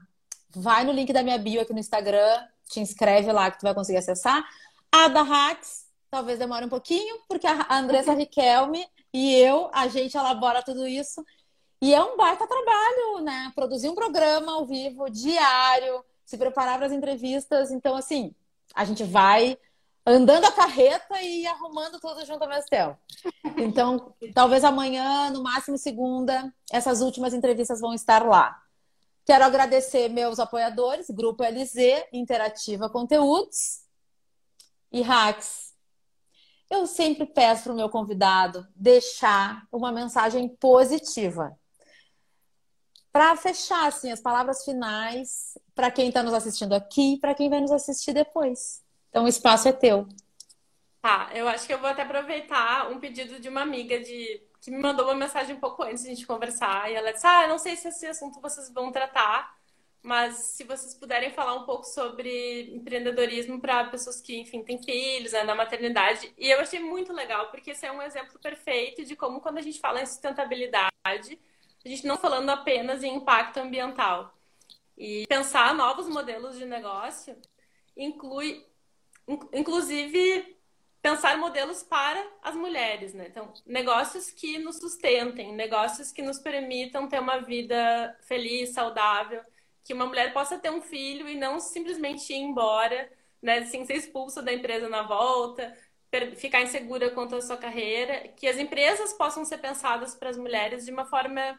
vai 0.55 0.83
no 0.83 0.93
link 0.93 1.13
da 1.13 1.23
minha 1.23 1.37
bio 1.37 1.61
aqui 1.61 1.75
no 1.75 1.79
Instagram, 1.79 2.43
te 2.71 2.81
inscreve 2.81 3.31
lá 3.31 3.51
que 3.51 3.59
tu 3.59 3.65
vai 3.65 3.75
conseguir 3.75 3.99
acessar. 3.99 4.43
A 4.91 5.09
da 5.09 5.21
Hacks, 5.21 5.85
talvez 6.11 6.39
demore 6.39 6.65
um 6.65 6.71
pouquinho, 6.71 7.19
porque 7.29 7.47
a 7.47 7.77
Andressa 7.77 8.15
Riquelme 8.17 8.87
e 9.13 9.35
eu, 9.35 9.69
a 9.75 9.87
gente 9.87 10.17
elabora 10.17 10.63
tudo 10.63 10.89
isso. 10.89 11.23
E 11.81 11.95
é 11.95 12.03
um 12.03 12.17
baita 12.17 12.47
trabalho, 12.47 13.21
né? 13.23 13.53
Produzir 13.55 13.89
um 13.89 13.95
programa 13.95 14.53
ao 14.53 14.67
vivo, 14.67 15.11
diário, 15.11 16.05
se 16.25 16.39
preparar 16.39 16.79
para 16.79 16.87
as 16.87 16.93
entrevistas. 16.93 17.71
Então, 17.71 17.97
assim, 17.97 18.35
a 18.75 18.85
gente 18.85 19.05
vai 19.05 19.59
andando 20.05 20.45
a 20.45 20.53
carreta 20.53 21.21
e 21.21 21.47
arrumando 21.47 21.99
tudo 22.01 22.25
junto 22.25 22.43
ao 22.43 22.49
mesmo. 22.49 22.97
Então, 23.57 24.15
talvez 24.33 24.65
amanhã, 24.65 25.31
no 25.31 25.43
máximo 25.43 25.77
segunda, 25.77 26.53
essas 26.71 27.01
últimas 27.01 27.35
entrevistas 27.35 27.81
vão 27.81 27.93
estar 27.93 28.25
lá. 28.25 28.63
Quero 29.25 29.45
agradecer 29.45 30.09
meus 30.09 30.39
apoiadores, 30.39 31.11
Grupo 31.11 31.43
LZ, 31.43 32.07
Interativa 32.13 32.89
Conteúdos 32.89 33.81
e 34.93 35.03
Hacks. 35.03 35.75
Eu 36.71 36.87
sempre 36.87 37.27
peço 37.27 37.65
para 37.65 37.73
o 37.73 37.77
meu 37.77 37.89
convidado 37.89 38.67
deixar 38.75 39.67
uma 39.73 39.91
mensagem 39.91 40.49
positiva. 40.49 41.59
Para 43.17 43.35
fechar, 43.35 43.87
assim, 43.87 44.13
as 44.13 44.21
palavras 44.21 44.63
finais 44.63 45.57
para 45.75 45.91
quem 45.91 46.09
está 46.09 46.23
nos 46.23 46.35
assistindo 46.35 46.75
aqui 46.75 47.15
e 47.15 47.19
para 47.19 47.35
quem 47.35 47.49
vai 47.49 47.63
nos 47.63 47.71
assistir 47.71 48.13
depois. 48.13 48.85
Então, 49.09 49.25
o 49.25 49.29
espaço 49.29 49.67
é 49.67 49.73
teu. 49.73 50.07
Tá, 51.01 51.31
eu 51.33 51.49
acho 51.49 51.67
que 51.67 51.73
eu 51.73 51.79
vou 51.79 51.89
até 51.89 52.03
aproveitar 52.03 52.91
um 52.91 53.01
pedido 53.01 53.41
de 53.41 53.49
uma 53.49 53.63
amiga 53.63 53.99
de 53.99 54.43
que 54.61 54.71
me 54.71 54.77
mandou 54.77 55.07
uma 55.07 55.15
mensagem 55.15 55.57
um 55.57 55.59
pouco 55.59 55.83
antes 55.83 56.03
de 56.03 56.11
a 56.11 56.15
gente 56.15 56.27
conversar. 56.27 56.91
E 56.91 56.95
ela 56.95 57.11
disse: 57.11 57.27
Ah, 57.27 57.49
não 57.49 57.57
sei 57.57 57.75
se 57.75 57.89
esse 57.89 58.07
assunto 58.07 58.39
vocês 58.39 58.71
vão 58.71 58.93
tratar, 58.93 59.51
mas 60.03 60.35
se 60.35 60.65
vocês 60.65 60.95
puderem 60.95 61.31
falar 61.31 61.55
um 61.55 61.65
pouco 61.65 61.85
sobre 61.85 62.71
empreendedorismo 62.77 63.59
para 63.59 63.85
pessoas 63.85 64.21
que, 64.21 64.39
enfim, 64.39 64.63
têm 64.63 64.83
filhos, 64.83 65.33
né, 65.33 65.43
na 65.43 65.55
maternidade. 65.55 66.35
E 66.37 66.51
eu 66.51 66.61
achei 66.61 66.81
muito 66.81 67.15
legal, 67.15 67.49
porque 67.51 67.71
esse 67.71 67.87
é 67.87 67.91
um 67.91 68.03
exemplo 68.03 68.39
perfeito 68.39 69.07
de 69.07 69.17
como, 69.17 69.41
quando 69.41 69.57
a 69.57 69.63
gente 69.63 69.81
fala 69.81 70.03
em 70.03 70.07
sustentabilidade, 70.07 71.41
a 71.87 71.89
gente 71.89 72.07
não 72.07 72.19
falando 72.19 72.51
apenas 72.51 73.03
em 73.03 73.15
impacto 73.15 73.59
ambiental. 73.59 74.35
E 74.97 75.27
pensar 75.27 75.75
novos 75.75 76.09
modelos 76.09 76.59
de 76.59 76.65
negócio 76.65 77.37
inclui 77.97 78.65
inclusive 79.53 80.57
pensar 81.03 81.39
modelos 81.39 81.83
para 81.83 82.25
as 82.43 82.55
mulheres, 82.55 83.15
né? 83.15 83.27
Então, 83.29 83.53
negócios 83.65 84.31
que 84.31 84.59
nos 84.59 84.79
sustentem, 84.79 85.53
negócios 85.55 86.11
que 86.11 86.23
nos 86.23 86.39
permitam 86.39 87.09
ter 87.09 87.21
uma 87.21 87.39
vida 87.39 88.17
feliz, 88.23 88.71
saudável, 88.71 89.41
que 89.85 89.95
uma 89.95 90.07
mulher 90.07 90.33
possa 90.33 90.59
ter 90.59 90.71
um 90.71 90.83
filho 90.83 91.29
e 91.29 91.37
não 91.37 91.61
simplesmente 91.61 92.33
ir 92.33 92.37
embora, 92.37 93.09
né, 93.41 93.65
sem 93.67 93.85
ser 93.85 93.95
expulsa 93.95 94.43
da 94.43 94.53
empresa 94.53 94.89
na 94.89 95.03
volta, 95.03 95.77
ficar 96.37 96.63
insegura 96.63 97.11
quanto 97.11 97.37
à 97.37 97.41
sua 97.41 97.57
carreira, 97.57 98.29
que 98.29 98.49
as 98.49 98.57
empresas 98.57 99.13
possam 99.13 99.45
ser 99.45 99.59
pensadas 99.59 100.15
para 100.15 100.31
as 100.31 100.37
mulheres 100.37 100.85
de 100.85 100.91
uma 100.91 101.05
forma 101.05 101.59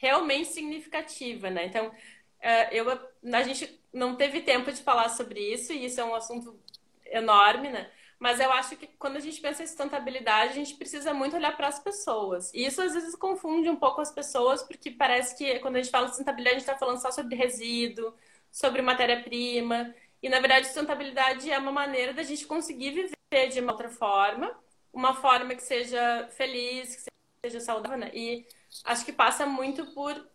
realmente 0.00 0.48
significativa, 0.52 1.50
né? 1.50 1.66
Então, 1.66 1.92
eh, 2.40 2.78
eu, 2.78 2.86
a 2.90 3.42
gente 3.42 3.80
não 3.92 4.16
teve 4.16 4.40
tempo 4.40 4.72
de 4.72 4.82
falar 4.82 5.08
sobre 5.10 5.40
isso 5.40 5.72
e 5.72 5.84
isso 5.84 6.00
é 6.00 6.04
um 6.04 6.14
assunto 6.14 6.58
enorme, 7.06 7.68
né? 7.70 7.90
Mas 8.18 8.38
eu 8.38 8.52
acho 8.52 8.76
que 8.76 8.86
quando 8.98 9.16
a 9.16 9.20
gente 9.20 9.40
pensa 9.40 9.62
em 9.62 9.66
sustentabilidade, 9.66 10.52
a 10.52 10.54
gente 10.54 10.74
precisa 10.76 11.14
muito 11.14 11.36
olhar 11.36 11.56
para 11.56 11.68
as 11.68 11.78
pessoas. 11.78 12.52
E 12.52 12.66
isso 12.66 12.82
às 12.82 12.92
vezes 12.92 13.14
confunde 13.14 13.70
um 13.70 13.76
pouco 13.76 14.00
as 14.00 14.12
pessoas, 14.12 14.62
porque 14.62 14.90
parece 14.90 15.36
que 15.36 15.58
quando 15.60 15.76
a 15.76 15.82
gente 15.82 15.90
fala 15.90 16.04
de 16.04 16.10
sustentabilidade, 16.10 16.56
a 16.56 16.58
gente 16.58 16.68
está 16.68 16.78
falando 16.78 17.00
só 17.00 17.10
sobre 17.10 17.34
resíduo, 17.34 18.14
sobre 18.50 18.82
matéria-prima. 18.82 19.94
E 20.22 20.28
na 20.28 20.38
verdade, 20.38 20.66
sustentabilidade 20.66 21.50
é 21.50 21.58
uma 21.58 21.72
maneira 21.72 22.12
da 22.12 22.22
gente 22.22 22.46
conseguir 22.46 22.90
viver 22.90 23.48
de 23.48 23.60
uma 23.60 23.72
outra 23.72 23.88
forma, 23.88 24.54
uma 24.92 25.14
forma 25.14 25.54
que 25.54 25.62
seja 25.62 26.28
feliz, 26.32 26.96
que 26.96 27.10
seja 27.46 27.60
saudável. 27.60 27.98
Né? 27.98 28.10
E 28.14 28.46
acho 28.84 29.04
que 29.04 29.12
passa 29.12 29.46
muito 29.46 29.86
por 29.92 30.28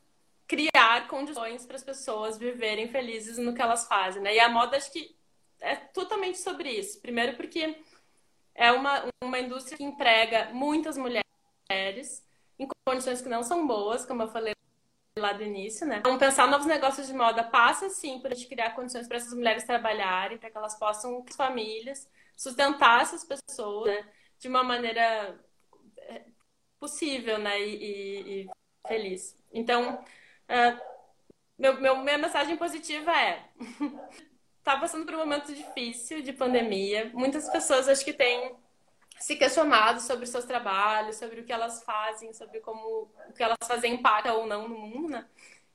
criar 0.48 1.08
condições 1.08 1.66
para 1.66 1.76
as 1.76 1.84
pessoas 1.84 2.38
viverem 2.38 2.88
felizes 2.90 3.38
no 3.38 3.54
que 3.54 3.62
elas 3.62 3.88
fazem. 3.88 4.22
Né? 4.22 4.36
E 4.36 4.40
a 4.40 4.50
moda, 4.50 4.78
acho 4.78 4.92
que 4.92 5.16
é 5.60 5.76
totalmente 5.76 6.38
sobre 6.38 6.70
isso. 6.70 7.02
Primeiro, 7.02 7.36
porque 7.36 7.82
é 8.54 8.72
uma, 8.72 9.04
uma 9.24 9.40
indústria 9.40 9.78
que 9.78 9.84
emprega 9.84 10.50
muitas 10.54 10.98
mulheres 10.98 12.24
em 12.60 12.68
condições 12.88 13.22
que 13.22 13.30
não 13.30 13.44
são 13.44 13.66
boas, 13.66 14.06
como 14.06 14.24
eu 14.24 14.28
falei 14.28 14.54
lá 15.18 15.34
do 15.34 15.44
início, 15.44 15.88
né? 15.88 16.00
Então, 16.00 16.18
pensar 16.18 16.48
novos 16.48 16.68
negócios 16.68 17.08
de 17.08 17.14
moda 17.14 17.44
passa, 17.44 17.90
sim, 17.90 18.20
por 18.20 18.32
a 18.32 18.36
gente 18.36 18.50
criar 18.50 18.72
condições 18.72 19.08
para 19.08 19.18
essas 19.18 19.34
mulheres 19.34 19.64
trabalharem, 19.64 20.38
para 20.38 20.50
que 20.50 20.58
elas 20.58 20.78
possam, 20.78 21.24
as 21.28 21.36
famílias, 21.36 22.10
sustentar 22.36 23.02
essas 23.02 23.24
pessoas 23.24 23.88
né? 23.94 24.06
de 24.38 24.48
uma 24.50 24.64
maneira 24.64 25.40
possível, 26.86 27.40
né? 27.40 27.60
E, 27.60 27.76
e, 27.76 28.42
e 28.44 28.50
feliz. 28.88 29.36
Então, 29.52 29.96
uh, 29.96 30.80
meu, 31.58 31.82
meu, 31.82 31.98
minha 31.98 32.18
mensagem 32.18 32.56
positiva 32.56 33.12
é 33.12 33.44
está 34.60 34.78
passando 34.80 35.06
por 35.06 35.16
um 35.16 35.20
momento 35.20 35.54
difícil 35.54 36.22
de 36.22 36.32
pandemia. 36.32 37.10
Muitas 37.14 37.50
pessoas 37.50 37.90
acho 37.90 38.06
que 38.06 38.14
têm 38.14 38.56
se 39.20 39.36
questionado 39.36 40.00
sobre 40.02 40.26
seus 40.28 40.46
trabalhos, 40.46 41.16
sobre 41.16 41.40
o 41.40 41.46
que 41.46 41.54
elas 41.54 41.84
fazem, 41.84 42.34
sobre 42.34 42.60
como 42.60 43.10
o 43.30 43.34
que 43.34 43.42
elas 43.42 43.58
fazem 43.66 43.96
impacta 43.96 44.34
ou 44.34 44.46
não 44.46 44.68
no 44.68 44.78
mundo, 44.78 45.10
né? 45.10 45.28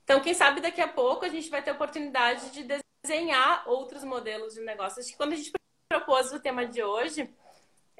Então, 0.04 0.20
quem 0.20 0.34
sabe 0.34 0.60
daqui 0.60 0.80
a 0.80 0.88
pouco 0.88 1.24
a 1.24 1.28
gente 1.28 1.48
vai 1.50 1.62
ter 1.62 1.70
a 1.70 1.74
oportunidade 1.74 2.50
de 2.50 2.82
desenhar 3.02 3.68
outros 3.68 4.04
modelos 4.04 4.54
de 4.54 4.60
negócio. 4.60 5.00
Acho 5.00 5.10
que 5.10 5.16
quando 5.16 5.32
a 5.32 5.36
gente 5.36 5.52
propôs 5.88 6.32
o 6.32 6.40
tema 6.40 6.66
de 6.66 6.82
hoje, 6.82 7.32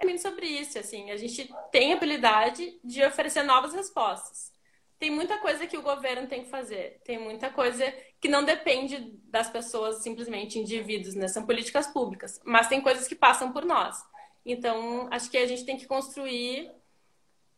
é 0.01 0.19
sobre 0.19 0.47
isso, 0.47 0.79
assim, 0.79 1.11
a 1.11 1.17
gente 1.17 1.53
tem 1.71 1.93
habilidade 1.93 2.79
de 2.83 3.05
oferecer 3.05 3.43
novas 3.43 3.73
respostas 3.73 4.51
tem 5.01 5.11
muita 5.11 5.39
coisa 5.39 5.67
que 5.67 5.79
o 5.79 5.83
governo 5.83 6.29
tem 6.29 6.45
que 6.45 6.51
fazer. 6.51 7.01
Tem 7.03 7.19
muita 7.19 7.49
coisa 7.49 7.91
que 8.21 8.29
não 8.29 8.45
depende 8.45 9.19
das 9.25 9.49
pessoas, 9.49 10.03
simplesmente 10.03 10.59
indivíduos, 10.59 11.15
né? 11.15 11.27
São 11.27 11.47
políticas 11.47 11.87
públicas. 11.87 12.39
Mas 12.45 12.69
tem 12.69 12.83
coisas 12.83 13.09
que 13.09 13.15
passam 13.15 13.51
por 13.51 13.65
nós. 13.65 13.97
Então, 14.45 15.09
acho 15.11 15.31
que 15.31 15.39
a 15.39 15.47
gente 15.47 15.65
tem 15.65 15.79
que 15.79 15.87
construir 15.87 16.71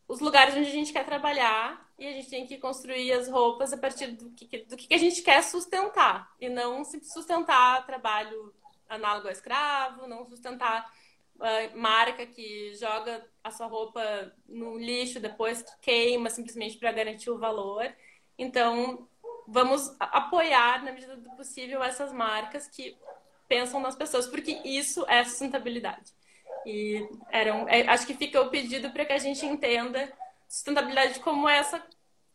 os 0.07 0.21
lugares 0.21 0.55
onde 0.55 0.69
a 0.69 0.71
gente 0.71 0.93
quer 0.93 1.05
trabalhar 1.05 1.85
e 1.99 2.07
a 2.07 2.13
gente 2.13 2.29
tem 2.29 2.47
que 2.47 2.57
construir 2.57 3.11
as 3.11 3.27
roupas 3.27 3.73
a 3.73 3.77
partir 3.77 4.07
do 4.07 4.31
que, 4.31 4.59
do 4.59 4.77
que 4.77 4.93
a 4.93 4.97
gente 4.97 5.21
quer 5.21 5.43
sustentar. 5.43 6.33
E 6.39 6.47
não 6.47 6.85
sustentar 6.85 7.85
trabalho 7.85 8.53
análogo 8.87 9.27
ao 9.27 9.33
escravo, 9.33 10.07
não 10.07 10.25
sustentar 10.25 10.89
marca 11.75 12.25
que 12.25 12.73
joga 12.75 13.25
a 13.43 13.51
sua 13.51 13.67
roupa 13.67 14.33
no 14.47 14.77
lixo 14.77 15.19
depois 15.19 15.61
que 15.61 15.71
queima 15.81 16.29
simplesmente 16.29 16.77
para 16.77 16.91
garantir 16.91 17.29
o 17.29 17.37
valor. 17.37 17.91
Então, 18.37 19.07
vamos 19.47 19.95
apoiar 19.99 20.83
na 20.83 20.91
medida 20.91 21.15
do 21.15 21.29
possível 21.31 21.83
essas 21.83 22.13
marcas 22.13 22.67
que 22.67 22.97
pensam 23.47 23.79
nas 23.79 23.95
pessoas, 23.95 24.27
porque 24.27 24.61
isso 24.63 25.05
é 25.07 25.23
sustentabilidade. 25.23 26.13
E 26.65 27.07
era 27.29 27.53
um, 27.53 27.67
é, 27.67 27.81
acho 27.87 28.07
que 28.07 28.13
fica 28.13 28.41
o 28.41 28.49
pedido 28.49 28.89
para 28.91 29.05
que 29.05 29.13
a 29.13 29.17
gente 29.17 29.45
entenda 29.45 30.11
sustentabilidade 30.47 31.19
como 31.19 31.49
essa 31.49 31.83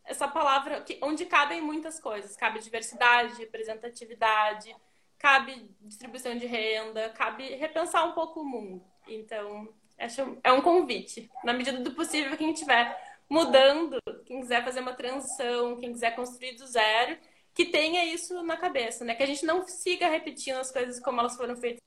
essa 0.09 0.26
palavra 0.26 0.80
que, 0.80 0.99
onde 1.03 1.26
cabem 1.26 1.61
muitas 1.61 2.01
coisas. 2.01 2.34
Cabe 2.34 2.61
diversidade, 2.61 3.34
representatividade, 3.38 4.74
cabe 5.18 5.70
distribuição 5.80 6.36
de 6.36 6.46
renda, 6.46 7.10
cabe 7.10 7.54
repensar 7.56 8.06
um 8.06 8.12
pouco 8.12 8.40
o 8.40 8.44
mundo. 8.44 8.84
Então, 9.06 9.68
acho 9.98 10.38
é 10.42 10.52
um 10.52 10.62
convite. 10.62 11.30
Na 11.44 11.52
medida 11.52 11.78
do 11.78 11.92
possível, 11.92 12.36
quem 12.36 12.52
estiver 12.52 12.96
mudando, 13.28 13.98
quem 14.24 14.40
quiser 14.40 14.64
fazer 14.64 14.80
uma 14.80 14.94
transição, 14.94 15.76
quem 15.76 15.92
quiser 15.92 16.14
construir 16.14 16.52
do 16.52 16.66
zero, 16.66 17.18
que 17.52 17.66
tenha 17.66 18.04
isso 18.04 18.42
na 18.42 18.56
cabeça, 18.56 19.04
né? 19.04 19.14
Que 19.14 19.22
a 19.22 19.26
gente 19.26 19.44
não 19.44 19.66
siga 19.66 20.08
repetindo 20.08 20.58
as 20.58 20.70
coisas 20.70 21.00
como 21.00 21.20
elas 21.20 21.36
foram 21.36 21.56
feitas 21.56 21.82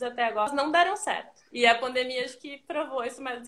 até 0.00 0.24
agora, 0.24 0.52
não 0.52 0.70
deram 0.70 0.96
certo. 0.96 1.42
E 1.52 1.66
a 1.66 1.78
pandemia 1.78 2.24
acho 2.24 2.38
que 2.38 2.58
provou 2.58 3.04
isso 3.04 3.20
mais. 3.22 3.46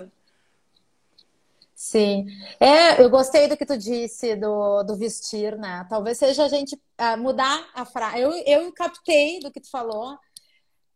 Sim. 1.79 2.27
É, 2.59 3.01
eu 3.01 3.09
gostei 3.09 3.47
do 3.47 3.57
que 3.57 3.65
tu 3.65 3.79
disse 3.79 4.35
do, 4.35 4.83
do 4.83 4.97
vestir, 4.97 5.57
né? 5.57 5.87
Talvez 5.89 6.19
seja 6.19 6.45
a 6.45 6.49
gente 6.49 6.75
uh, 6.75 7.17
mudar 7.17 7.71
a 7.73 7.85
frase. 7.85 8.19
Eu, 8.19 8.33
eu 8.33 8.73
captei 8.73 9.39
do 9.39 9.49
que 9.49 9.61
tu 9.61 9.71
falou 9.71 10.19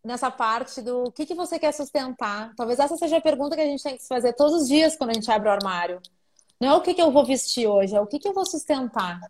nessa 0.04 0.28
parte 0.28 0.82
do 0.82 1.04
o 1.04 1.12
que, 1.12 1.24
que 1.24 1.36
você 1.36 1.56
quer 1.56 1.70
sustentar. 1.70 2.52
Talvez 2.56 2.80
essa 2.80 2.96
seja 2.96 3.18
a 3.18 3.20
pergunta 3.20 3.54
que 3.54 3.62
a 3.62 3.66
gente 3.66 3.80
tem 3.80 3.96
que 3.96 4.02
se 4.02 4.08
fazer 4.08 4.32
todos 4.32 4.62
os 4.62 4.68
dias 4.68 4.96
quando 4.96 5.10
a 5.10 5.14
gente 5.14 5.30
abre 5.30 5.48
o 5.48 5.52
armário. 5.52 6.02
Não 6.60 6.70
é 6.70 6.74
o 6.74 6.82
que, 6.82 6.94
que 6.94 7.02
eu 7.02 7.12
vou 7.12 7.24
vestir 7.24 7.68
hoje, 7.68 7.94
é 7.94 8.00
o 8.00 8.06
que, 8.06 8.18
que 8.18 8.26
eu 8.26 8.34
vou 8.34 8.44
sustentar. 8.44 9.20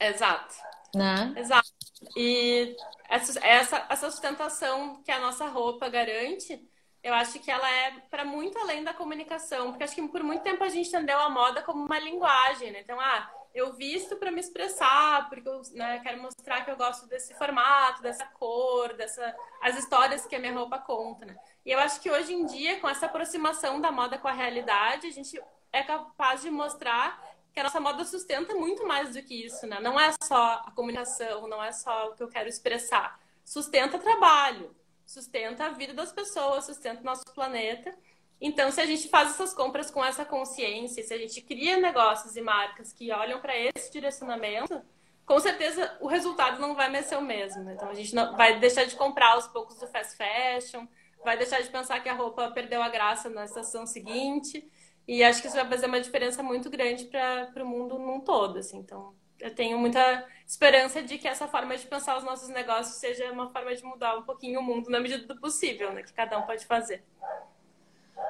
Exato. 0.00 0.54
Né? 0.94 1.34
Exato. 1.36 1.68
E 2.16 2.74
essa, 3.10 3.38
essa, 3.46 3.86
essa 3.90 4.10
sustentação 4.10 5.02
que 5.02 5.12
a 5.12 5.20
nossa 5.20 5.46
roupa 5.48 5.86
garante 5.90 6.66
eu 7.02 7.14
acho 7.14 7.38
que 7.38 7.50
ela 7.50 7.70
é 7.70 7.92
para 8.10 8.24
muito 8.24 8.58
além 8.58 8.84
da 8.84 8.92
comunicação, 8.92 9.70
porque 9.70 9.84
acho 9.84 9.94
que 9.94 10.08
por 10.08 10.22
muito 10.22 10.42
tempo 10.42 10.62
a 10.62 10.68
gente 10.68 10.88
entendeu 10.88 11.18
a 11.18 11.30
moda 11.30 11.62
como 11.62 11.84
uma 11.84 11.98
linguagem, 11.98 12.70
né? 12.70 12.80
Então, 12.80 13.00
ah, 13.00 13.30
eu 13.54 13.72
visto 13.72 14.16
para 14.16 14.30
me 14.30 14.40
expressar, 14.40 15.28
porque 15.28 15.48
eu 15.48 15.62
né, 15.72 15.98
quero 16.00 16.20
mostrar 16.20 16.64
que 16.64 16.70
eu 16.70 16.76
gosto 16.76 17.06
desse 17.08 17.34
formato, 17.34 18.02
dessa 18.02 18.24
cor, 18.26 18.92
dessa 18.94 19.34
as 19.60 19.76
histórias 19.76 20.26
que 20.26 20.36
a 20.36 20.38
minha 20.38 20.52
roupa 20.52 20.78
conta, 20.78 21.24
né? 21.24 21.36
E 21.64 21.72
eu 21.72 21.78
acho 21.78 22.00
que 22.00 22.10
hoje 22.10 22.32
em 22.34 22.46
dia, 22.46 22.78
com 22.80 22.88
essa 22.88 23.06
aproximação 23.06 23.80
da 23.80 23.90
moda 23.90 24.18
com 24.18 24.28
a 24.28 24.32
realidade, 24.32 25.06
a 25.06 25.10
gente 25.10 25.40
é 25.72 25.82
capaz 25.82 26.42
de 26.42 26.50
mostrar 26.50 27.22
que 27.52 27.58
a 27.58 27.64
nossa 27.64 27.80
moda 27.80 28.04
sustenta 28.04 28.54
muito 28.54 28.86
mais 28.86 29.14
do 29.14 29.22
que 29.22 29.46
isso, 29.46 29.66
né? 29.66 29.80
Não 29.80 29.98
é 29.98 30.12
só 30.22 30.62
a 30.66 30.70
comunicação, 30.70 31.48
não 31.48 31.62
é 31.62 31.72
só 31.72 32.10
o 32.10 32.14
que 32.14 32.22
eu 32.22 32.28
quero 32.28 32.48
expressar. 32.48 33.18
Sustenta 33.44 33.98
trabalho, 33.98 34.74
sustenta 35.10 35.64
a 35.64 35.70
vida 35.70 35.92
das 35.92 36.12
pessoas, 36.12 36.66
sustenta 36.66 37.00
o 37.00 37.04
nosso 37.04 37.24
planeta. 37.34 37.92
Então, 38.40 38.70
se 38.70 38.80
a 38.80 38.86
gente 38.86 39.08
faz 39.08 39.30
essas 39.30 39.52
compras 39.52 39.90
com 39.90 40.04
essa 40.04 40.24
consciência, 40.24 41.02
se 41.02 41.12
a 41.12 41.18
gente 41.18 41.42
cria 41.42 41.78
negócios 41.78 42.36
e 42.36 42.40
marcas 42.40 42.92
que 42.92 43.10
olham 43.10 43.40
para 43.40 43.54
esse 43.56 43.90
direcionamento, 43.92 44.80
com 45.26 45.40
certeza 45.40 45.98
o 46.00 46.06
resultado 46.06 46.60
não 46.60 46.76
vai 46.76 46.88
mais 46.88 47.06
ser 47.06 47.16
o 47.16 47.22
mesmo. 47.22 47.68
Então, 47.70 47.88
a 47.88 47.94
gente 47.94 48.14
não, 48.14 48.36
vai 48.36 48.60
deixar 48.60 48.84
de 48.84 48.94
comprar 48.94 49.32
aos 49.32 49.48
poucos 49.48 49.80
do 49.80 49.88
fast 49.88 50.16
fashion, 50.16 50.86
vai 51.24 51.36
deixar 51.36 51.60
de 51.60 51.68
pensar 51.68 51.98
que 52.00 52.08
a 52.08 52.14
roupa 52.14 52.48
perdeu 52.52 52.80
a 52.80 52.88
graça 52.88 53.28
na 53.28 53.44
estação 53.44 53.86
seguinte. 53.86 54.70
E 55.08 55.24
acho 55.24 55.40
que 55.40 55.48
isso 55.48 55.56
vai 55.56 55.68
fazer 55.68 55.86
uma 55.86 56.00
diferença 56.00 56.40
muito 56.40 56.70
grande 56.70 57.06
para 57.06 57.64
o 57.64 57.66
mundo 57.66 57.98
num 57.98 58.20
todo. 58.20 58.60
Assim. 58.60 58.78
Então, 58.78 59.12
eu 59.40 59.54
tenho 59.54 59.78
muita 59.78 60.24
esperança 60.46 61.02
de 61.02 61.18
que 61.18 61.28
essa 61.28 61.48
forma 61.48 61.76
de 61.76 61.86
pensar 61.86 62.16
os 62.18 62.24
nossos 62.24 62.48
negócios 62.48 62.96
seja 62.96 63.30
uma 63.32 63.50
forma 63.50 63.74
de 63.74 63.82
mudar 63.84 64.16
um 64.16 64.22
pouquinho 64.22 64.60
o 64.60 64.62
mundo 64.62 64.90
na 64.90 65.00
medida 65.00 65.26
do 65.26 65.40
possível, 65.40 65.92
né? 65.92 66.02
Que 66.02 66.12
cada 66.12 66.38
um 66.38 66.42
pode 66.42 66.66
fazer. 66.66 67.04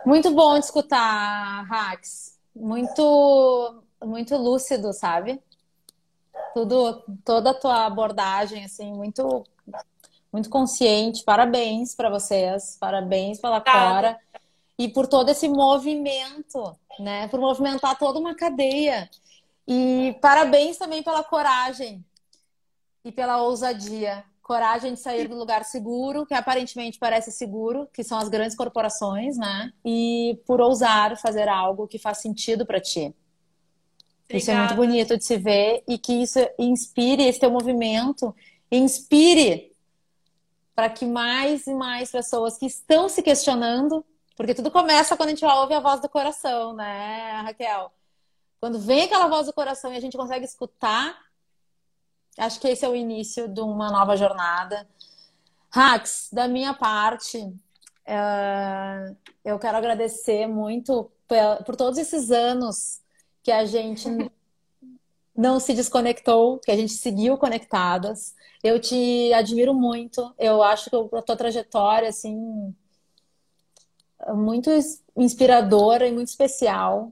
Muito 0.05 0.31
bom 0.31 0.59
de 0.59 0.65
escutar, 0.65 1.65
Rax. 1.67 2.39
Muito, 2.55 3.83
muito 4.05 4.37
lúcido, 4.37 4.93
sabe? 4.93 5.43
Tudo, 6.55 7.03
toda 7.25 7.51
a 7.51 7.55
tua 7.55 7.87
abordagem, 7.87 8.65
assim, 8.65 8.93
muito, 8.93 9.45
muito 10.33 10.49
consciente. 10.49 11.25
Parabéns 11.25 11.95
para 11.95 12.11
vocês, 12.11 12.77
parabéns 12.81 13.41
pela 13.41 13.61
Cora 13.61 14.19
e 14.79 14.89
por 14.89 15.07
todo 15.07 15.29
esse 15.29 15.49
movimento, 15.49 16.77
né? 16.99 17.29
Por 17.29 17.41
movimentar 17.41 17.99
toda 17.99 18.19
uma 18.19 18.35
cadeia. 18.35 19.09
E 19.73 20.19
parabéns 20.21 20.77
também 20.77 21.01
pela 21.01 21.23
coragem 21.23 22.05
e 23.05 23.13
pela 23.13 23.41
ousadia. 23.41 24.25
Coragem 24.43 24.95
de 24.95 24.99
sair 24.99 25.29
do 25.29 25.37
lugar 25.37 25.65
seguro, 25.65 26.27
que 26.27 26.35
aparentemente 26.35 26.99
parece 26.99 27.31
seguro, 27.31 27.89
que 27.93 28.03
são 28.03 28.19
as 28.19 28.29
grandes 28.29 28.57
corporações, 28.57 29.39
né? 29.39 29.73
E 29.85 30.41
por 30.45 30.61
ousar 30.61 31.17
fazer 31.17 31.49
algo 31.49 31.87
que 31.87 32.01
faz 32.01 32.19
sentido 32.19 32.67
para 32.67 32.81
ti. 32.81 33.15
Obrigada. 34.25 34.39
Isso 34.39 34.51
é 34.51 34.57
muito 34.57 34.75
bonito 34.75 35.17
de 35.17 35.25
se 35.25 35.37
ver 35.37 35.85
e 35.87 35.97
que 35.97 36.15
isso 36.15 36.41
inspire 36.59 37.23
esse 37.23 37.39
teu 37.39 37.51
movimento, 37.53 38.35
inspire 38.73 39.73
para 40.75 40.91
que 40.91 41.07
mais 41.07 41.69
e 41.69 41.75
mais 41.75 42.11
pessoas 42.11 42.59
que 42.59 42.67
estão 42.67 43.09
se 43.09 43.23
questionando, 43.23 44.05
porque 44.37 44.53
tudo 44.53 44.69
começa 44.69 45.17
quando 45.17 45.29
a 45.29 45.31
gente 45.31 45.45
ouve 45.45 45.75
a 45.75 45.81
voz 45.81 46.01
do 46.01 46.09
coração, 46.09 46.73
né, 46.73 47.41
Raquel? 47.45 47.93
Quando 48.61 48.79
vem 48.79 49.05
aquela 49.05 49.27
voz 49.27 49.47
do 49.47 49.55
coração 49.55 49.91
e 49.91 49.97
a 49.97 50.01
gente 50.01 50.19
consegue 50.19 50.45
escutar, 50.45 51.19
acho 52.37 52.61
que 52.61 52.69
esse 52.69 52.85
é 52.85 52.89
o 52.89 52.95
início 52.95 53.49
de 53.49 53.61
uma 53.61 53.91
nova 53.91 54.17
jornada. 54.17 54.87
Rax, 55.71 56.29
da 56.31 56.47
minha 56.47 56.75
parte, 56.75 57.39
uh, 57.39 59.17
eu 59.43 59.59
quero 59.59 59.79
agradecer 59.79 60.47
muito 60.47 61.11
por, 61.65 61.75
todos 61.75 61.99
esses 61.99 62.31
anos 62.31 63.01
que 63.43 63.51
a 63.51 63.65
gente 63.65 64.07
não 65.35 65.59
se 65.59 65.73
desconectou, 65.73 66.59
que 66.59 66.71
a 66.71 66.77
gente 66.77 66.93
seguiu 66.93 67.39
conectadas. 67.39 68.35
Eu 68.63 68.79
te 68.79 69.33
admiro 69.33 69.73
muito. 69.73 70.35
Eu 70.39 70.63
acho 70.63 70.91
que 70.91 71.17
a 71.17 71.23
tua 71.23 71.37
trajetória, 71.37 72.11
assim, 72.11 72.75
muito 74.35 74.71
inspiradora 75.17 76.07
e 76.07 76.13
muito 76.13 76.29
especial 76.29 77.11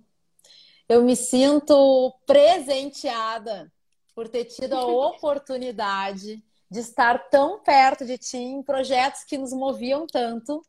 eu 0.88 1.02
me 1.02 1.14
sinto 1.14 2.14
presenteada 2.26 3.70
por 4.14 4.28
ter 4.28 4.44
tido 4.44 4.74
a 4.74 4.86
oportunidade 5.08 6.42
de 6.70 6.80
estar 6.80 7.28
tão 7.30 7.60
perto 7.60 8.04
de 8.04 8.18
ti 8.18 8.38
em 8.38 8.62
projetos 8.62 9.24
que 9.24 9.38
nos 9.38 9.52
moviam 9.52 10.06
tanto. 10.06 10.64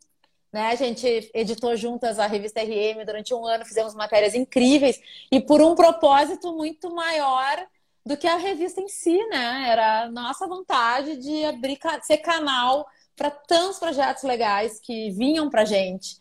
Né? 0.52 0.68
A 0.68 0.76
gente 0.76 1.30
editou 1.34 1.76
juntas 1.76 2.20
a 2.20 2.26
revista 2.26 2.62
RM 2.62 3.06
durante 3.06 3.34
um 3.34 3.46
ano, 3.46 3.66
fizemos 3.66 3.94
matérias 3.94 4.34
incríveis 4.34 5.00
e 5.32 5.40
por 5.40 5.62
um 5.62 5.76
propósito 5.76 6.54
muito 6.54 6.94
maior 6.94 7.68
do 8.06 8.18
que 8.18 8.28
a 8.28 8.38
revista 8.38 8.82
em 8.82 8.88
si, 8.88 9.18
né? 9.28 9.66
Era 9.70 10.04
a 10.04 10.10
nossa 10.10 10.48
vontade 10.48 11.18
de 11.18 11.46
abrir, 11.46 11.78
ser 12.02 12.18
canal 12.18 12.88
para 13.16 13.30
tantos 13.30 13.78
projetos 13.78 14.24
legais 14.24 14.80
que 14.80 15.12
vinham 15.12 15.50
para 15.50 15.66
gente. 15.66 16.18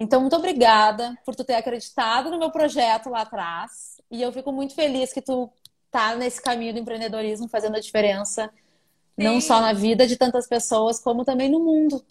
Então, 0.00 0.20
muito 0.20 0.36
obrigada 0.36 1.16
por 1.24 1.34
tu 1.34 1.44
ter 1.44 1.54
acreditado 1.54 2.30
no 2.30 2.38
meu 2.38 2.50
projeto 2.50 3.10
lá 3.10 3.22
atrás. 3.22 4.00
E 4.10 4.22
eu 4.22 4.32
fico 4.32 4.52
muito 4.52 4.74
feliz 4.74 5.12
que 5.12 5.20
tu 5.20 5.50
tá 5.90 6.14
nesse 6.14 6.40
caminho 6.40 6.72
do 6.72 6.78
empreendedorismo, 6.78 7.48
fazendo 7.48 7.76
a 7.76 7.80
diferença, 7.80 8.46
Sim. 8.46 9.24
não 9.24 9.40
só 9.40 9.60
na 9.60 9.72
vida 9.72 10.06
de 10.06 10.16
tantas 10.16 10.46
pessoas, 10.46 11.00
como 11.00 11.24
também 11.24 11.50
no 11.50 11.58
mundo. 11.60 12.04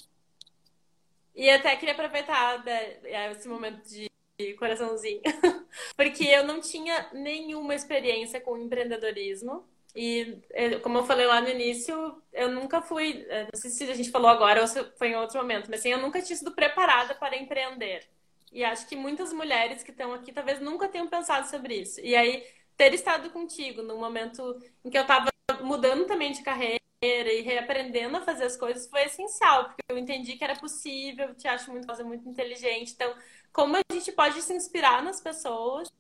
E 1.36 1.50
até 1.50 1.76
queria 1.76 1.94
aproveitar 1.94 2.64
né, 2.66 2.98
esse 3.32 3.48
momento 3.48 3.82
de 3.88 4.54
coraçãozinho, 4.56 5.22
porque 5.96 6.24
eu 6.24 6.44
não 6.44 6.60
tinha 6.60 7.08
nenhuma 7.14 7.76
experiência 7.76 8.42
com 8.42 8.58
empreendedorismo. 8.58 9.64
E, 10.00 10.44
é, 10.52 10.78
como 10.78 11.00
eu 11.00 11.04
falei 11.06 11.26
lá 11.26 11.42
no 11.42 11.50
início, 11.50 12.22
eu 12.32 12.52
nunca 12.52 12.84
fui, 12.84 13.26
é, 13.30 13.46
não 13.46 13.60
sei 13.60 13.72
se 13.72 13.84
a 13.90 13.96
gente 13.96 14.12
falou 14.12 14.30
agora 14.30 14.62
ou 14.62 14.68
se 14.68 14.84
foi 14.96 15.08
em 15.08 15.16
outro 15.16 15.40
momento, 15.40 15.72
mas 15.72 15.80
assim, 15.80 15.90
eu 15.90 15.98
nunca 15.98 16.22
tinha 16.22 16.38
sido 16.38 16.52
preparada 16.52 17.16
para 17.16 17.36
empreender. 17.36 18.08
E 18.52 18.64
acho 18.64 18.88
que 18.88 18.96
muitas 18.96 19.34
mulheres 19.34 19.82
que 19.82 19.90
estão 19.90 20.14
aqui 20.14 20.32
talvez 20.32 20.60
nunca 20.62 20.88
tenham 20.88 21.08
pensado 21.08 21.50
sobre 21.50 21.82
isso. 21.82 22.00
E 22.00 22.16
aí, 22.16 22.46
ter 22.78 22.94
estado 22.94 23.32
contigo 23.32 23.82
no 23.82 23.98
momento 23.98 24.62
em 24.86 24.92
que 24.92 24.98
eu 25.00 25.02
estava 25.02 25.30
mudando 25.64 26.06
também 26.06 26.32
de 26.32 26.44
carreira 26.44 26.80
e 27.02 27.42
reaprendendo 27.42 28.18
a 28.18 28.22
fazer 28.22 28.44
as 28.44 28.56
coisas 28.56 28.88
foi 28.88 29.02
essencial, 29.02 29.66
porque 29.66 29.82
eu 29.90 29.98
entendi 29.98 30.38
que 30.38 30.44
era 30.44 30.56
possível, 30.56 31.34
te 31.34 31.48
acho 31.48 31.72
muito, 31.72 31.88
muito 32.06 32.30
inteligente. 32.30 32.94
Então, 32.94 33.16
como 33.52 33.76
a 33.76 33.82
gente 33.92 34.12
pode 34.12 34.44
se 34.44 34.54
inspirar 34.54 35.04
nas 35.04 35.20
pessoas 35.20 35.92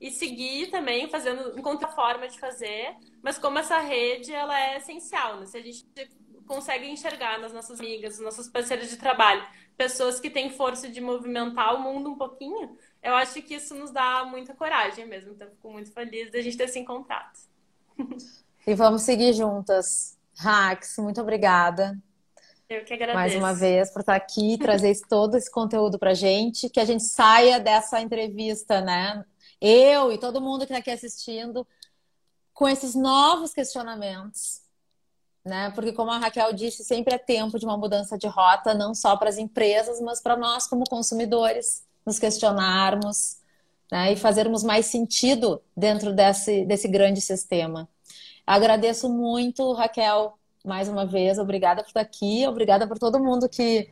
e 0.00 0.10
seguir 0.10 0.72
também 0.72 1.08
fazendo 1.08 1.56
encontrar 1.56 1.92
forma 1.92 2.26
de 2.26 2.36
fazer, 2.40 2.96
mas 3.22 3.38
como 3.38 3.58
essa 3.58 3.78
rede 3.78 4.32
ela 4.32 4.58
é 4.58 4.78
essencial, 4.78 5.38
né? 5.38 5.46
Se 5.46 5.56
a 5.56 5.62
gente 5.62 5.86
consegue 6.46 6.88
enxergar 6.88 7.38
nas 7.38 7.52
nossas 7.52 7.80
amigas, 7.80 8.14
nos 8.14 8.24
nossos 8.24 8.48
parceiros 8.48 8.90
de 8.90 8.96
trabalho, 8.96 9.42
pessoas 9.76 10.20
que 10.20 10.28
têm 10.28 10.50
força 10.50 10.88
de 10.88 11.00
movimentar 11.00 11.74
o 11.74 11.80
mundo 11.80 12.10
um 12.10 12.18
pouquinho, 12.18 12.76
eu 13.02 13.14
acho 13.14 13.40
que 13.42 13.54
isso 13.54 13.74
nos 13.74 13.90
dá 13.90 14.24
muita 14.24 14.54
coragem 14.54 15.06
mesmo. 15.06 15.32
Então, 15.32 15.48
fico 15.48 15.70
muito 15.70 15.92
feliz 15.92 16.30
de 16.30 16.38
a 16.38 16.42
gente 16.42 16.56
ter 16.56 16.68
se 16.68 16.78
encontrado. 16.78 17.32
E 18.64 18.76
vamos 18.76 19.02
seguir 19.02 19.32
juntas. 19.32 20.16
Rax, 20.38 20.96
muito 20.98 21.20
obrigada. 21.20 21.98
Eu 22.68 22.84
que 22.84 22.94
agradeço. 22.94 23.16
Mais 23.16 23.34
uma 23.34 23.52
vez 23.52 23.90
por 23.90 24.00
estar 24.00 24.14
aqui, 24.14 24.56
trazer 24.56 24.96
todo 25.08 25.36
esse 25.36 25.50
conteúdo 25.50 25.98
pra 25.98 26.14
gente, 26.14 26.70
que 26.70 26.78
a 26.78 26.84
gente 26.84 27.02
saia 27.02 27.58
dessa 27.58 28.00
entrevista, 28.00 28.80
né? 28.80 29.24
Eu 29.60 30.12
e 30.12 30.18
todo 30.18 30.40
mundo 30.40 30.60
que 30.60 30.72
está 30.72 30.78
aqui 30.78 30.90
assistindo, 30.90 31.66
com 32.54 32.68
esses 32.68 32.94
novos 32.94 33.52
questionamentos, 33.52 34.60
né? 35.44 35.70
Porque 35.74 35.92
como 35.92 36.10
a 36.10 36.18
Raquel 36.18 36.52
disse, 36.52 36.84
sempre 36.84 37.14
é 37.14 37.18
tempo 37.18 37.58
de 37.58 37.64
uma 37.64 37.76
mudança 37.76 38.16
de 38.16 38.26
rota, 38.26 38.74
não 38.74 38.94
só 38.94 39.16
para 39.16 39.28
as 39.28 39.38
empresas, 39.38 40.00
mas 40.00 40.20
para 40.20 40.36
nós 40.36 40.66
como 40.66 40.84
consumidores, 40.88 41.84
nos 42.04 42.18
questionarmos, 42.18 43.38
né? 43.90 44.12
E 44.12 44.16
fazermos 44.16 44.62
mais 44.62 44.86
sentido 44.86 45.62
dentro 45.76 46.12
desse, 46.12 46.64
desse 46.64 46.88
grande 46.88 47.20
sistema. 47.20 47.88
Agradeço 48.46 49.08
muito, 49.08 49.72
Raquel, 49.72 50.38
mais 50.64 50.88
uma 50.88 51.06
vez. 51.06 51.38
Obrigada 51.38 51.82
por 51.82 51.88
estar 51.88 52.00
aqui, 52.00 52.46
obrigada 52.46 52.86
por 52.86 52.98
todo 52.98 53.22
mundo 53.22 53.48
que 53.48 53.88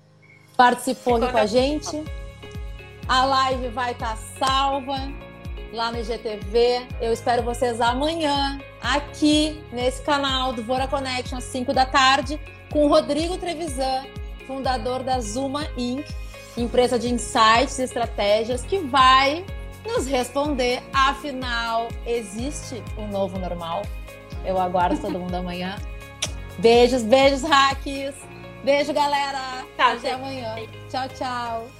participou 0.56 1.16
aqui 1.16 1.32
com 1.32 1.38
a 1.38 1.46
gente. 1.46 2.04
A 3.08 3.24
live 3.24 3.68
vai 3.68 3.92
estar 3.92 4.16
salva 4.38 5.29
lá 5.72 5.90
no 5.90 5.98
IGTV. 5.98 6.86
Eu 7.00 7.12
espero 7.12 7.42
vocês 7.42 7.80
amanhã, 7.80 8.60
aqui 8.82 9.62
nesse 9.72 10.02
canal 10.02 10.52
do 10.52 10.62
Vora 10.62 10.86
Connection, 10.86 11.38
às 11.38 11.44
5 11.44 11.72
da 11.72 11.86
tarde, 11.86 12.40
com 12.72 12.86
o 12.86 12.88
Rodrigo 12.88 13.36
Trevisan, 13.36 14.04
fundador 14.46 15.02
da 15.02 15.20
Zuma 15.20 15.66
Inc., 15.76 16.06
empresa 16.56 16.98
de 16.98 17.08
insights 17.08 17.78
e 17.78 17.82
estratégias, 17.82 18.62
que 18.62 18.78
vai 18.78 19.44
nos 19.86 20.06
responder, 20.06 20.82
afinal, 20.92 21.88
existe 22.04 22.82
um 22.98 23.08
novo 23.08 23.38
normal? 23.38 23.82
Eu 24.44 24.60
aguardo 24.60 24.98
todo 25.00 25.18
mundo 25.18 25.34
amanhã. 25.34 25.76
Beijos, 26.58 27.02
beijos, 27.02 27.42
hacks. 27.42 28.14
Beijo, 28.62 28.92
galera. 28.92 29.64
Tchau, 29.76 29.92
Até 29.92 30.12
amanhã. 30.12 30.56
Tchau, 30.90 31.08
tchau. 31.08 31.79